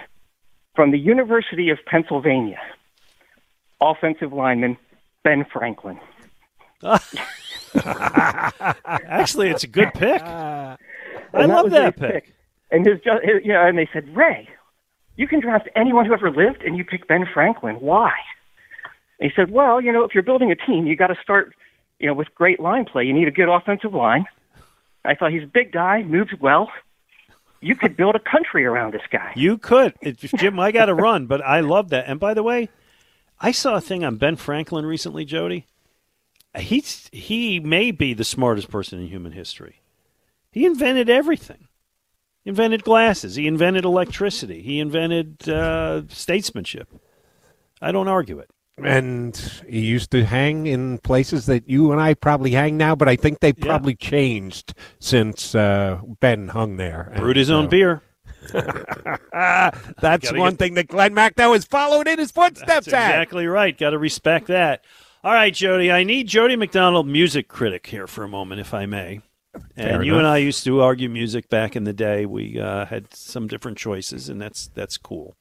from 0.75 0.91
the 0.91 0.99
University 0.99 1.69
of 1.69 1.77
Pennsylvania, 1.85 2.59
offensive 3.81 4.33
lineman 4.33 4.77
Ben 5.23 5.45
Franklin." 5.51 5.99
Actually, 7.85 9.49
it's 9.49 9.63
a 9.63 9.67
good 9.67 9.93
pick. 9.93 10.21
I 10.21 10.77
And 11.33 11.47
love 11.51 11.65
was 11.65 11.73
that 11.73 11.99
Ray's 12.01 12.11
pick. 12.11 12.33
And 12.71 12.85
his, 12.85 12.99
you 13.43 13.53
know, 13.53 13.65
and 13.65 13.77
they 13.77 13.89
said, 13.91 14.15
Ray, 14.15 14.47
you 15.15 15.27
can 15.27 15.39
draft 15.39 15.67
anyone 15.75 16.05
who 16.05 16.13
ever 16.13 16.31
lived, 16.31 16.61
and 16.63 16.77
you 16.77 16.83
pick 16.83 17.07
Ben 17.07 17.25
Franklin. 17.33 17.75
Why? 17.75 18.11
And 19.19 19.29
he 19.29 19.35
said, 19.35 19.51
Well, 19.51 19.81
you 19.81 19.91
know, 19.91 20.03
if 20.03 20.13
you're 20.13 20.23
building 20.23 20.51
a 20.51 20.55
team, 20.55 20.85
you 20.87 20.95
got 20.95 21.07
to 21.07 21.17
start, 21.21 21.53
you 21.99 22.07
know, 22.07 22.13
with 22.13 22.33
great 22.35 22.59
line 22.59 22.85
play. 22.85 23.03
You 23.03 23.13
need 23.13 23.27
a 23.27 23.31
good 23.31 23.49
offensive 23.53 23.93
line. 23.93 24.25
I 25.05 25.15
thought 25.15 25.31
he's 25.31 25.43
a 25.43 25.47
big 25.47 25.71
guy, 25.71 26.03
moves 26.03 26.31
well. 26.39 26.69
You 27.61 27.75
could 27.75 27.97
build 27.97 28.15
a 28.15 28.19
country 28.19 28.65
around 28.65 28.93
this 28.93 29.01
guy. 29.11 29.33
You 29.35 29.57
could. 29.57 29.93
Jim, 30.37 30.59
I 30.59 30.71
got 30.71 30.85
to 30.85 30.93
run, 30.93 31.25
but 31.25 31.41
I 31.41 31.59
love 31.59 31.89
that. 31.89 32.05
And 32.07 32.19
by 32.19 32.33
the 32.33 32.43
way, 32.43 32.69
I 33.39 33.51
saw 33.51 33.75
a 33.75 33.81
thing 33.81 34.03
on 34.03 34.15
Ben 34.15 34.37
Franklin 34.37 34.85
recently, 34.85 35.25
Jody. 35.25 35.65
He's 36.57 37.09
he 37.11 37.59
may 37.59 37.91
be 37.91 38.13
the 38.13 38.23
smartest 38.23 38.69
person 38.69 38.99
in 38.99 39.07
human 39.07 39.33
history. 39.33 39.81
He 40.51 40.65
invented 40.65 41.09
everything. 41.09 41.67
He 42.43 42.49
invented 42.49 42.83
glasses. 42.83 43.35
He 43.35 43.45
invented 43.45 43.85
electricity. 43.85 44.61
He 44.61 44.79
invented 44.79 45.47
uh, 45.47 46.03
statesmanship. 46.07 46.89
I 47.81 47.91
don't 47.91 48.07
argue 48.07 48.39
it. 48.39 48.49
And 48.85 49.35
he 49.67 49.81
used 49.81 50.11
to 50.11 50.25
hang 50.25 50.67
in 50.67 50.97
places 50.99 51.45
that 51.47 51.69
you 51.69 51.91
and 51.91 51.99
I 52.01 52.13
probably 52.13 52.51
hang 52.51 52.77
now, 52.77 52.95
but 52.95 53.07
I 53.09 53.15
think 53.15 53.39
they've 53.39 53.57
probably 53.57 53.95
changed 53.95 54.73
since 54.99 55.53
uh, 55.55 55.99
Ben 56.19 56.49
hung 56.49 56.77
there. 56.77 57.11
Brewed 57.17 57.37
his 57.37 57.49
And, 57.49 57.57
own 57.59 57.69
beer. 57.69 58.01
That's 59.31 60.31
one 60.31 60.51
get- 60.51 60.59
thing 60.59 60.73
that 60.75 60.87
Glenn 60.87 61.13
Macnow 61.13 61.53
has 61.53 61.65
followed 61.65 62.07
in 62.07 62.19
his 62.19 62.31
footsteps 62.31 62.67
That's 62.67 62.87
at. 62.93 63.09
exactly 63.09 63.47
right. 63.47 63.77
Got 63.77 63.91
to 63.91 63.97
respect 63.97 64.47
that. 64.47 64.83
All 65.23 65.33
right, 65.33 65.53
Jody. 65.53 65.91
I 65.91 66.03
need 66.03 66.27
Jody 66.27 66.55
McDonald, 66.55 67.07
music 67.07 67.47
critic, 67.47 67.87
here 67.87 68.07
for 68.07 68.23
a 68.23 68.29
moment, 68.29 68.61
if 68.61 68.73
I 68.73 68.85
may. 68.85 69.21
And 69.53 69.63
Fair 69.75 70.03
you 70.03 70.13
enough. 70.13 70.19
and 70.19 70.27
I 70.27 70.37
used 70.37 70.63
to 70.65 70.81
argue 70.81 71.09
music 71.09 71.49
back 71.49 71.75
in 71.75 71.83
the 71.83 71.91
day. 71.93 72.25
We 72.25 72.59
uh, 72.59 72.85
had 72.85 73.13
some 73.13 73.47
different 73.47 73.77
choices, 73.77 74.29
and 74.29 74.39
that's 74.41 74.67
that's 74.75 74.97
cool. 74.97 75.35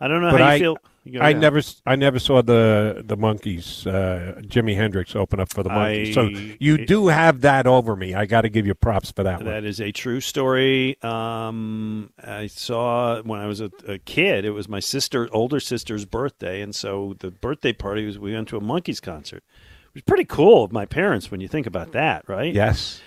I 0.00 0.06
don't 0.08 0.20
know 0.22 0.30
But 0.30 0.40
how 0.40 0.46
you 0.48 0.52
I, 0.52 0.58
feel. 0.60 0.76
I 1.20 1.32
never, 1.32 1.62
I 1.86 1.96
never 1.96 2.18
saw 2.18 2.42
the 2.42 3.02
the 3.04 3.16
Monkees. 3.16 3.86
Uh, 3.86 4.40
Jimi 4.42 4.76
Hendrix 4.76 5.16
open 5.16 5.40
up 5.40 5.48
for 5.48 5.62
the 5.62 5.70
Monkees. 5.70 6.12
so 6.14 6.26
I- 6.26 6.56
you 6.60 6.84
do 6.84 7.08
have 7.08 7.40
that 7.40 7.66
over 7.66 7.96
me. 7.96 8.14
I 8.14 8.26
got 8.26 8.42
to 8.42 8.48
give 8.50 8.66
you 8.66 8.74
props 8.74 9.10
for 9.10 9.22
that 9.22 9.38
one. 9.38 9.46
That 9.46 9.64
is 9.64 9.80
a 9.80 9.92
true 9.92 10.20
story. 10.20 11.02
Um, 11.02 12.12
I 12.22 12.46
saw 12.48 13.22
when 13.22 13.40
I 13.40 13.46
was 13.46 13.60
a, 13.60 13.70
a 13.88 13.98
kid. 13.98 14.44
It 14.44 14.50
was 14.50 14.68
my 14.68 14.80
sister, 14.80 15.28
older 15.32 15.58
sister's 15.58 16.04
birthday, 16.04 16.60
and 16.60 16.74
so 16.74 17.14
the 17.18 17.30
birthday 17.30 17.72
party 17.72 18.04
was 18.04 18.18
we 18.18 18.34
went 18.34 18.48
to 18.48 18.56
a 18.56 18.60
Monkees 18.60 19.00
concert. 19.00 19.42
It 19.88 19.94
was 19.94 20.02
pretty 20.02 20.24
cool 20.26 20.64
of 20.64 20.70
my 20.72 20.84
parents 20.86 21.30
when 21.30 21.40
you 21.40 21.48
think 21.48 21.66
about 21.66 21.92
that, 21.92 22.28
right? 22.28 22.54
Yes. 22.54 23.00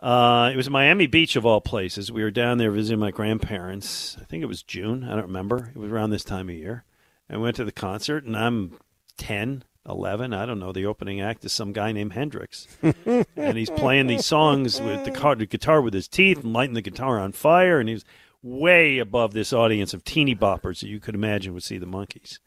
Uh, 0.00 0.50
it 0.52 0.56
was 0.56 0.70
Miami 0.70 1.06
Beach 1.06 1.36
of 1.36 1.44
all 1.44 1.60
places. 1.60 2.10
We 2.10 2.22
were 2.22 2.30
down 2.30 2.58
there 2.58 2.70
visiting 2.70 2.98
my 3.00 3.10
grandparents. 3.10 4.16
I 4.20 4.24
think 4.24 4.42
it 4.42 4.46
was 4.46 4.62
June. 4.62 5.04
I 5.04 5.10
don't 5.14 5.26
remember. 5.26 5.70
It 5.74 5.78
was 5.78 5.92
around 5.92 6.10
this 6.10 6.24
time 6.24 6.48
of 6.48 6.54
year. 6.54 6.84
I 7.32 7.38
went 7.38 7.56
to 7.56 7.64
the 7.64 7.72
concert, 7.72 8.24
and 8.24 8.36
I'm 8.36 8.78
10, 9.16 9.64
11. 9.88 10.34
I 10.34 10.44
don't 10.44 10.58
know. 10.58 10.72
The 10.72 10.86
opening 10.86 11.20
act 11.20 11.44
is 11.44 11.52
some 11.52 11.72
guy 11.72 11.90
named 11.92 12.12
Hendrix. 12.12 12.68
and 12.82 13.56
he's 13.56 13.70
playing 13.70 14.06
these 14.06 14.26
songs 14.26 14.80
with 14.80 15.04
the, 15.04 15.10
car, 15.10 15.34
the 15.34 15.46
guitar 15.46 15.80
with 15.80 15.94
his 15.94 16.08
teeth 16.08 16.44
and 16.44 16.52
lighting 16.52 16.74
the 16.74 16.82
guitar 16.82 17.18
on 17.18 17.32
fire. 17.32 17.80
And 17.80 17.88
he's 17.88 18.04
way 18.42 18.98
above 18.98 19.32
this 19.32 19.52
audience 19.52 19.94
of 19.94 20.04
teeny 20.04 20.36
boppers 20.36 20.80
that 20.80 20.88
you 20.88 21.00
could 21.00 21.14
imagine 21.14 21.54
would 21.54 21.62
see 21.62 21.78
the 21.78 21.86
Monkees. 21.86 22.38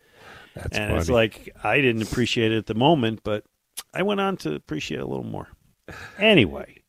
That's 0.55 0.77
and 0.77 0.95
it's 0.95 1.09
like, 1.09 1.55
I 1.63 1.81
didn't 1.81 2.03
appreciate 2.03 2.51
it 2.51 2.57
at 2.57 2.67
the 2.67 2.75
moment, 2.75 3.21
but 3.23 3.43
I 3.93 4.03
went 4.03 4.21
on 4.21 4.37
to 4.37 4.53
appreciate 4.53 4.99
it 4.99 5.03
a 5.03 5.07
little 5.07 5.25
more. 5.25 5.49
Anyway. 6.19 6.83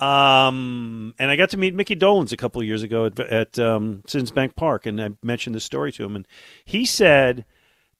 Um, 0.00 1.14
and 1.18 1.30
I 1.30 1.36
got 1.36 1.50
to 1.50 1.56
meet 1.56 1.74
Micky 1.74 1.94
Dolenz 1.94 2.32
a 2.32 2.36
couple 2.36 2.60
of 2.60 2.66
years 2.66 2.82
ago 2.82 3.06
at, 3.06 3.20
at 3.20 3.58
um, 3.58 4.02
Citizens 4.06 4.30
Bank 4.30 4.56
Park, 4.56 4.86
and 4.86 5.00
I 5.00 5.10
mentioned 5.22 5.54
this 5.54 5.64
story 5.64 5.92
to 5.92 6.04
him, 6.04 6.16
and 6.16 6.26
he 6.64 6.86
said 6.86 7.44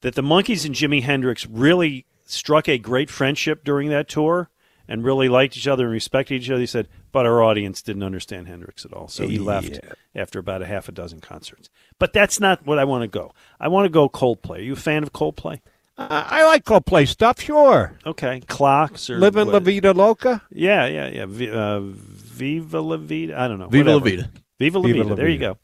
that 0.00 0.14
the 0.14 0.22
Monkees 0.22 0.64
and 0.64 0.74
Jimi 0.74 1.02
Hendrix 1.02 1.46
really 1.46 2.06
struck 2.24 2.68
a 2.68 2.78
great 2.78 3.10
friendship 3.10 3.64
during 3.64 3.90
that 3.90 4.08
tour, 4.08 4.50
and 4.88 5.04
really 5.04 5.28
liked 5.28 5.56
each 5.56 5.68
other 5.68 5.84
and 5.84 5.92
respected 5.92 6.42
each 6.42 6.50
other. 6.50 6.58
He 6.58 6.66
said, 6.66 6.88
but 7.12 7.24
our 7.24 7.42
audience 7.42 7.80
didn't 7.80 8.02
understand 8.02 8.48
Hendrix 8.48 8.84
at 8.84 8.92
all, 8.92 9.06
so 9.06 9.26
he 9.28 9.38
left 9.38 9.78
after 10.16 10.40
about 10.40 10.62
a 10.62 10.66
half 10.66 10.88
a 10.88 10.92
dozen 10.92 11.20
concerts. 11.20 11.70
But 12.00 12.12
that's 12.12 12.40
not 12.40 12.66
what 12.66 12.80
I 12.80 12.84
want 12.84 13.02
to 13.02 13.08
go. 13.08 13.32
I 13.60 13.68
want 13.68 13.84
to 13.84 13.88
go 13.88 14.08
Coldplay. 14.08 14.58
Are 14.58 14.62
you 14.62 14.72
a 14.72 14.76
fan 14.76 15.04
of 15.04 15.12
Coldplay? 15.12 15.60
Uh, 16.00 16.24
I 16.26 16.46
like 16.46 16.64
Coldplay 16.64 17.06
stuff, 17.06 17.40
sure. 17.40 17.92
Okay, 18.06 18.40
clocks 18.48 19.10
or 19.10 19.18
Living 19.18 19.48
La 19.48 19.58
Vida 19.58 19.92
Loca. 19.92 20.42
Yeah, 20.50 20.86
yeah, 20.86 21.08
yeah. 21.08 21.26
V- 21.26 21.50
uh, 21.50 21.80
Viva 21.80 22.80
la 22.80 22.96
Vida. 22.96 23.38
I 23.38 23.46
don't 23.48 23.58
know. 23.58 23.68
Viva 23.68 23.92
la 23.92 23.98
Vida. 23.98 24.30
Viva 24.58 24.78
la 24.78 24.86
Viva 24.86 25.02
Vida. 25.04 25.14
there 25.14 25.28
you 25.28 25.38
go. 25.38 25.58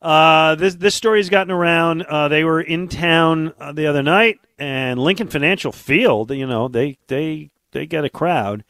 Uh, 0.00 0.56
this 0.56 0.74
this 0.74 0.96
story's 0.96 1.28
gotten 1.28 1.52
around. 1.52 2.02
Uh, 2.02 2.26
they 2.26 2.42
were 2.42 2.60
in 2.60 2.88
town 2.88 3.52
uh, 3.60 3.70
the 3.70 3.86
other 3.86 4.02
night, 4.02 4.40
and 4.58 4.98
Lincoln 4.98 5.28
Financial 5.28 5.70
Field. 5.70 6.32
You 6.32 6.46
know, 6.48 6.66
they 6.66 6.98
they 7.06 7.50
they 7.70 7.86
get 7.86 8.04
a 8.04 8.10
crowd, 8.10 8.64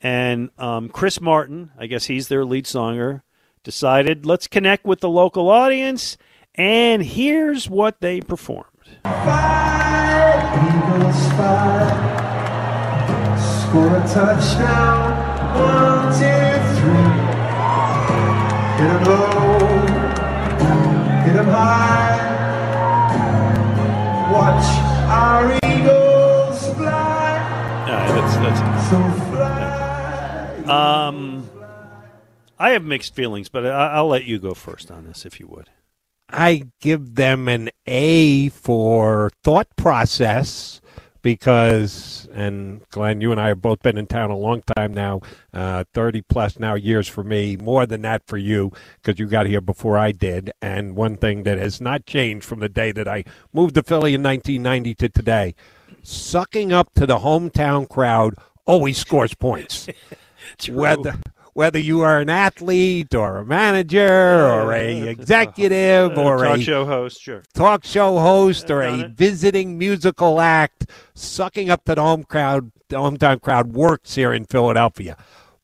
and 0.00 0.50
um, 0.58 0.88
Chris 0.88 1.20
Martin, 1.20 1.70
I 1.78 1.86
guess 1.86 2.06
he's 2.06 2.26
their 2.26 2.44
lead 2.44 2.64
songer, 2.64 3.22
decided 3.62 4.26
let's 4.26 4.48
connect 4.48 4.84
with 4.84 4.98
the 4.98 5.08
local 5.08 5.48
audience, 5.48 6.16
and 6.56 7.04
here's 7.04 7.70
what 7.70 8.00
they 8.00 8.20
performed. 8.20 8.66
Score 13.74 13.96
a 13.96 14.00
touchdown. 14.08 15.10
One, 15.58 16.12
two, 16.12 16.58
three. 16.78 17.10
Hit 18.78 18.90
'em 18.90 19.02
low. 19.04 19.58
Hit 21.24 21.36
'em 21.36 21.46
high. 21.46 22.18
Watch 24.32 24.68
our 25.08 25.44
eagles 25.64 26.58
fly. 26.74 27.32
All 27.80 27.94
right, 27.94 28.08
that's 28.08 28.34
that's. 28.36 28.60
So 28.90 28.98
fly. 29.30 31.06
Um, 31.06 31.18
I 32.58 32.70
have 32.70 32.84
mixed 32.84 33.14
feelings, 33.14 33.48
but 33.48 33.66
I, 33.66 33.94
I'll 33.94 34.08
let 34.08 34.24
you 34.24 34.38
go 34.38 34.54
first 34.54 34.90
on 34.90 35.04
this, 35.04 35.24
if 35.26 35.38
you 35.38 35.46
would. 35.46 35.70
I 36.30 36.64
give 36.80 37.14
them 37.16 37.48
an 37.48 37.70
A 37.86 38.48
for 38.48 39.30
thought 39.42 39.68
process 39.76 40.80
because, 41.24 42.28
and 42.34 42.86
Glen, 42.90 43.22
you 43.22 43.32
and 43.32 43.40
I 43.40 43.48
have 43.48 43.62
both 43.62 43.80
been 43.80 43.96
in 43.96 44.06
town 44.06 44.30
a 44.30 44.36
long 44.36 44.62
time 44.76 44.92
now, 44.92 45.22
uh, 45.54 45.84
30 45.94 46.20
plus 46.20 46.58
now 46.58 46.74
years 46.74 47.08
for 47.08 47.24
me, 47.24 47.56
more 47.56 47.86
than 47.86 48.02
that 48.02 48.26
for 48.26 48.36
you 48.36 48.70
because 49.02 49.18
you 49.18 49.26
got 49.26 49.46
here 49.46 49.62
before 49.62 49.96
I 49.96 50.12
did. 50.12 50.52
And 50.60 50.94
one 50.94 51.16
thing 51.16 51.44
that 51.44 51.56
has 51.56 51.80
not 51.80 52.04
changed 52.04 52.44
from 52.44 52.60
the 52.60 52.68
day 52.68 52.92
that 52.92 53.08
I 53.08 53.24
moved 53.54 53.74
to 53.76 53.82
Philly 53.82 54.12
in 54.12 54.22
1990 54.22 54.94
to 54.96 55.08
today, 55.08 55.54
sucking 56.02 56.74
up 56.74 56.92
to 56.94 57.06
the 57.06 57.20
hometown 57.20 57.88
crowd 57.88 58.34
always 58.66 58.98
scores 58.98 59.32
points. 59.32 59.88
Whether 60.68 61.18
whether 61.54 61.78
you 61.78 62.00
are 62.02 62.20
an 62.20 62.28
athlete 62.28 63.14
or 63.14 63.38
a 63.38 63.46
manager 63.46 64.44
or 64.44 64.72
a 64.72 65.08
executive 65.08 66.18
uh, 66.18 66.22
or 66.22 66.44
a 66.44 66.48
talk 66.48 66.60
show 66.60 66.84
host, 66.84 67.22
sure. 67.22 67.42
talk 67.54 67.84
show 67.84 68.18
host 68.18 68.70
or 68.70 68.82
a 68.82 69.08
visiting 69.08 69.78
musical 69.78 70.40
act, 70.40 70.90
sucking 71.14 71.70
up 71.70 71.84
to 71.84 71.94
the 71.94 72.02
home 72.02 72.24
crowd, 72.24 72.72
the 72.88 72.96
hometown 72.96 73.40
crowd 73.40 73.72
works 73.72 74.16
here 74.16 74.32
in 74.32 74.44
Philadelphia. 74.44 75.16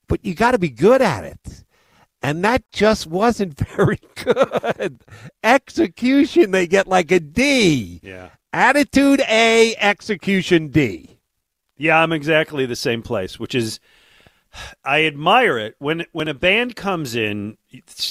But 0.07 0.25
you 0.25 0.35
got 0.35 0.53
to 0.53 0.59
be 0.59 0.71
good 0.71 1.03
at 1.03 1.25
it. 1.25 1.65
And 2.23 2.45
that 2.45 2.71
just 2.71 3.07
wasn't 3.07 3.59
very 3.77 3.99
good. 4.15 5.01
Execution, 5.43 6.53
they 6.53 6.67
get 6.67 6.87
like 6.87 7.11
a 7.11 7.19
D. 7.21 8.01
Yeah. 8.03 8.31
Attitude 8.53 9.23
A, 9.29 9.75
execution 9.77 10.69
D. 10.69 11.19
Yeah, 11.77 12.01
I'm 12.01 12.13
exactly 12.13 12.67
the 12.67 12.77
same 12.77 13.03
place, 13.03 13.41
which 13.41 13.55
is 13.55 13.81
I 14.85 15.05
admire 15.05 15.59
it 15.59 15.77
when 15.79 16.07
when 16.13 16.27
a 16.29 16.35
band 16.35 16.75
comes 16.77 17.15
in. 17.15 17.57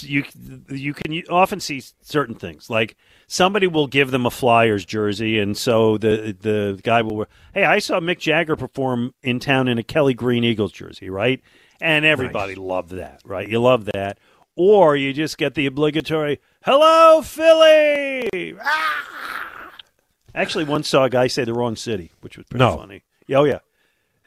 You 0.01 0.23
you 0.69 0.93
can 0.93 1.21
often 1.29 1.59
see 1.59 1.81
certain 2.01 2.35
things 2.35 2.69
like 2.69 2.95
somebody 3.27 3.67
will 3.67 3.87
give 3.87 4.11
them 4.11 4.25
a 4.25 4.31
Flyers 4.31 4.85
jersey, 4.85 5.37
and 5.39 5.57
so 5.57 5.97
the 5.97 6.35
the 6.39 6.79
guy 6.83 7.01
will 7.01 7.15
wear. 7.17 7.27
Hey, 7.53 7.65
I 7.65 7.79
saw 7.79 7.99
Mick 7.99 8.19
Jagger 8.19 8.55
perform 8.55 9.13
in 9.21 9.39
town 9.39 9.67
in 9.67 9.77
a 9.77 9.83
Kelly 9.83 10.13
Green 10.13 10.43
Eagles 10.43 10.71
jersey, 10.71 11.09
right? 11.09 11.41
And 11.81 12.05
everybody 12.05 12.55
loved 12.55 12.91
that, 12.91 13.21
right? 13.25 13.47
You 13.47 13.59
love 13.61 13.85
that, 13.93 14.17
or 14.55 14.95
you 14.95 15.11
just 15.13 15.37
get 15.37 15.55
the 15.55 15.65
obligatory 15.65 16.39
"Hello, 16.63 17.21
Philly." 17.21 18.55
Ah! 18.61 19.71
Actually, 20.35 20.63
once 20.63 20.87
saw 20.87 21.03
a 21.05 21.09
guy 21.09 21.27
say 21.27 21.43
the 21.43 21.53
wrong 21.53 21.75
city, 21.75 22.11
which 22.21 22.37
was 22.37 22.45
pretty 22.45 22.63
No. 22.63 22.77
funny. 22.77 23.03
Yeah, 23.27 23.37
oh 23.39 23.43
yeah. 23.45 23.59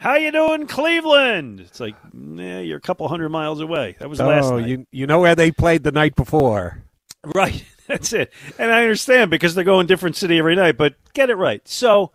How 0.02 0.16
you 0.16 0.32
doing, 0.32 0.66
Cleveland? 0.66 1.60
It's 1.60 1.78
like, 1.78 1.94
nah, 2.12 2.58
you're 2.58 2.78
a 2.78 2.80
couple 2.80 3.06
hundred 3.06 3.28
miles 3.28 3.60
away. 3.60 3.94
That 4.00 4.10
was 4.10 4.18
last 4.18 4.46
Oh, 4.46 4.58
night. 4.58 4.68
you, 4.68 4.86
you 4.90 5.06
know 5.06 5.20
where 5.20 5.36
they 5.36 5.52
played 5.52 5.84
the 5.84 5.92
night 5.92 6.16
before. 6.16 6.82
Right. 7.24 7.64
That's 7.86 8.12
it. 8.12 8.32
And 8.58 8.72
I 8.72 8.82
understand 8.82 9.30
because 9.30 9.54
they're 9.54 9.62
going 9.62 9.86
different 9.86 10.16
city 10.16 10.40
every 10.40 10.56
night, 10.56 10.76
but 10.76 10.96
get 11.14 11.30
it 11.30 11.36
right. 11.36 11.66
So 11.68 12.10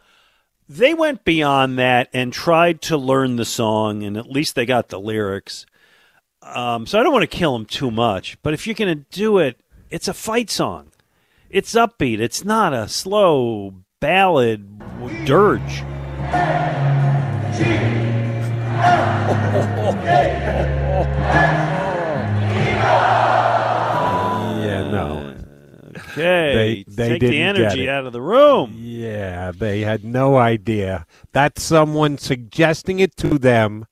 they 0.67 0.93
went 0.93 1.23
beyond 1.23 1.79
that 1.79 2.09
and 2.11 2.33
tried 2.33 2.81
to 2.83 2.97
learn 2.97 3.37
the 3.37 3.45
song, 3.45 4.03
and 4.03 4.17
at 4.17 4.29
least 4.29 4.55
they 4.55 4.65
got 4.65 4.89
the 4.89 4.99
lyrics. 4.99 5.65
Um, 6.41 6.87
so 6.87 6.99
I 6.99 7.03
don't 7.03 7.13
want 7.13 7.23
to 7.23 7.37
kill 7.37 7.53
them 7.53 7.65
too 7.65 7.89
much, 7.89 8.37
but 8.43 8.53
if 8.53 8.67
you're 8.67 8.73
going 8.73 8.97
to 8.97 9.05
do 9.17 9.37
it, 9.37 9.61
it's 9.89 10.09
a 10.09 10.13
fight 10.13 10.49
song. 10.49 10.91
It's 11.49 11.73
upbeat. 11.73 12.19
It's 12.19 12.43
not 12.43 12.73
a 12.73 12.89
slow 12.89 13.75
ballad 14.01 14.77
dirge. 15.25 15.83
Yeah, 24.63 24.89
no. 24.91 25.33
Okay, 26.11 26.83
They- 26.87 26.93
they 26.95 27.09
take 27.09 27.19
didn't 27.21 27.31
the 27.31 27.37
get 27.37 27.55
energy 27.65 27.83
it. 27.83 27.89
out 27.89 28.05
of 28.05 28.13
the 28.13 28.21
room. 28.21 28.73
Yeah, 28.77 29.51
they 29.57 29.81
had 29.81 30.03
no 30.03 30.37
idea. 30.37 31.05
That's 31.31 31.61
someone 31.63 32.17
suggesting 32.17 32.99
it 32.99 33.15
to 33.17 33.37
them, 33.37 33.85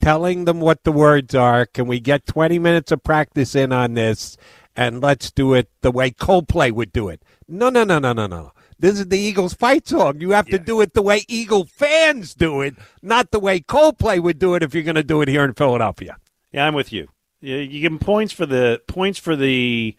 telling 0.00 0.44
them 0.44 0.60
what 0.60 0.84
the 0.84 0.92
words 0.92 1.34
are. 1.34 1.66
Can 1.66 1.86
we 1.86 2.00
get 2.00 2.26
20 2.26 2.58
minutes 2.58 2.92
of 2.92 3.02
practice 3.02 3.54
in 3.54 3.72
on 3.72 3.94
this? 3.94 4.36
And 4.74 5.00
let's 5.02 5.30
do 5.30 5.54
it 5.54 5.68
the 5.80 5.90
way 5.90 6.10
Coldplay 6.10 6.70
would 6.72 6.92
do 6.92 7.08
it. 7.08 7.22
No, 7.48 7.70
no, 7.70 7.84
no, 7.84 7.98
no, 7.98 8.12
no, 8.12 8.26
no. 8.26 8.52
This 8.78 8.98
is 8.98 9.08
the 9.08 9.18
Eagles 9.18 9.54
fight 9.54 9.88
song. 9.88 10.20
You 10.20 10.32
have 10.32 10.48
yeah. 10.48 10.58
to 10.58 10.64
do 10.64 10.80
it 10.80 10.92
the 10.92 11.02
way 11.02 11.24
Eagle 11.28 11.64
fans 11.64 12.34
do 12.34 12.60
it, 12.60 12.74
not 13.02 13.30
the 13.30 13.40
way 13.40 13.60
Coldplay 13.60 14.20
would 14.20 14.38
do 14.38 14.54
it 14.54 14.62
if 14.62 14.74
you're 14.74 14.82
going 14.82 14.96
to 14.96 15.02
do 15.02 15.22
it 15.22 15.28
here 15.28 15.44
in 15.44 15.54
Philadelphia. 15.54 16.16
Yeah, 16.52 16.66
I'm 16.66 16.74
with 16.74 16.92
you. 16.92 17.08
You, 17.40 17.66
give 17.66 17.92
them 17.92 17.98
points 17.98 18.32
for 18.32 18.46
the 18.46 18.82
points 18.86 19.18
for 19.18 19.36
the 19.36 19.96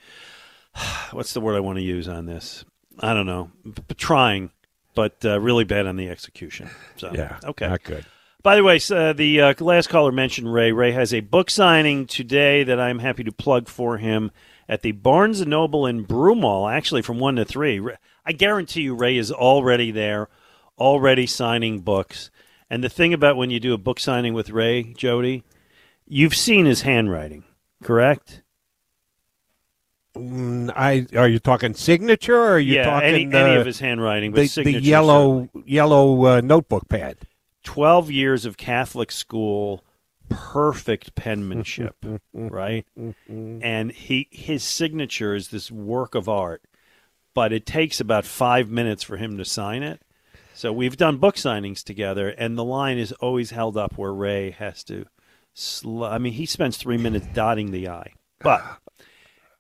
what's 1.11 1.33
the 1.33 1.41
word 1.41 1.55
I 1.55 1.59
want 1.59 1.77
to 1.77 1.83
use 1.83 2.07
on 2.07 2.25
this? 2.25 2.65
I 2.99 3.13
don't 3.13 3.25
know. 3.25 3.51
B- 3.63 3.95
trying, 3.95 4.51
but 4.95 5.23
uh, 5.23 5.39
really 5.39 5.63
bad 5.63 5.87
on 5.87 5.95
the 5.95 6.09
execution. 6.09 6.69
So 6.97 7.11
yeah, 7.13 7.39
okay, 7.43 7.67
not 7.67 7.83
good. 7.83 8.05
By 8.43 8.55
the 8.55 8.63
way, 8.63 8.79
uh, 8.91 9.13
the 9.13 9.41
uh, 9.41 9.53
last 9.59 9.89
caller 9.89 10.11
mentioned 10.11 10.53
Ray. 10.53 10.71
Ray 10.71 10.91
has 10.91 11.13
a 11.13 11.19
book 11.19 11.49
signing 11.49 12.05
today 12.05 12.63
that 12.63 12.79
I'm 12.79 12.99
happy 12.99 13.23
to 13.23 13.31
plug 13.31 13.67
for 13.67 13.97
him 13.97 14.31
at 14.69 14.83
the 14.83 14.91
Barnes 14.91 15.45
& 15.45 15.47
Noble 15.47 15.85
in 15.85 16.05
Broomall, 16.05 16.71
actually 16.71 17.01
from 17.01 17.19
1 17.19 17.37
to 17.37 17.45
3. 17.45 17.81
I 18.27 18.33
guarantee 18.33 18.81
you, 18.81 18.93
Ray 18.93 19.17
is 19.17 19.31
already 19.31 19.89
there, 19.89 20.27
already 20.77 21.25
signing 21.25 21.79
books. 21.79 22.29
And 22.69 22.83
the 22.83 22.89
thing 22.89 23.13
about 23.13 23.37
when 23.37 23.49
you 23.49 23.61
do 23.61 23.73
a 23.73 23.77
book 23.77 24.01
signing 24.01 24.33
with 24.33 24.49
Ray, 24.49 24.83
Jody, 24.97 25.45
you've 26.05 26.35
seen 26.35 26.65
his 26.65 26.81
handwriting, 26.81 27.45
correct? 27.81 28.41
Mm, 30.17 30.73
I 30.75 31.05
are 31.17 31.29
you 31.29 31.39
talking 31.39 31.73
signature 31.73 32.35
or 32.35 32.53
are 32.55 32.59
you 32.59 32.75
Yeah, 32.75 32.83
talking 32.83 33.07
any- 33.07 33.25
the, 33.27 33.37
any 33.37 33.55
of 33.55 33.65
his 33.65 33.79
handwriting, 33.79 34.31
but 34.33 34.49
the, 34.49 34.63
the 34.63 34.71
yellow 34.73 35.47
yellow 35.65 36.25
uh, 36.25 36.41
notebook 36.41 36.89
pad? 36.89 37.19
12 37.63 38.11
years 38.11 38.45
of 38.45 38.57
Catholic 38.57 39.11
school, 39.11 39.85
perfect 40.27 41.15
penmanship, 41.15 41.95
right? 42.33 42.85
And 43.27 43.91
he 43.93 44.27
his 44.31 44.63
signature 44.63 45.33
is 45.33 45.49
this 45.49 45.71
work 45.71 46.15
of 46.15 46.27
art, 46.27 46.63
but 47.38 47.54
it 47.54 47.67
takes 47.67 48.00
about 48.00 48.26
5 48.26 48.68
minutes 48.72 49.03
for 49.03 49.16
him 49.18 49.38
to 49.38 49.45
sign 49.45 49.84
it. 49.84 50.01
So 50.55 50.74
we've 50.74 50.97
done 50.97 51.18
book 51.18 51.36
signings 51.36 51.84
together 51.84 52.30
and 52.30 52.57
the 52.57 52.64
line 52.64 52.97
is 52.97 53.11
always 53.11 53.51
held 53.51 53.78
up 53.78 53.95
where 53.95 54.11
Ray 54.11 54.49
has 54.49 54.84
to 54.86 55.05
sl- 55.53 56.05
I 56.05 56.18
mean 56.18 56.34
he 56.34 56.47
spends 56.47 56.78
3 56.78 56.97
minutes 56.97 57.28
dotting 57.36 57.70
the 57.70 57.89
i. 57.89 58.14
But 58.39 58.64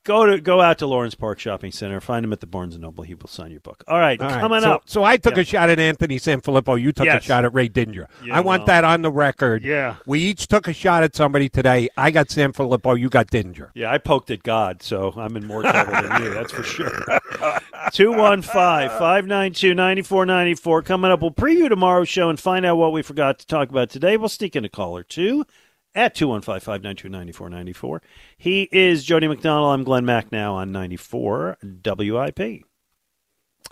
Go 0.07 0.25
to 0.25 0.39
go 0.39 0.61
out 0.61 0.77
to 0.77 0.87
Lawrence 0.87 1.15
Park 1.15 1.37
Shopping 1.37 1.73
Center. 1.73 1.99
Find 1.99 2.23
him 2.23 2.31
at 2.31 2.39
the 2.39 2.47
Barnes 2.47 2.75
and 2.75 2.81
Noble. 2.81 3.03
He 3.03 3.13
will 3.13 3.27
sign 3.27 3.51
your 3.51 3.59
book. 3.59 3.83
All 3.89 3.99
right, 3.99 4.17
All 4.21 4.29
right, 4.29 4.39
coming 4.39 4.61
so, 4.61 4.71
up. 4.71 4.83
So 4.85 5.03
I 5.03 5.17
took 5.17 5.35
Yeah. 5.35 5.41
a 5.41 5.43
shot 5.43 5.69
at 5.69 5.79
Anthony 5.79 6.17
Sanfilippo. 6.17 6.79
You 6.81 6.93
took 6.93 7.05
Yes. 7.07 7.23
a 7.23 7.25
shot 7.27 7.43
at 7.43 7.53
Ray 7.53 7.67
Dinger. 7.67 8.07
Yeah, 8.23 8.37
I 8.37 8.39
want 8.39 8.61
well. 8.61 8.67
that 8.67 8.83
on 8.85 9.01
the 9.01 9.11
record. 9.11 9.65
Yeah. 9.65 9.95
We 10.05 10.21
each 10.21 10.47
took 10.47 10.69
a 10.69 10.73
shot 10.73 11.03
at 11.03 11.13
somebody 11.13 11.49
today. 11.49 11.89
I 11.97 12.11
got 12.11 12.29
Sanfilippo. 12.29 12.97
You 12.97 13.09
got 13.09 13.27
Dinger. 13.29 13.71
Yeah, 13.75 13.91
I 13.91 13.97
poked 13.97 14.31
at 14.31 14.43
God, 14.43 14.81
so 14.81 15.13
I'm 15.17 15.35
in 15.35 15.45
more 15.45 15.61
trouble 15.63 15.91
than 15.91 16.23
you, 16.23 16.33
that's 16.33 16.53
for 16.53 16.63
sure. 16.63 16.89
215 17.91 18.89
592 18.97 19.73
9494. 19.73 20.81
Coming 20.83 21.11
up, 21.11 21.21
we'll 21.21 21.31
preview 21.31 21.67
tomorrow's 21.67 22.07
show 22.09 22.29
and 22.29 22.39
find 22.39 22.65
out 22.65 22.77
what 22.77 22.93
we 22.93 23.01
forgot 23.01 23.39
to 23.39 23.45
talk 23.47 23.69
about 23.69 23.89
today. 23.89 24.15
We'll 24.17 24.29
sneak 24.29 24.55
in 24.55 24.63
a 24.65 24.69
caller, 24.69 25.03
too, 25.03 25.45
at 25.95 26.15
215 26.15 26.59
592 26.59 27.09
9494. 27.09 28.01
He 28.37 28.69
is 28.71 29.03
Jody 29.03 29.27
McDonald. 29.27 29.73
I'm 29.73 29.83
Glen 29.83 30.05
Macnow 30.05 30.53
on 30.53 30.71
94 30.71 31.57
WIP. 31.83 32.63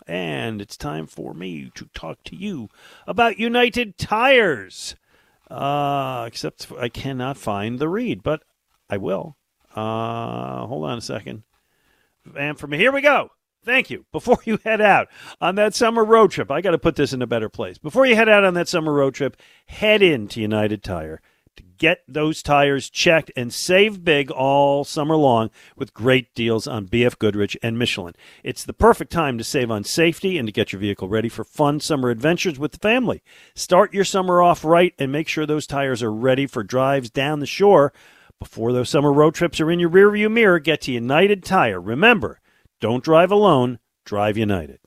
And 0.07 0.61
it's 0.61 0.77
time 0.77 1.07
for 1.07 1.33
me 1.33 1.71
to 1.75 1.85
talk 1.93 2.23
to 2.25 2.35
you 2.35 2.69
about 3.07 3.39
United 3.39 3.97
Tires. 3.97 4.95
Uh, 5.49 6.25
except 6.27 6.71
I 6.77 6.89
cannot 6.89 7.37
find 7.37 7.79
the 7.79 7.87
read, 7.87 8.23
but 8.23 8.43
I 8.89 8.97
will. 8.97 9.37
Uh, 9.75 10.65
hold 10.65 10.85
on 10.85 10.97
a 10.97 11.01
second. 11.01 11.43
And 12.37 12.61
me, 12.67 12.77
here 12.77 12.91
we 12.91 13.01
go. 13.01 13.29
Thank 13.63 13.89
you. 13.89 14.05
Before 14.11 14.37
you 14.45 14.59
head 14.63 14.81
out 14.81 15.07
on 15.41 15.55
that 15.55 15.73
summer 15.73 16.05
road 16.05 16.31
trip, 16.31 16.51
I 16.51 16.61
got 16.61 16.71
to 16.71 16.77
put 16.77 16.95
this 16.95 17.13
in 17.13 17.21
a 17.21 17.27
better 17.27 17.49
place. 17.49 17.77
Before 17.77 18.05
you 18.05 18.15
head 18.15 18.29
out 18.29 18.43
on 18.43 18.53
that 18.53 18.67
summer 18.67 18.93
road 18.93 19.15
trip, 19.15 19.37
head 19.65 20.01
into 20.01 20.41
United 20.41 20.83
Tire 20.83 21.21
to 21.57 21.63
get 21.77 22.03
those 22.07 22.41
tires 22.41 22.89
checked 22.89 23.31
and 23.35 23.53
save 23.53 24.03
big 24.03 24.31
all 24.31 24.83
summer 24.83 25.15
long 25.15 25.49
with 25.75 25.93
great 25.93 26.33
deals 26.33 26.67
on 26.67 26.87
BF 26.87 27.17
Goodrich 27.19 27.57
and 27.61 27.77
Michelin. 27.77 28.13
It's 28.43 28.63
the 28.63 28.73
perfect 28.73 29.11
time 29.11 29.37
to 29.37 29.43
save 29.43 29.71
on 29.71 29.83
safety 29.83 30.37
and 30.37 30.47
to 30.47 30.51
get 30.51 30.71
your 30.71 30.79
vehicle 30.79 31.09
ready 31.09 31.29
for 31.29 31.43
fun 31.43 31.79
summer 31.79 32.09
adventures 32.09 32.59
with 32.59 32.71
the 32.71 32.79
family. 32.79 33.23
Start 33.55 33.93
your 33.93 34.05
summer 34.05 34.41
off 34.41 34.63
right 34.63 34.93
and 34.99 35.11
make 35.11 35.27
sure 35.27 35.45
those 35.45 35.67
tires 35.67 36.03
are 36.03 36.13
ready 36.13 36.47
for 36.47 36.63
drives 36.63 37.09
down 37.09 37.39
the 37.39 37.45
shore 37.45 37.93
before 38.39 38.73
those 38.73 38.89
summer 38.89 39.11
road 39.13 39.33
trips 39.33 39.59
are 39.59 39.71
in 39.71 39.79
your 39.79 39.89
rearview 39.89 40.31
mirror. 40.31 40.59
Get 40.59 40.81
to 40.81 40.91
United 40.91 41.43
Tire. 41.43 41.79
Remember, 41.79 42.39
don't 42.79 43.03
drive 43.03 43.31
alone, 43.31 43.79
drive 44.03 44.37
United. 44.37 44.79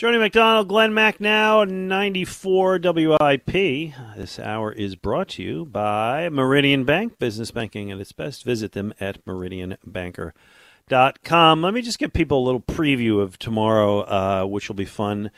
Jody 0.00 0.16
McDonald, 0.16 0.68
Glen 0.68 0.92
Macnow, 0.92 1.68
94 1.68 2.80
WIP. 2.82 3.92
This 4.16 4.38
hour 4.38 4.72
is 4.72 4.96
brought 4.96 5.28
to 5.28 5.42
you 5.42 5.66
by 5.66 6.30
Meridian 6.30 6.84
Bank, 6.84 7.18
business 7.18 7.50
banking 7.50 7.90
at 7.90 8.00
its 8.00 8.12
best. 8.12 8.42
Visit 8.42 8.72
them 8.72 8.94
at 8.98 9.22
meridianbanker.com. 9.26 11.62
Let 11.62 11.74
me 11.74 11.82
just 11.82 11.98
give 11.98 12.14
people 12.14 12.38
a 12.38 12.46
little 12.46 12.62
preview 12.62 13.20
of 13.20 13.38
tomorrow, 13.38 14.00
uh, 14.00 14.46
which 14.46 14.70
will 14.70 14.74
be 14.74 14.86
fun. 14.86 15.30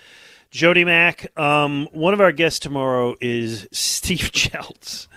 Jody 0.52 0.84
Mac, 0.84 1.36
um, 1.36 1.88
one 1.90 2.14
of 2.14 2.20
our 2.20 2.30
guests 2.30 2.60
tomorrow 2.60 3.16
is 3.20 3.66
Steve 3.72 4.18
Jeltz. 4.32 5.08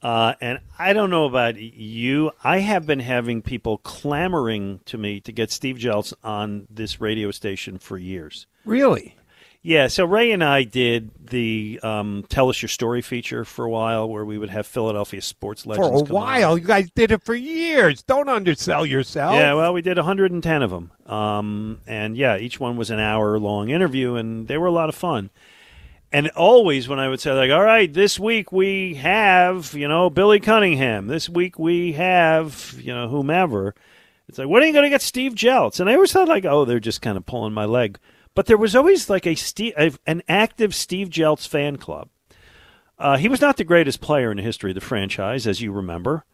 Uh, 0.00 0.32
and 0.40 0.60
I 0.78 0.94
don't 0.94 1.10
know 1.10 1.26
about 1.26 1.60
you. 1.60 2.30
I 2.42 2.60
have 2.60 2.86
been 2.86 3.00
having 3.00 3.42
people 3.42 3.76
clamoring 3.78 4.80
to 4.86 4.96
me 4.96 5.20
to 5.20 5.32
get 5.32 5.50
Steve 5.50 5.76
Jeltz 5.76 6.14
on 6.24 6.66
this 6.70 7.02
radio 7.02 7.30
station 7.32 7.78
for 7.78 7.98
years. 7.98 8.46
Really? 8.68 9.14
Yeah, 9.60 9.88
so 9.88 10.04
Ray 10.04 10.30
and 10.30 10.42
I 10.42 10.62
did 10.62 11.10
the 11.30 11.80
um, 11.82 12.24
"Tell 12.28 12.48
Us 12.48 12.62
Your 12.62 12.68
Story" 12.68 13.02
feature 13.02 13.44
for 13.44 13.64
a 13.64 13.70
while, 13.70 14.08
where 14.08 14.24
we 14.24 14.38
would 14.38 14.50
have 14.50 14.66
Philadelphia 14.66 15.20
sports 15.20 15.66
legends 15.66 15.88
For 15.88 16.04
a 16.04 16.06
come 16.06 16.16
on. 16.16 16.22
while. 16.22 16.56
You 16.58 16.64
guys 16.64 16.90
did 16.92 17.10
it 17.10 17.22
for 17.22 17.34
years. 17.34 18.02
Don't 18.02 18.28
undersell 18.28 18.86
yourself. 18.86 19.34
Yeah, 19.34 19.54
well, 19.54 19.72
we 19.74 19.82
did 19.82 19.96
110 19.96 20.62
of 20.62 20.70
them, 20.70 20.92
um, 21.06 21.80
and 21.88 22.16
yeah, 22.16 22.36
each 22.38 22.60
one 22.60 22.76
was 22.76 22.90
an 22.90 23.00
hour-long 23.00 23.68
interview, 23.68 24.14
and 24.14 24.46
they 24.46 24.56
were 24.56 24.68
a 24.68 24.72
lot 24.72 24.88
of 24.88 24.94
fun. 24.94 25.28
And 26.12 26.28
always, 26.30 26.88
when 26.88 27.00
I 27.00 27.08
would 27.08 27.20
say 27.20 27.32
like, 27.32 27.50
"All 27.50 27.62
right, 27.64 27.92
this 27.92 28.18
week 28.18 28.52
we 28.52 28.94
have 28.94 29.74
you 29.74 29.88
know 29.88 30.08
Billy 30.08 30.38
Cunningham. 30.40 31.08
This 31.08 31.28
week 31.28 31.58
we 31.58 31.92
have 31.92 32.74
you 32.80 32.94
know 32.94 33.08
whomever," 33.08 33.74
it's 34.28 34.38
like, 34.38 34.48
"When 34.48 34.62
are 34.62 34.66
you 34.66 34.72
going 34.72 34.84
to 34.84 34.88
get 34.88 35.02
Steve 35.02 35.34
Jeltz?" 35.34 35.80
And 35.80 35.90
I 35.90 35.94
always 35.94 36.12
thought 36.12 36.28
like, 36.28 36.44
"Oh, 36.44 36.64
they're 36.64 36.80
just 36.80 37.02
kind 37.02 37.16
of 37.18 37.26
pulling 37.26 37.52
my 37.52 37.64
leg." 37.64 37.98
But 38.38 38.46
there 38.46 38.56
was 38.56 38.76
always 38.76 39.10
like 39.10 39.26
a 39.26 39.34
Steve, 39.34 39.98
an 40.06 40.22
active 40.28 40.72
Steve 40.72 41.10
Jeltz 41.10 41.48
fan 41.48 41.76
club. 41.76 42.08
Uh, 42.96 43.16
he 43.16 43.28
was 43.28 43.40
not 43.40 43.56
the 43.56 43.64
greatest 43.64 44.00
player 44.00 44.30
in 44.30 44.36
the 44.36 44.44
history 44.44 44.70
of 44.70 44.76
the 44.76 44.80
franchise, 44.80 45.44
as 45.44 45.60
you 45.60 45.72
remember. 45.72 46.24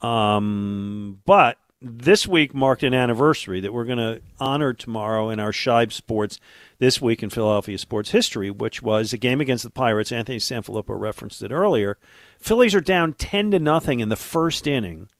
Um, 0.00 1.20
but 1.26 1.58
this 1.82 2.26
week 2.26 2.54
marked 2.54 2.82
an 2.84 2.94
anniversary 2.94 3.60
that 3.60 3.74
we're 3.74 3.84
going 3.84 3.98
to 3.98 4.22
honor 4.40 4.72
tomorrow 4.72 5.28
in 5.28 5.40
our 5.40 5.52
Shibe 5.52 5.92
Sports 5.92 6.40
this 6.78 7.02
week 7.02 7.22
in 7.22 7.28
Philadelphia 7.28 7.76
sports 7.76 8.12
history, 8.12 8.50
which 8.50 8.80
was 8.80 9.12
a 9.12 9.18
game 9.18 9.42
against 9.42 9.64
the 9.64 9.68
Pirates. 9.68 10.10
Anthony 10.10 10.38
Sanfilippo 10.38 10.98
referenced 10.98 11.42
it 11.42 11.52
earlier. 11.52 11.98
Phillies 12.38 12.74
are 12.74 12.80
down 12.80 13.12
ten 13.12 13.50
to 13.50 13.58
nothing 13.58 14.00
in 14.00 14.08
the 14.08 14.16
first 14.16 14.66
inning 14.66 15.10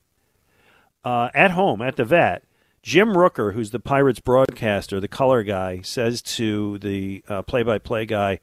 uh, 1.05 1.28
at 1.35 1.51
home 1.51 1.83
at 1.83 1.97
the 1.97 2.07
vet. 2.07 2.43
Jim 2.83 3.14
Rooker, 3.14 3.55
who's 3.55 3.70
the 3.70 3.80
Pirates 3.80 4.20
broadcaster, 4.20 4.99
the 4.99 5.09
color 5.09 5.43
guy, 5.43 5.80
says 5.83 6.20
to 6.22 6.78
the 6.78 7.24
uh, 7.28 7.43
play-by-play 7.43 8.07
guy, 8.07 8.41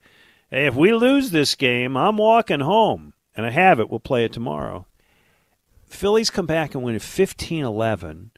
"Hey, 0.50 0.66
if 0.66 0.76
we 0.76 0.94
lose 0.94 1.32
this 1.32 1.56
game, 1.56 1.98
I'm 1.98 2.18
walking 2.18 2.62
home." 2.62 3.14
And 3.36 3.46
I 3.46 3.52
have 3.52 3.80
it. 3.80 3.90
We'll 3.90 4.02
play 4.02 4.26
it 4.26 4.34
tomorrow. 4.34 4.86
Phillies 5.88 6.30
come 6.30 6.46
back 6.46 6.76
and 6.76 6.84
win 6.84 6.96
at 6.96 7.02
15-11. 7.02 8.32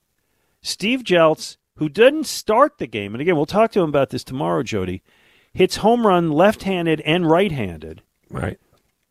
Steve 0.62 1.04
Jeltz, 1.04 1.58
who 1.78 1.90
didn't 1.90 2.26
start 2.26 2.78
the 2.78 2.86
game, 2.88 3.16
and 3.16 3.22
again, 3.22 3.36
we'll 3.36 3.48
talk 3.48 3.72
to 3.72 3.82
him 3.82 3.90
about 3.90 4.12
this 4.12 4.24
tomorrow, 4.24 4.62
Jody, 4.62 5.02
hits 5.54 5.78
home 5.78 6.06
run 6.06 6.32
left-handed 6.32 7.02
and 7.02 7.30
right-handed. 7.30 8.04
Right. 8.30 8.60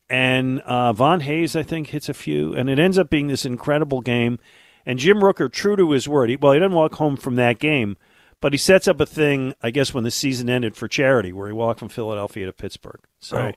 And 0.09 0.61
uh, 0.61 0.93
Von 0.93 1.21
Hayes, 1.21 1.55
I 1.55 1.63
think, 1.63 1.89
hits 1.89 2.09
a 2.09 2.15
few, 2.15 2.55
and 2.55 2.71
it 2.71 2.79
ends 2.79 2.99
up 2.99 3.11
being 3.11 3.27
this 3.27 3.45
incredible 3.45 4.01
game. 4.01 4.39
And 4.87 4.99
Jim 4.99 5.19
Rooker, 5.19 5.51
true 5.53 5.77
to 5.77 5.91
his 5.93 6.09
word, 6.09 6.31
he, 6.31 6.37
well, 6.37 6.53
he 6.53 6.59
doesn't 6.59 6.75
walk 6.77 6.95
home 6.95 7.17
from 7.17 7.37
that 7.37 7.59
game, 7.59 7.97
but 8.41 8.53
he 8.53 8.59
sets 8.59 8.89
up 8.89 9.01
a 9.01 9.07
thing, 9.07 9.55
I 9.63 9.71
guess, 9.71 9.93
when 9.93 10.05
the 10.05 10.11
season 10.11 10.49
ended 10.49 10.77
for 10.77 10.89
charity, 10.89 11.33
where 11.33 11.47
he 11.49 11.53
walked 11.53 11.79
from 11.81 11.89
Philadelphia 11.91 12.47
to 12.47 12.53
Pittsburgh. 12.53 13.01
So 13.19 13.37
Right. 13.37 13.57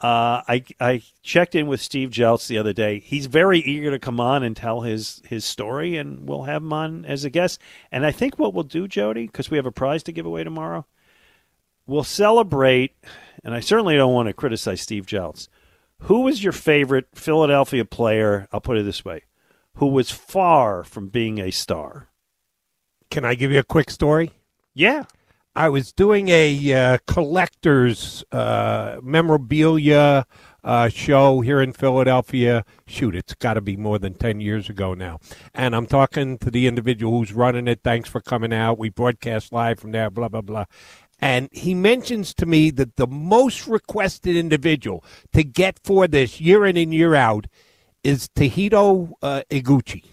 uh, 0.00 0.42
I 0.46 0.64
I 0.78 1.02
checked 1.22 1.54
in 1.54 1.66
with 1.66 1.80
Steve 1.80 2.10
Jeltz 2.10 2.46
the 2.46 2.58
other 2.58 2.74
day. 2.74 2.98
He's 3.00 3.26
very 3.26 3.60
eager 3.60 3.90
to 3.90 3.98
come 3.98 4.20
on 4.20 4.42
and 4.42 4.54
tell 4.54 4.82
his 4.82 5.22
his 5.26 5.44
story, 5.46 5.96
and 5.96 6.28
we'll 6.28 6.42
have 6.44 6.62
him 6.62 6.72
on 6.72 7.04
as 7.06 7.24
a 7.24 7.30
guest. 7.30 7.58
And 7.90 8.04
I 8.04 8.12
think 8.12 8.38
what 8.38 8.52
we'll 8.52 8.64
do, 8.64 8.86
Jody, 8.86 9.26
because 9.26 9.50
we 9.50 9.56
have 9.56 9.64
a 9.66 9.72
prize 9.72 10.02
to 10.04 10.12
give 10.12 10.26
away 10.26 10.44
tomorrow, 10.44 10.84
we'll 11.86 12.04
celebrate. 12.04 12.94
And 13.42 13.54
I 13.54 13.60
certainly 13.60 13.96
don't 13.96 14.12
want 14.12 14.26
to 14.28 14.34
criticize 14.34 14.82
Steve 14.82 15.06
Jeltz. 15.06 15.48
Who 16.00 16.20
was 16.22 16.44
your 16.44 16.52
favorite 16.52 17.06
Philadelphia 17.14 17.86
player? 17.86 18.48
I'll 18.52 18.60
put 18.60 18.76
it 18.76 18.84
this 18.84 19.02
way: 19.02 19.22
who 19.76 19.86
was 19.86 20.10
far 20.10 20.84
from 20.84 21.08
being 21.08 21.38
a 21.38 21.50
star. 21.50 22.08
Can 23.10 23.24
I 23.24 23.34
give 23.34 23.52
you 23.52 23.58
a 23.58 23.64
quick 23.64 23.90
story? 23.90 24.32
Yeah. 24.74 25.04
I 25.54 25.70
was 25.70 25.90
doing 25.90 26.28
a 26.28 26.72
uh, 26.74 26.98
collector's 27.06 28.22
uh, 28.30 28.98
memorabilia 29.02 30.26
uh, 30.62 30.88
show 30.88 31.40
here 31.40 31.62
in 31.62 31.72
Philadelphia. 31.72 32.64
Shoot, 32.86 33.14
it's 33.14 33.34
got 33.34 33.54
to 33.54 33.62
be 33.62 33.76
more 33.76 33.98
than 33.98 34.14
10 34.14 34.40
years 34.40 34.68
ago 34.68 34.92
now. 34.92 35.18
And 35.54 35.74
I'm 35.74 35.86
talking 35.86 36.36
to 36.38 36.50
the 36.50 36.66
individual 36.66 37.18
who's 37.18 37.32
running 37.32 37.68
it. 37.68 37.80
Thanks 37.82 38.08
for 38.08 38.20
coming 38.20 38.52
out. 38.52 38.78
We 38.78 38.90
broadcast 38.90 39.50
live 39.50 39.78
from 39.78 39.92
there, 39.92 40.10
blah, 40.10 40.28
blah, 40.28 40.42
blah. 40.42 40.66
And 41.18 41.48
he 41.52 41.74
mentions 41.74 42.34
to 42.34 42.44
me 42.44 42.70
that 42.72 42.96
the 42.96 43.06
most 43.06 43.66
requested 43.66 44.36
individual 44.36 45.02
to 45.32 45.42
get 45.42 45.78
for 45.82 46.06
this 46.06 46.40
year 46.40 46.66
in 46.66 46.76
and 46.76 46.92
year 46.92 47.14
out 47.14 47.46
is 48.06 48.28
Tahito 48.28 49.12
uh, 49.20 49.42
Iguchi. 49.50 50.04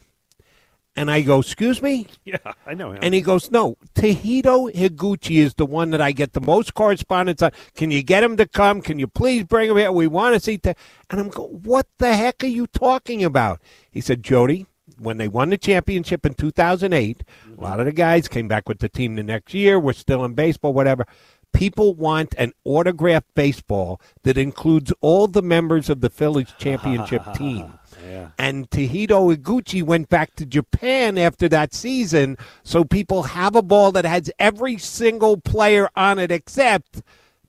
And 0.95 1.09
I 1.09 1.21
go, 1.21 1.39
excuse 1.39 1.81
me? 1.81 2.07
Yeah, 2.23 2.37
I 2.65 2.73
know 2.73 2.91
him. 2.91 2.99
And 3.01 3.13
he 3.13 3.21
goes, 3.21 3.51
no, 3.51 3.77
Tahito 3.95 4.73
Higuchi 4.73 5.37
is 5.37 5.53
the 5.55 5.65
one 5.65 5.91
that 5.91 6.01
I 6.01 6.11
get 6.11 6.33
the 6.33 6.41
most 6.41 6.73
correspondence 6.73 7.41
on. 7.41 7.51
Can 7.75 7.91
you 7.91 8.03
get 8.03 8.23
him 8.23 8.37
to 8.37 8.47
come? 8.47 8.81
Can 8.81 8.99
you 8.99 9.07
please 9.07 9.43
bring 9.43 9.69
him 9.69 9.77
here? 9.77 9.91
We 9.91 10.07
want 10.07 10.35
to 10.35 10.39
see. 10.39 10.57
Ta-. 10.57 10.73
And 11.09 11.19
I'm 11.19 11.29
going, 11.29 11.49
what 11.63 11.87
the 11.99 12.15
heck 12.15 12.43
are 12.43 12.47
you 12.47 12.67
talking 12.67 13.23
about? 13.23 13.59
He 13.91 14.01
said, 14.01 14.23
Jody, 14.23 14.67
when 14.99 15.17
they 15.17 15.27
won 15.27 15.49
the 15.49 15.57
championship 15.57 16.25
in 16.25 16.33
2008, 16.35 17.23
a 17.57 17.61
lot 17.61 17.79
of 17.79 17.85
the 17.85 17.91
guys 17.91 18.27
came 18.27 18.47
back 18.47 18.67
with 18.69 18.79
the 18.79 18.89
team 18.89 19.15
the 19.15 19.23
next 19.23 19.53
year. 19.53 19.79
We're 19.79 19.93
still 19.93 20.23
in 20.25 20.33
baseball, 20.33 20.73
whatever. 20.73 21.05
People 21.53 21.93
want 21.93 22.33
an 22.37 22.51
autographed 22.65 23.33
baseball 23.35 24.01
that 24.23 24.37
includes 24.37 24.91
all 25.01 25.27
the 25.27 25.43
members 25.43 25.89
of 25.89 26.01
the 26.01 26.09
Phillies 26.09 26.53
championship 26.57 27.21
team. 27.35 27.73
Yeah. 28.03 28.29
And 28.37 28.69
Tahito 28.69 29.35
Iguchi 29.35 29.81
went 29.81 30.09
back 30.09 30.35
to 30.35 30.45
Japan 30.45 31.17
after 31.17 31.47
that 31.49 31.73
season, 31.73 32.37
so 32.63 32.83
people 32.83 33.23
have 33.23 33.55
a 33.55 33.61
ball 33.61 33.91
that 33.93 34.05
has 34.05 34.29
every 34.39 34.77
single 34.77 35.37
player 35.37 35.89
on 35.95 36.19
it 36.19 36.31
except 36.31 37.01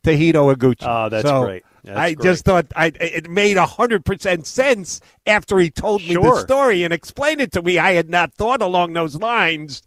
Tahito 0.04 0.54
Iguchi. 0.54 0.86
Oh, 0.86 1.08
that's 1.08 1.26
So, 1.26 1.44
great. 1.44 1.64
That's 1.82 1.98
I 1.98 2.14
great. 2.14 2.24
just 2.24 2.44
thought 2.46 2.66
I, 2.74 2.92
it 2.98 3.28
made 3.28 3.58
hundred 3.58 4.06
percent 4.06 4.46
sense 4.46 5.00
after 5.26 5.58
he 5.58 5.70
told 5.70 6.00
me 6.02 6.14
the 6.14 6.40
story 6.40 6.82
and 6.82 6.94
explained 6.94 7.42
it 7.42 7.52
to 7.52 7.62
me. 7.62 7.78
I 7.78 7.92
had 7.92 8.08
not 8.08 8.32
thought 8.32 8.62
along 8.62 8.94
those 8.94 9.16
lines. 9.16 9.82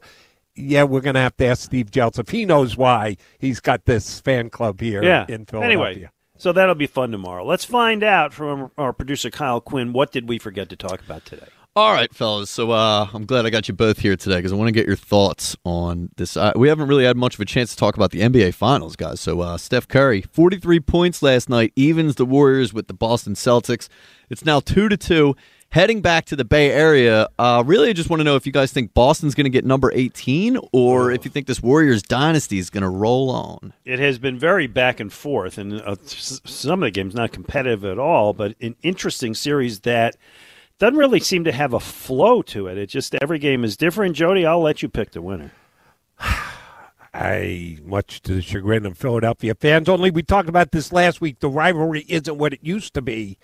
Yeah, 0.55 0.83
we're 0.83 1.01
going 1.01 1.15
to 1.15 1.21
have 1.21 1.37
to 1.37 1.45
ask 1.45 1.63
Steve 1.63 1.91
Jeltz 1.91 2.19
if 2.19 2.29
he 2.29 2.45
knows 2.45 2.77
why 2.77 3.17
he's 3.39 3.59
got 3.59 3.85
this 3.85 4.19
fan 4.19 4.49
club 4.49 4.79
here 4.79 5.03
yeah. 5.03 5.25
in 5.27 5.45
Philadelphia. 5.45 5.65
Anyway, 5.65 6.09
so 6.37 6.51
that'll 6.51 6.75
be 6.75 6.87
fun 6.87 7.11
tomorrow. 7.11 7.45
Let's 7.45 7.65
find 7.65 8.03
out 8.03 8.33
from 8.33 8.71
our 8.77 8.93
producer 8.93 9.29
Kyle 9.29 9.61
Quinn 9.61 9.93
what 9.93 10.11
did 10.11 10.27
we 10.27 10.37
forget 10.37 10.69
to 10.69 10.75
talk 10.75 11.01
about 11.01 11.25
today. 11.25 11.47
All 11.77 11.93
right, 11.93 12.11
fellas. 12.11 12.49
So 12.49 12.71
uh, 12.71 13.07
I'm 13.13 13.25
glad 13.25 13.45
I 13.45 13.51
got 13.51 13.67
you 13.67 13.73
both 13.75 13.99
here 13.99 14.15
today 14.15 14.37
because 14.37 14.51
I 14.51 14.55
want 14.55 14.67
to 14.67 14.71
get 14.71 14.87
your 14.87 14.95
thoughts 14.95 15.55
on 15.63 16.09
this. 16.17 16.35
Uh, 16.35 16.51
we 16.55 16.69
haven't 16.69 16.87
really 16.87 17.05
had 17.05 17.15
much 17.15 17.35
of 17.35 17.39
a 17.39 17.45
chance 17.45 17.69
to 17.69 17.77
talk 17.77 17.95
about 17.95 18.09
the 18.09 18.21
NBA 18.21 18.55
Finals, 18.55 18.95
guys. 18.95 19.19
So 19.19 19.41
uh, 19.41 19.57
Steph 19.57 19.87
Curry, 19.87 20.23
43 20.23 20.79
points 20.79 21.21
last 21.21 21.49
night, 21.49 21.73
evens 21.75 22.15
the 22.15 22.25
Warriors 22.25 22.73
with 22.73 22.87
the 22.87 22.95
Boston 22.95 23.35
Celtics. 23.35 23.89
It's 24.27 24.43
now 24.43 24.59
two 24.59 24.89
to 24.89 24.97
two. 24.97 25.35
Heading 25.69 25.99
back 26.01 26.23
to 26.25 26.37
the 26.37 26.45
Bay 26.45 26.71
Area, 26.71 27.27
uh, 27.37 27.61
really, 27.65 27.89
I 27.89 27.93
just 27.93 28.09
want 28.09 28.21
to 28.21 28.23
know 28.23 28.37
if 28.37 28.45
you 28.45 28.53
guys 28.53 28.71
think 28.71 28.93
Boston's 28.93 29.35
going 29.35 29.43
to 29.43 29.49
get 29.49 29.65
number 29.65 29.91
18, 29.93 30.57
or 30.71 31.11
if 31.11 31.25
you 31.25 31.29
think 31.29 31.45
this 31.45 31.61
Warriors 31.61 32.01
dynasty 32.01 32.57
is 32.57 32.69
going 32.69 32.83
to 32.83 32.89
roll 32.89 33.29
on. 33.29 33.73
It 33.83 33.99
has 33.99 34.17
been 34.17 34.39
very 34.39 34.67
back 34.67 35.01
and 35.01 35.11
forth, 35.11 35.57
and 35.57 35.81
uh, 35.81 35.97
some 36.05 36.81
of 36.81 36.87
the 36.87 36.91
games 36.91 37.13
not 37.13 37.33
competitive 37.33 37.83
at 37.83 37.99
all, 37.99 38.31
but 38.31 38.55
an 38.61 38.77
interesting 38.81 39.33
series 39.33 39.81
that 39.81 40.15
doesn't 40.79 40.97
really 40.97 41.19
seem 41.19 41.43
to 41.43 41.51
have 41.51 41.73
a 41.73 41.81
flow 41.81 42.41
to 42.43 42.67
it. 42.67 42.77
It 42.77 42.87
just 42.87 43.13
every 43.21 43.37
game 43.37 43.65
is 43.65 43.75
different. 43.75 44.15
Jody, 44.15 44.45
I'll 44.45 44.61
let 44.61 44.81
you 44.81 44.87
pick 44.87 45.11
the 45.11 45.21
winner. 45.21 45.51
I, 47.13 47.79
much 47.83 48.21
to 48.21 48.35
the 48.35 48.41
chagrin 48.41 48.85
of 48.85 48.97
Philadelphia 48.97 49.53
fans, 49.53 49.89
only 49.89 50.11
we 50.11 50.23
talked 50.23 50.47
about 50.47 50.71
this 50.71 50.93
last 50.93 51.19
week. 51.19 51.39
The 51.39 51.49
rivalry 51.49 52.05
isn't 52.07 52.37
what 52.37 52.53
it 52.53 52.59
used 52.61 52.93
to 52.93 53.01
be. 53.01 53.37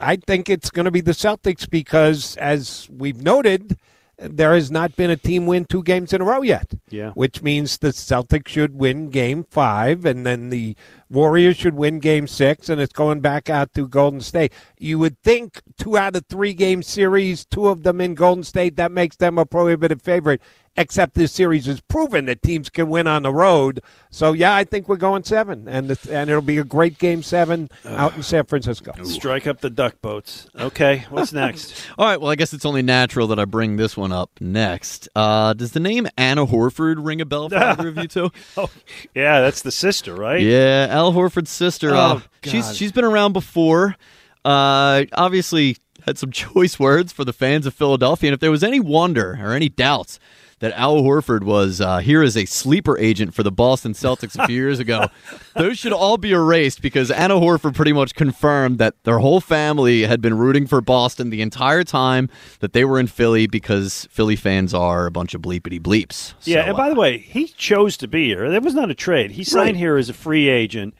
I 0.00 0.16
think 0.16 0.48
it's 0.48 0.70
going 0.70 0.86
to 0.86 0.90
be 0.90 1.02
the 1.02 1.12
Celtics 1.12 1.68
because, 1.68 2.36
as 2.38 2.88
we've 2.90 3.22
noted, 3.22 3.78
there 4.18 4.54
has 4.54 4.70
not 4.70 4.96
been 4.96 5.10
a 5.10 5.16
team 5.16 5.46
win 5.46 5.64
two 5.64 5.82
games 5.82 6.12
in 6.12 6.20
a 6.20 6.24
row 6.24 6.42
yet. 6.42 6.74
Yeah. 6.90 7.10
Which 7.12 7.42
means 7.42 7.78
the 7.78 7.88
Celtics 7.88 8.48
should 8.48 8.74
win 8.74 9.10
game 9.10 9.44
five, 9.44 10.04
and 10.04 10.26
then 10.26 10.50
the 10.50 10.76
Warriors 11.08 11.56
should 11.56 11.74
win 11.74 12.00
game 12.00 12.26
six, 12.26 12.68
and 12.68 12.80
it's 12.80 12.92
going 12.92 13.20
back 13.20 13.48
out 13.48 13.72
to 13.74 13.88
Golden 13.88 14.20
State. 14.20 14.52
You 14.78 14.98
would 14.98 15.20
think 15.22 15.62
two 15.78 15.96
out 15.96 16.16
of 16.16 16.26
three 16.26 16.54
game 16.54 16.82
series, 16.82 17.44
two 17.44 17.68
of 17.68 17.82
them 17.82 18.00
in 18.00 18.14
Golden 18.14 18.44
State, 18.44 18.76
that 18.76 18.92
makes 18.92 19.16
them 19.16 19.38
a 19.38 19.46
prohibitive 19.46 20.02
favorite, 20.02 20.42
except 20.76 21.14
this 21.14 21.32
series 21.32 21.66
has 21.66 21.80
proven 21.80 22.26
that 22.26 22.42
teams 22.42 22.70
can 22.70 22.88
win 22.88 23.06
on 23.06 23.22
the 23.22 23.32
road. 23.32 23.80
So, 24.10 24.32
yeah, 24.32 24.54
I 24.54 24.64
think 24.64 24.88
we're 24.88 24.96
going 24.96 25.24
seven, 25.24 25.68
and, 25.68 25.88
the, 25.88 26.12
and 26.12 26.30
it'll 26.30 26.42
be 26.42 26.58
a 26.58 26.64
great 26.64 26.98
game 26.98 27.22
seven 27.22 27.68
out 27.84 28.16
in 28.16 28.22
San 28.22 28.44
Francisco. 28.46 28.92
Strike 29.04 29.46
up 29.46 29.60
the 29.60 29.70
duck 29.70 30.00
boats. 30.00 30.48
Okay, 30.58 31.04
what's 31.10 31.32
next? 31.32 31.74
All 31.98 32.06
right, 32.06 32.20
well, 32.20 32.30
I 32.30 32.36
guess 32.36 32.52
it's 32.52 32.64
only 32.64 32.82
natural 32.82 33.26
that 33.28 33.38
I 33.38 33.44
bring 33.44 33.76
this 33.76 33.96
one 33.96 34.12
up 34.12 34.30
next. 34.40 35.08
Uh, 35.14 35.52
does 35.52 35.72
the 35.72 35.80
name 35.80 36.06
Anna 36.16 36.46
Horford 36.46 37.04
ring 37.04 37.20
a 37.20 37.26
bell 37.26 37.48
for 37.48 37.56
either 37.56 37.88
of 37.88 37.96
you 37.96 38.08
two? 38.08 38.30
oh, 38.56 38.70
yeah, 39.14 39.40
that's 39.40 39.62
the 39.62 39.72
sister, 39.72 40.14
right? 40.14 40.40
Yeah, 40.40 40.86
Al 40.90 41.12
Horford's 41.12 41.50
sister. 41.50 41.90
Oh, 41.94 41.98
uh, 41.98 42.20
she's 42.44 42.76
she's 42.76 42.92
been 42.92 43.04
around 43.04 43.32
before. 43.32 43.96
Uh, 44.44 45.04
obviously 45.12 45.76
had 46.06 46.18
some 46.18 46.30
choice 46.32 46.78
words 46.78 47.12
for 47.12 47.24
the 47.24 47.32
fans 47.32 47.66
of 47.66 47.74
Philadelphia, 47.74 48.28
and 48.28 48.34
if 48.34 48.40
there 48.40 48.50
was 48.50 48.64
any 48.64 48.80
wonder 48.80 49.38
or 49.40 49.52
any 49.52 49.68
doubts 49.68 50.18
that 50.60 50.72
Al 50.78 50.96
Horford 51.02 51.42
was 51.42 51.80
uh, 51.80 51.98
here 51.98 52.22
as 52.22 52.36
a 52.36 52.44
sleeper 52.44 52.96
agent 52.98 53.34
for 53.34 53.42
the 53.42 53.50
Boston 53.50 53.92
Celtics 53.92 54.38
a 54.38 54.46
few 54.46 54.54
years 54.56 54.78
ago, 54.78 55.08
those 55.56 55.78
should 55.78 55.92
all 55.92 56.16
be 56.18 56.32
erased 56.32 56.80
because 56.82 57.10
Anna 57.10 57.34
Horford 57.34 57.74
pretty 57.74 57.92
much 57.92 58.14
confirmed 58.14 58.78
that 58.78 58.94
their 59.04 59.18
whole 59.18 59.40
family 59.40 60.02
had 60.02 60.20
been 60.20 60.36
rooting 60.36 60.66
for 60.66 60.80
Boston 60.80 61.30
the 61.30 61.42
entire 61.42 61.82
time 61.82 62.28
that 62.60 62.72
they 62.72 62.84
were 62.84 63.00
in 63.00 63.06
Philly 63.06 63.46
because 63.46 64.06
Philly 64.10 64.36
fans 64.36 64.72
are 64.74 65.06
a 65.06 65.10
bunch 65.10 65.34
of 65.34 65.42
bleepity 65.42 65.80
bleeps. 65.80 66.34
Yeah, 66.44 66.62
So, 66.62 66.68
and 66.68 66.76
by 66.76 66.88
the 66.90 66.94
way, 66.94 67.18
he 67.18 67.46
chose 67.48 67.96
to 67.98 68.06
be 68.08 68.26
here. 68.26 68.50
That 68.50 68.62
was 68.62 68.74
not 68.74 68.90
a 68.90 68.94
trade. 68.94 69.32
He 69.32 69.44
signed 69.44 69.68
Right. 69.68 69.76
here 69.76 69.96
as 69.96 70.08
a 70.08 70.14
free 70.14 70.48
agent. 70.48 70.94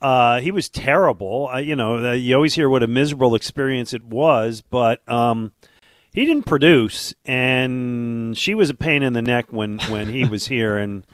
Uh, 0.00 0.40
he 0.40 0.50
was 0.52 0.68
terrible. 0.68 1.48
Uh, 1.52 1.58
you 1.58 1.74
know, 1.74 2.10
uh, 2.10 2.12
you 2.12 2.34
always 2.34 2.54
hear 2.54 2.68
what 2.68 2.82
a 2.82 2.86
miserable 2.86 3.34
experience 3.34 3.92
it 3.92 4.04
was, 4.04 4.60
but 4.62 5.00
um, 5.10 5.50
he 6.18 6.26
didn't 6.26 6.46
produce, 6.46 7.14
and 7.24 8.36
she 8.36 8.52
was 8.52 8.70
a 8.70 8.74
pain 8.74 9.04
in 9.04 9.12
the 9.12 9.22
neck 9.22 9.46
when 9.50 9.78
when 9.88 10.08
he 10.08 10.24
was 10.24 10.48
here. 10.48 10.76
And 10.76 11.06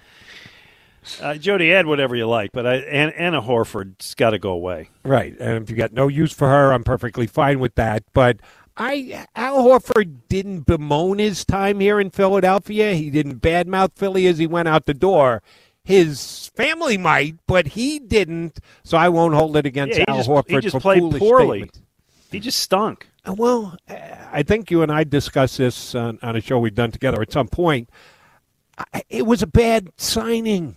uh, 1.21 1.35
Jody, 1.35 1.75
add 1.75 1.87
whatever 1.87 2.17
you 2.17 2.27
like, 2.27 2.53
but 2.53 2.67
I, 2.67 2.77
Anna, 2.77 3.13
Anna 3.13 3.43
Horford's 3.43 4.15
got 4.15 4.31
to 4.31 4.39
go 4.39 4.53
away. 4.53 4.89
Right. 5.05 5.39
And 5.39 5.63
if 5.63 5.69
you 5.69 5.77
got 5.77 5.93
no 5.93 6.09
use 6.09 6.33
for 6.33 6.49
her, 6.49 6.73
I'm 6.73 6.85
perfectly 6.85 7.27
fine 7.27 7.61
with 7.61 7.75
that. 7.75 8.03
But 8.15 8.39
I 8.79 9.27
Al 9.37 9.59
Horford 9.63 10.21
didn't 10.31 10.61
bemoan 10.63 11.19
his 11.19 11.45
time 11.45 11.81
here 11.81 12.01
in 12.01 12.09
Philadelphia. 12.09 12.95
He 12.95 13.11
didn't 13.11 13.43
badmouth 13.43 13.97
Philly 13.97 14.27
as 14.27 14.39
he 14.39 14.47
went 14.47 14.69
out 14.69 14.87
the 14.87 14.95
door. 14.95 15.43
His 15.85 16.51
family 16.57 16.97
might, 16.97 17.35
but 17.47 17.67
he 17.67 17.99
didn't. 17.99 18.59
So 18.85 18.97
I 18.97 19.11
won't 19.11 19.35
hold 19.35 19.55
it 19.59 19.67
against 19.67 19.99
Yeah, 19.99 20.07
Al 20.09 20.17
just, 20.17 20.31
Horford 20.31 20.51
he 20.51 20.61
just 20.61 20.77
for 20.77 20.81
played 20.81 21.01
foolish 21.01 21.19
poorly. 21.21 21.59
statements. 21.59 21.81
He 22.35 22.41
just 22.41 22.59
stunk. 22.59 23.09
Uh, 23.25 23.35
Well, 23.37 23.77
uh, 23.89 23.95
I 24.33 24.43
think 24.43 24.71
you 24.71 24.83
and 24.83 24.91
I 24.91 25.05
discussed 25.05 25.59
this 25.59 25.95
on, 25.95 26.19
on 26.21 26.35
a 26.37 26.41
show 26.41 26.59
we've 26.59 26.75
done 26.75 26.91
together 26.91 27.23
at 27.23 27.33
some 27.33 27.49
point. 27.49 27.89
I, 28.77 29.03
it 29.09 29.25
was 29.25 29.41
a 29.41 29.47
bad 29.47 29.93
signing. 29.97 30.77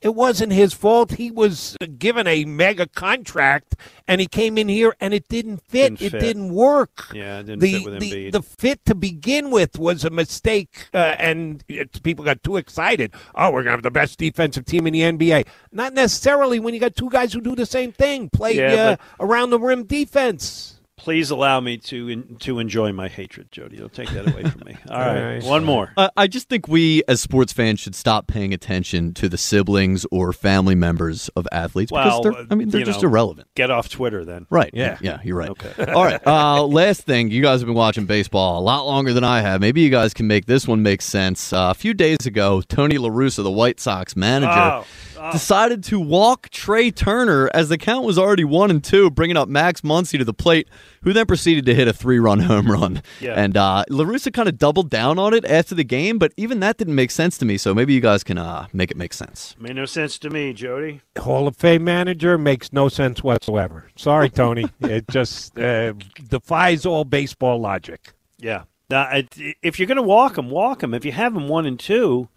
It 0.00 0.14
wasn't 0.14 0.52
his 0.52 0.74
fault. 0.74 1.12
He 1.12 1.30
was 1.30 1.78
given 1.98 2.26
a 2.26 2.44
mega 2.44 2.86
contract, 2.86 3.74
and 4.06 4.20
he 4.20 4.26
came 4.26 4.58
in 4.58 4.68
here, 4.68 4.94
and 5.00 5.14
it 5.14 5.28
didn't 5.28 5.62
fit. 5.66 5.96
Didn't 5.96 6.02
it 6.02 6.10
fit. 6.10 6.20
didn't 6.20 6.52
work. 6.52 7.08
Yeah, 7.14 7.38
it 7.38 7.46
didn't 7.46 7.60
the, 7.60 7.72
fit 7.72 7.84
with 7.84 8.00
the, 8.00 8.10
Embiid. 8.12 8.32
the 8.32 8.42
fit 8.42 8.84
to 8.84 8.94
begin 8.94 9.50
with 9.50 9.78
was 9.78 10.04
a 10.04 10.10
mistake, 10.10 10.88
uh, 10.92 11.16
and 11.18 11.64
it, 11.68 12.02
people 12.02 12.22
got 12.22 12.42
too 12.42 12.58
excited. 12.58 13.14
Oh, 13.34 13.46
we're 13.50 13.62
going 13.62 13.66
to 13.66 13.70
have 13.72 13.82
the 13.82 13.90
best 13.90 14.18
defensive 14.18 14.66
team 14.66 14.86
in 14.86 14.92
the 14.92 15.00
NBA. 15.00 15.46
Not 15.72 15.94
necessarily 15.94 16.60
when 16.60 16.74
you 16.74 16.80
got 16.80 16.96
two 16.96 17.08
guys 17.08 17.32
who 17.32 17.40
do 17.40 17.54
the 17.54 17.66
same 17.66 17.92
thing, 17.92 18.28
play 18.28 18.56
Yeah, 18.56 18.74
uh, 18.74 18.96
around 19.20 19.50
the 19.50 19.58
rim 19.58 19.84
defense. 19.84 20.73
Please 21.04 21.30
allow 21.30 21.60
me 21.60 21.76
to 21.76 22.08
in, 22.08 22.36
to 22.36 22.58
enjoy 22.58 22.90
my 22.90 23.08
hatred, 23.08 23.52
Jody. 23.52 23.76
Don't 23.76 23.92
take 23.92 24.08
that 24.10 24.26
away 24.26 24.42
from 24.44 24.62
me. 24.64 24.74
All 24.90 24.98
right, 24.98 25.34
Right. 25.34 25.42
one 25.44 25.62
more. 25.62 25.92
Uh, 25.98 26.08
I 26.16 26.26
just 26.26 26.48
think 26.48 26.66
we, 26.66 27.02
as 27.06 27.20
sports 27.20 27.52
fans, 27.52 27.78
should 27.80 27.94
stop 27.94 28.26
paying 28.26 28.54
attention 28.54 29.12
to 29.14 29.28
the 29.28 29.36
siblings 29.36 30.06
or 30.10 30.32
family 30.32 30.74
members 30.74 31.28
of 31.36 31.46
athletes 31.52 31.92
Well, 31.92 32.22
because 32.22 32.36
they're, 32.36 32.46
I 32.50 32.54
mean, 32.54 32.70
they're 32.70 32.84
just 32.86 33.02
know, 33.02 33.08
irrelevant. 33.10 33.48
Get 33.54 33.70
off 33.70 33.90
Twitter 33.90 34.24
then. 34.24 34.46
Right. 34.48 34.70
Yeah. 34.72 34.96
Yeah, 35.02 35.18
you're 35.22 35.36
right. 35.36 35.50
Okay. 35.50 35.74
All 35.92 36.04
right. 36.04 36.26
Uh, 36.26 36.64
last 36.64 37.02
thing, 37.02 37.30
you 37.30 37.42
guys 37.42 37.60
have 37.60 37.66
been 37.66 37.76
watching 37.76 38.06
baseball 38.06 38.58
a 38.58 38.62
lot 38.62 38.86
longer 38.86 39.12
than 39.12 39.24
I 39.24 39.42
have. 39.42 39.60
Maybe 39.60 39.82
you 39.82 39.90
guys 39.90 40.14
can 40.14 40.26
make 40.26 40.46
this 40.46 40.66
one 40.66 40.82
make 40.82 41.02
sense. 41.02 41.52
Uh, 41.52 41.68
a 41.70 41.74
few 41.74 41.92
days 41.92 42.24
ago, 42.24 42.62
Tony 42.62 42.96
La 42.96 43.10
Russa, 43.10 43.42
the 43.42 43.50
White 43.50 43.78
Sox 43.78 44.16
manager, 44.16 44.50
Oh, 44.54 44.84
decided 45.32 45.84
to 45.84 46.00
walk 46.00 46.48
Trea 46.50 46.90
Turner 46.90 47.50
as 47.54 47.68
the 47.68 47.78
count 47.78 48.04
was 48.04 48.18
already 48.18 48.44
one 48.44 48.70
and 48.70 48.82
two, 48.82 49.10
bringing 49.10 49.36
up 49.36 49.48
Max 49.48 49.82
Muncy 49.82 50.18
to 50.18 50.24
the 50.24 50.34
plate, 50.34 50.68
who 51.02 51.12
then 51.12 51.26
proceeded 51.26 51.66
to 51.66 51.74
hit 51.74 51.88
a 51.88 51.92
three-run 51.92 52.40
home 52.40 52.70
run. 52.70 53.02
Yeah. 53.20 53.34
And 53.34 53.56
uh, 53.56 53.84
La 53.88 54.04
Russa 54.04 54.32
kind 54.32 54.48
of 54.48 54.58
doubled 54.58 54.90
down 54.90 55.18
on 55.18 55.34
it 55.34 55.44
after 55.44 55.74
the 55.74 55.84
game, 55.84 56.18
but 56.18 56.32
even 56.36 56.60
that 56.60 56.76
didn't 56.76 56.94
make 56.94 57.10
sense 57.10 57.38
to 57.38 57.44
me. 57.44 57.56
So 57.58 57.74
maybe 57.74 57.94
you 57.94 58.00
guys 58.00 58.24
can 58.24 58.38
uh, 58.38 58.66
make 58.72 58.90
it 58.90 58.96
make 58.96 59.12
sense. 59.12 59.54
Made 59.58 59.76
no 59.76 59.86
sense 59.86 60.18
to 60.20 60.30
me, 60.30 60.52
Jody. 60.52 61.00
Hall 61.18 61.46
of 61.46 61.56
Fame 61.56 61.84
manager 61.84 62.38
makes 62.38 62.72
no 62.72 62.88
sense 62.88 63.22
whatsoever. 63.22 63.88
Sorry, 63.96 64.30
Tony. 64.30 64.66
it 64.80 65.06
just 65.08 65.58
uh, 65.58 65.92
defies 66.28 66.86
all 66.86 67.04
baseball 67.04 67.60
logic. 67.60 68.12
Yeah. 68.38 68.64
Now, 68.90 69.08
if 69.62 69.78
you're 69.78 69.88
going 69.88 69.96
to 69.96 70.02
walk 70.02 70.36
him, 70.36 70.50
walk 70.50 70.82
him. 70.82 70.92
If 70.92 71.04
you 71.04 71.12
have 71.12 71.34
him 71.34 71.48
one 71.48 71.64
and 71.64 71.80
two, 71.80 72.28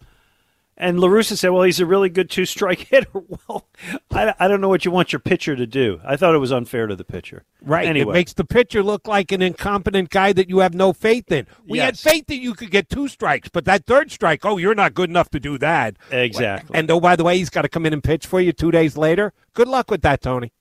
and 0.78 1.00
La 1.00 1.08
Russa 1.08 1.36
said, 1.36 1.50
"Well, 1.50 1.64
he's 1.64 1.80
a 1.80 1.86
really 1.86 2.08
good 2.08 2.30
two-strike 2.30 2.78
hitter." 2.90 3.10
Well, 3.12 3.66
I, 4.10 4.32
I 4.38 4.48
don't 4.48 4.60
know 4.60 4.68
what 4.68 4.84
you 4.84 4.90
want 4.90 5.12
your 5.12 5.18
pitcher 5.20 5.56
to 5.56 5.66
do. 5.66 6.00
I 6.04 6.16
thought 6.16 6.34
it 6.34 6.38
was 6.38 6.52
unfair 6.52 6.86
to 6.86 6.96
the 6.96 7.04
pitcher. 7.04 7.44
Right. 7.60 7.86
Anyway, 7.86 8.12
It 8.12 8.14
makes 8.14 8.32
the 8.32 8.44
pitcher 8.44 8.82
look 8.82 9.06
like 9.06 9.32
an 9.32 9.42
incompetent 9.42 10.08
guy 10.10 10.32
that 10.32 10.48
you 10.48 10.60
have 10.60 10.74
no 10.74 10.92
faith 10.92 11.30
in. 11.30 11.46
We 11.66 11.78
had 11.78 11.98
faith 11.98 12.26
that 12.28 12.38
you 12.38 12.54
could 12.54 12.70
get 12.70 12.88
two 12.88 13.08
strikes, 13.08 13.48
but 13.48 13.64
that 13.66 13.84
third 13.84 14.10
strike, 14.12 14.46
oh, 14.46 14.56
you're 14.56 14.74
not 14.74 14.94
good 14.94 15.10
enough 15.10 15.28
to 15.30 15.40
do 15.40 15.58
that. 15.58 15.96
Exactly. 16.10 16.78
And 16.78 16.90
oh, 16.90 17.00
by 17.00 17.16
the 17.16 17.24
way, 17.24 17.36
he's 17.36 17.50
got 17.50 17.62
to 17.62 17.68
come 17.68 17.84
in 17.84 17.92
and 17.92 18.02
pitch 18.02 18.26
for 18.26 18.40
you 18.40 18.52
two 18.52 18.70
days 18.70 18.96
later. 18.96 19.32
Good 19.54 19.68
luck 19.68 19.90
with 19.90 20.02
that, 20.02 20.22
Tony. 20.22 20.52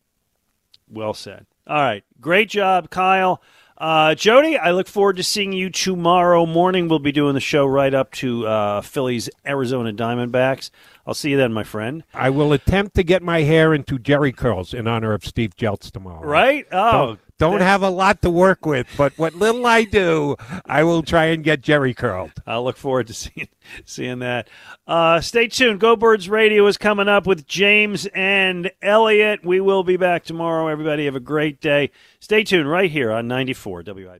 Well 0.89 1.13
said. 1.13 1.45
All 1.68 1.76
right. 1.76 2.03
Great 2.20 2.49
job, 2.49 2.89
Kyle. 2.89 3.41
Uh, 3.78 4.15
Jody, 4.15 4.57
I 4.57 4.71
look 4.71 4.88
forward 4.88 5.17
to 5.17 5.23
seeing 5.23 5.53
you 5.53 5.69
tomorrow 5.69 6.47
morning. 6.47 6.88
We'll 6.88 6.97
be 6.97 7.11
doing 7.11 7.36
the 7.36 7.39
show 7.39 7.65
right 7.65 7.93
up 7.93 8.11
to 8.13 8.47
uh, 8.47 8.82
Phillies 8.82 9.30
Arizona 9.45 9.93
Diamondbacks. 9.93 10.71
I'll 11.05 11.13
see 11.13 11.30
you 11.30 11.38
then, 11.38 11.53
my 11.53 11.63
friend. 11.63 12.03
I 12.13 12.32
will 12.32 12.53
attempt 12.53 12.95
to 12.95 13.03
get 13.03 13.21
my 13.21 13.43
hair 13.43 13.75
into 13.75 13.99
Jheri 13.99 14.36
curls 14.36 14.73
in 14.73 14.88
honor 14.88 15.13
of 15.13 15.23
Steve 15.23 15.55
Jeltz 15.55 15.91
tomorrow. 15.91 16.28
Right? 16.28 16.65
Oh, 16.71 16.91
Don't, 16.91 17.19
Don't 17.39 17.61
have 17.61 17.83
a 17.83 17.89
lot 17.89 18.23
to 18.23 18.31
work 18.31 18.65
with, 18.65 18.88
but 18.97 19.13
what 19.17 19.35
little 19.35 19.65
I 19.67 19.83
do, 19.83 20.35
I 20.65 20.83
will 20.83 21.03
try 21.03 21.25
and 21.25 21.43
get 21.43 21.61
Jheri 21.61 21.95
curled. 21.95 22.31
I'll 22.47 22.63
look 22.63 22.77
forward 22.77 23.07
to 23.07 23.13
seeing 23.13 23.47
seeing 23.85 24.19
that. 24.19 24.49
Uh, 24.88 25.21
stay 25.21 25.47
tuned. 25.47 25.79
Go 25.79 25.95
Birds 25.95 26.29
Radio 26.29 26.65
is 26.65 26.77
coming 26.77 27.07
up 27.07 27.27
with 27.27 27.45
James 27.45 28.07
and 28.07 28.71
Elliot. 28.81 29.45
We 29.45 29.59
will 29.59 29.83
be 29.83 29.97
back 29.97 30.23
tomorrow. 30.23 30.67
Everybody 30.67 31.05
have 31.05 31.15
a 31.15 31.19
great 31.19 31.61
day. 31.61 31.91
Stay 32.19 32.43
tuned 32.43 32.69
right 32.69 32.89
here 32.89 33.11
on 33.11 33.27
94 33.27 33.83
WI. 33.83 34.19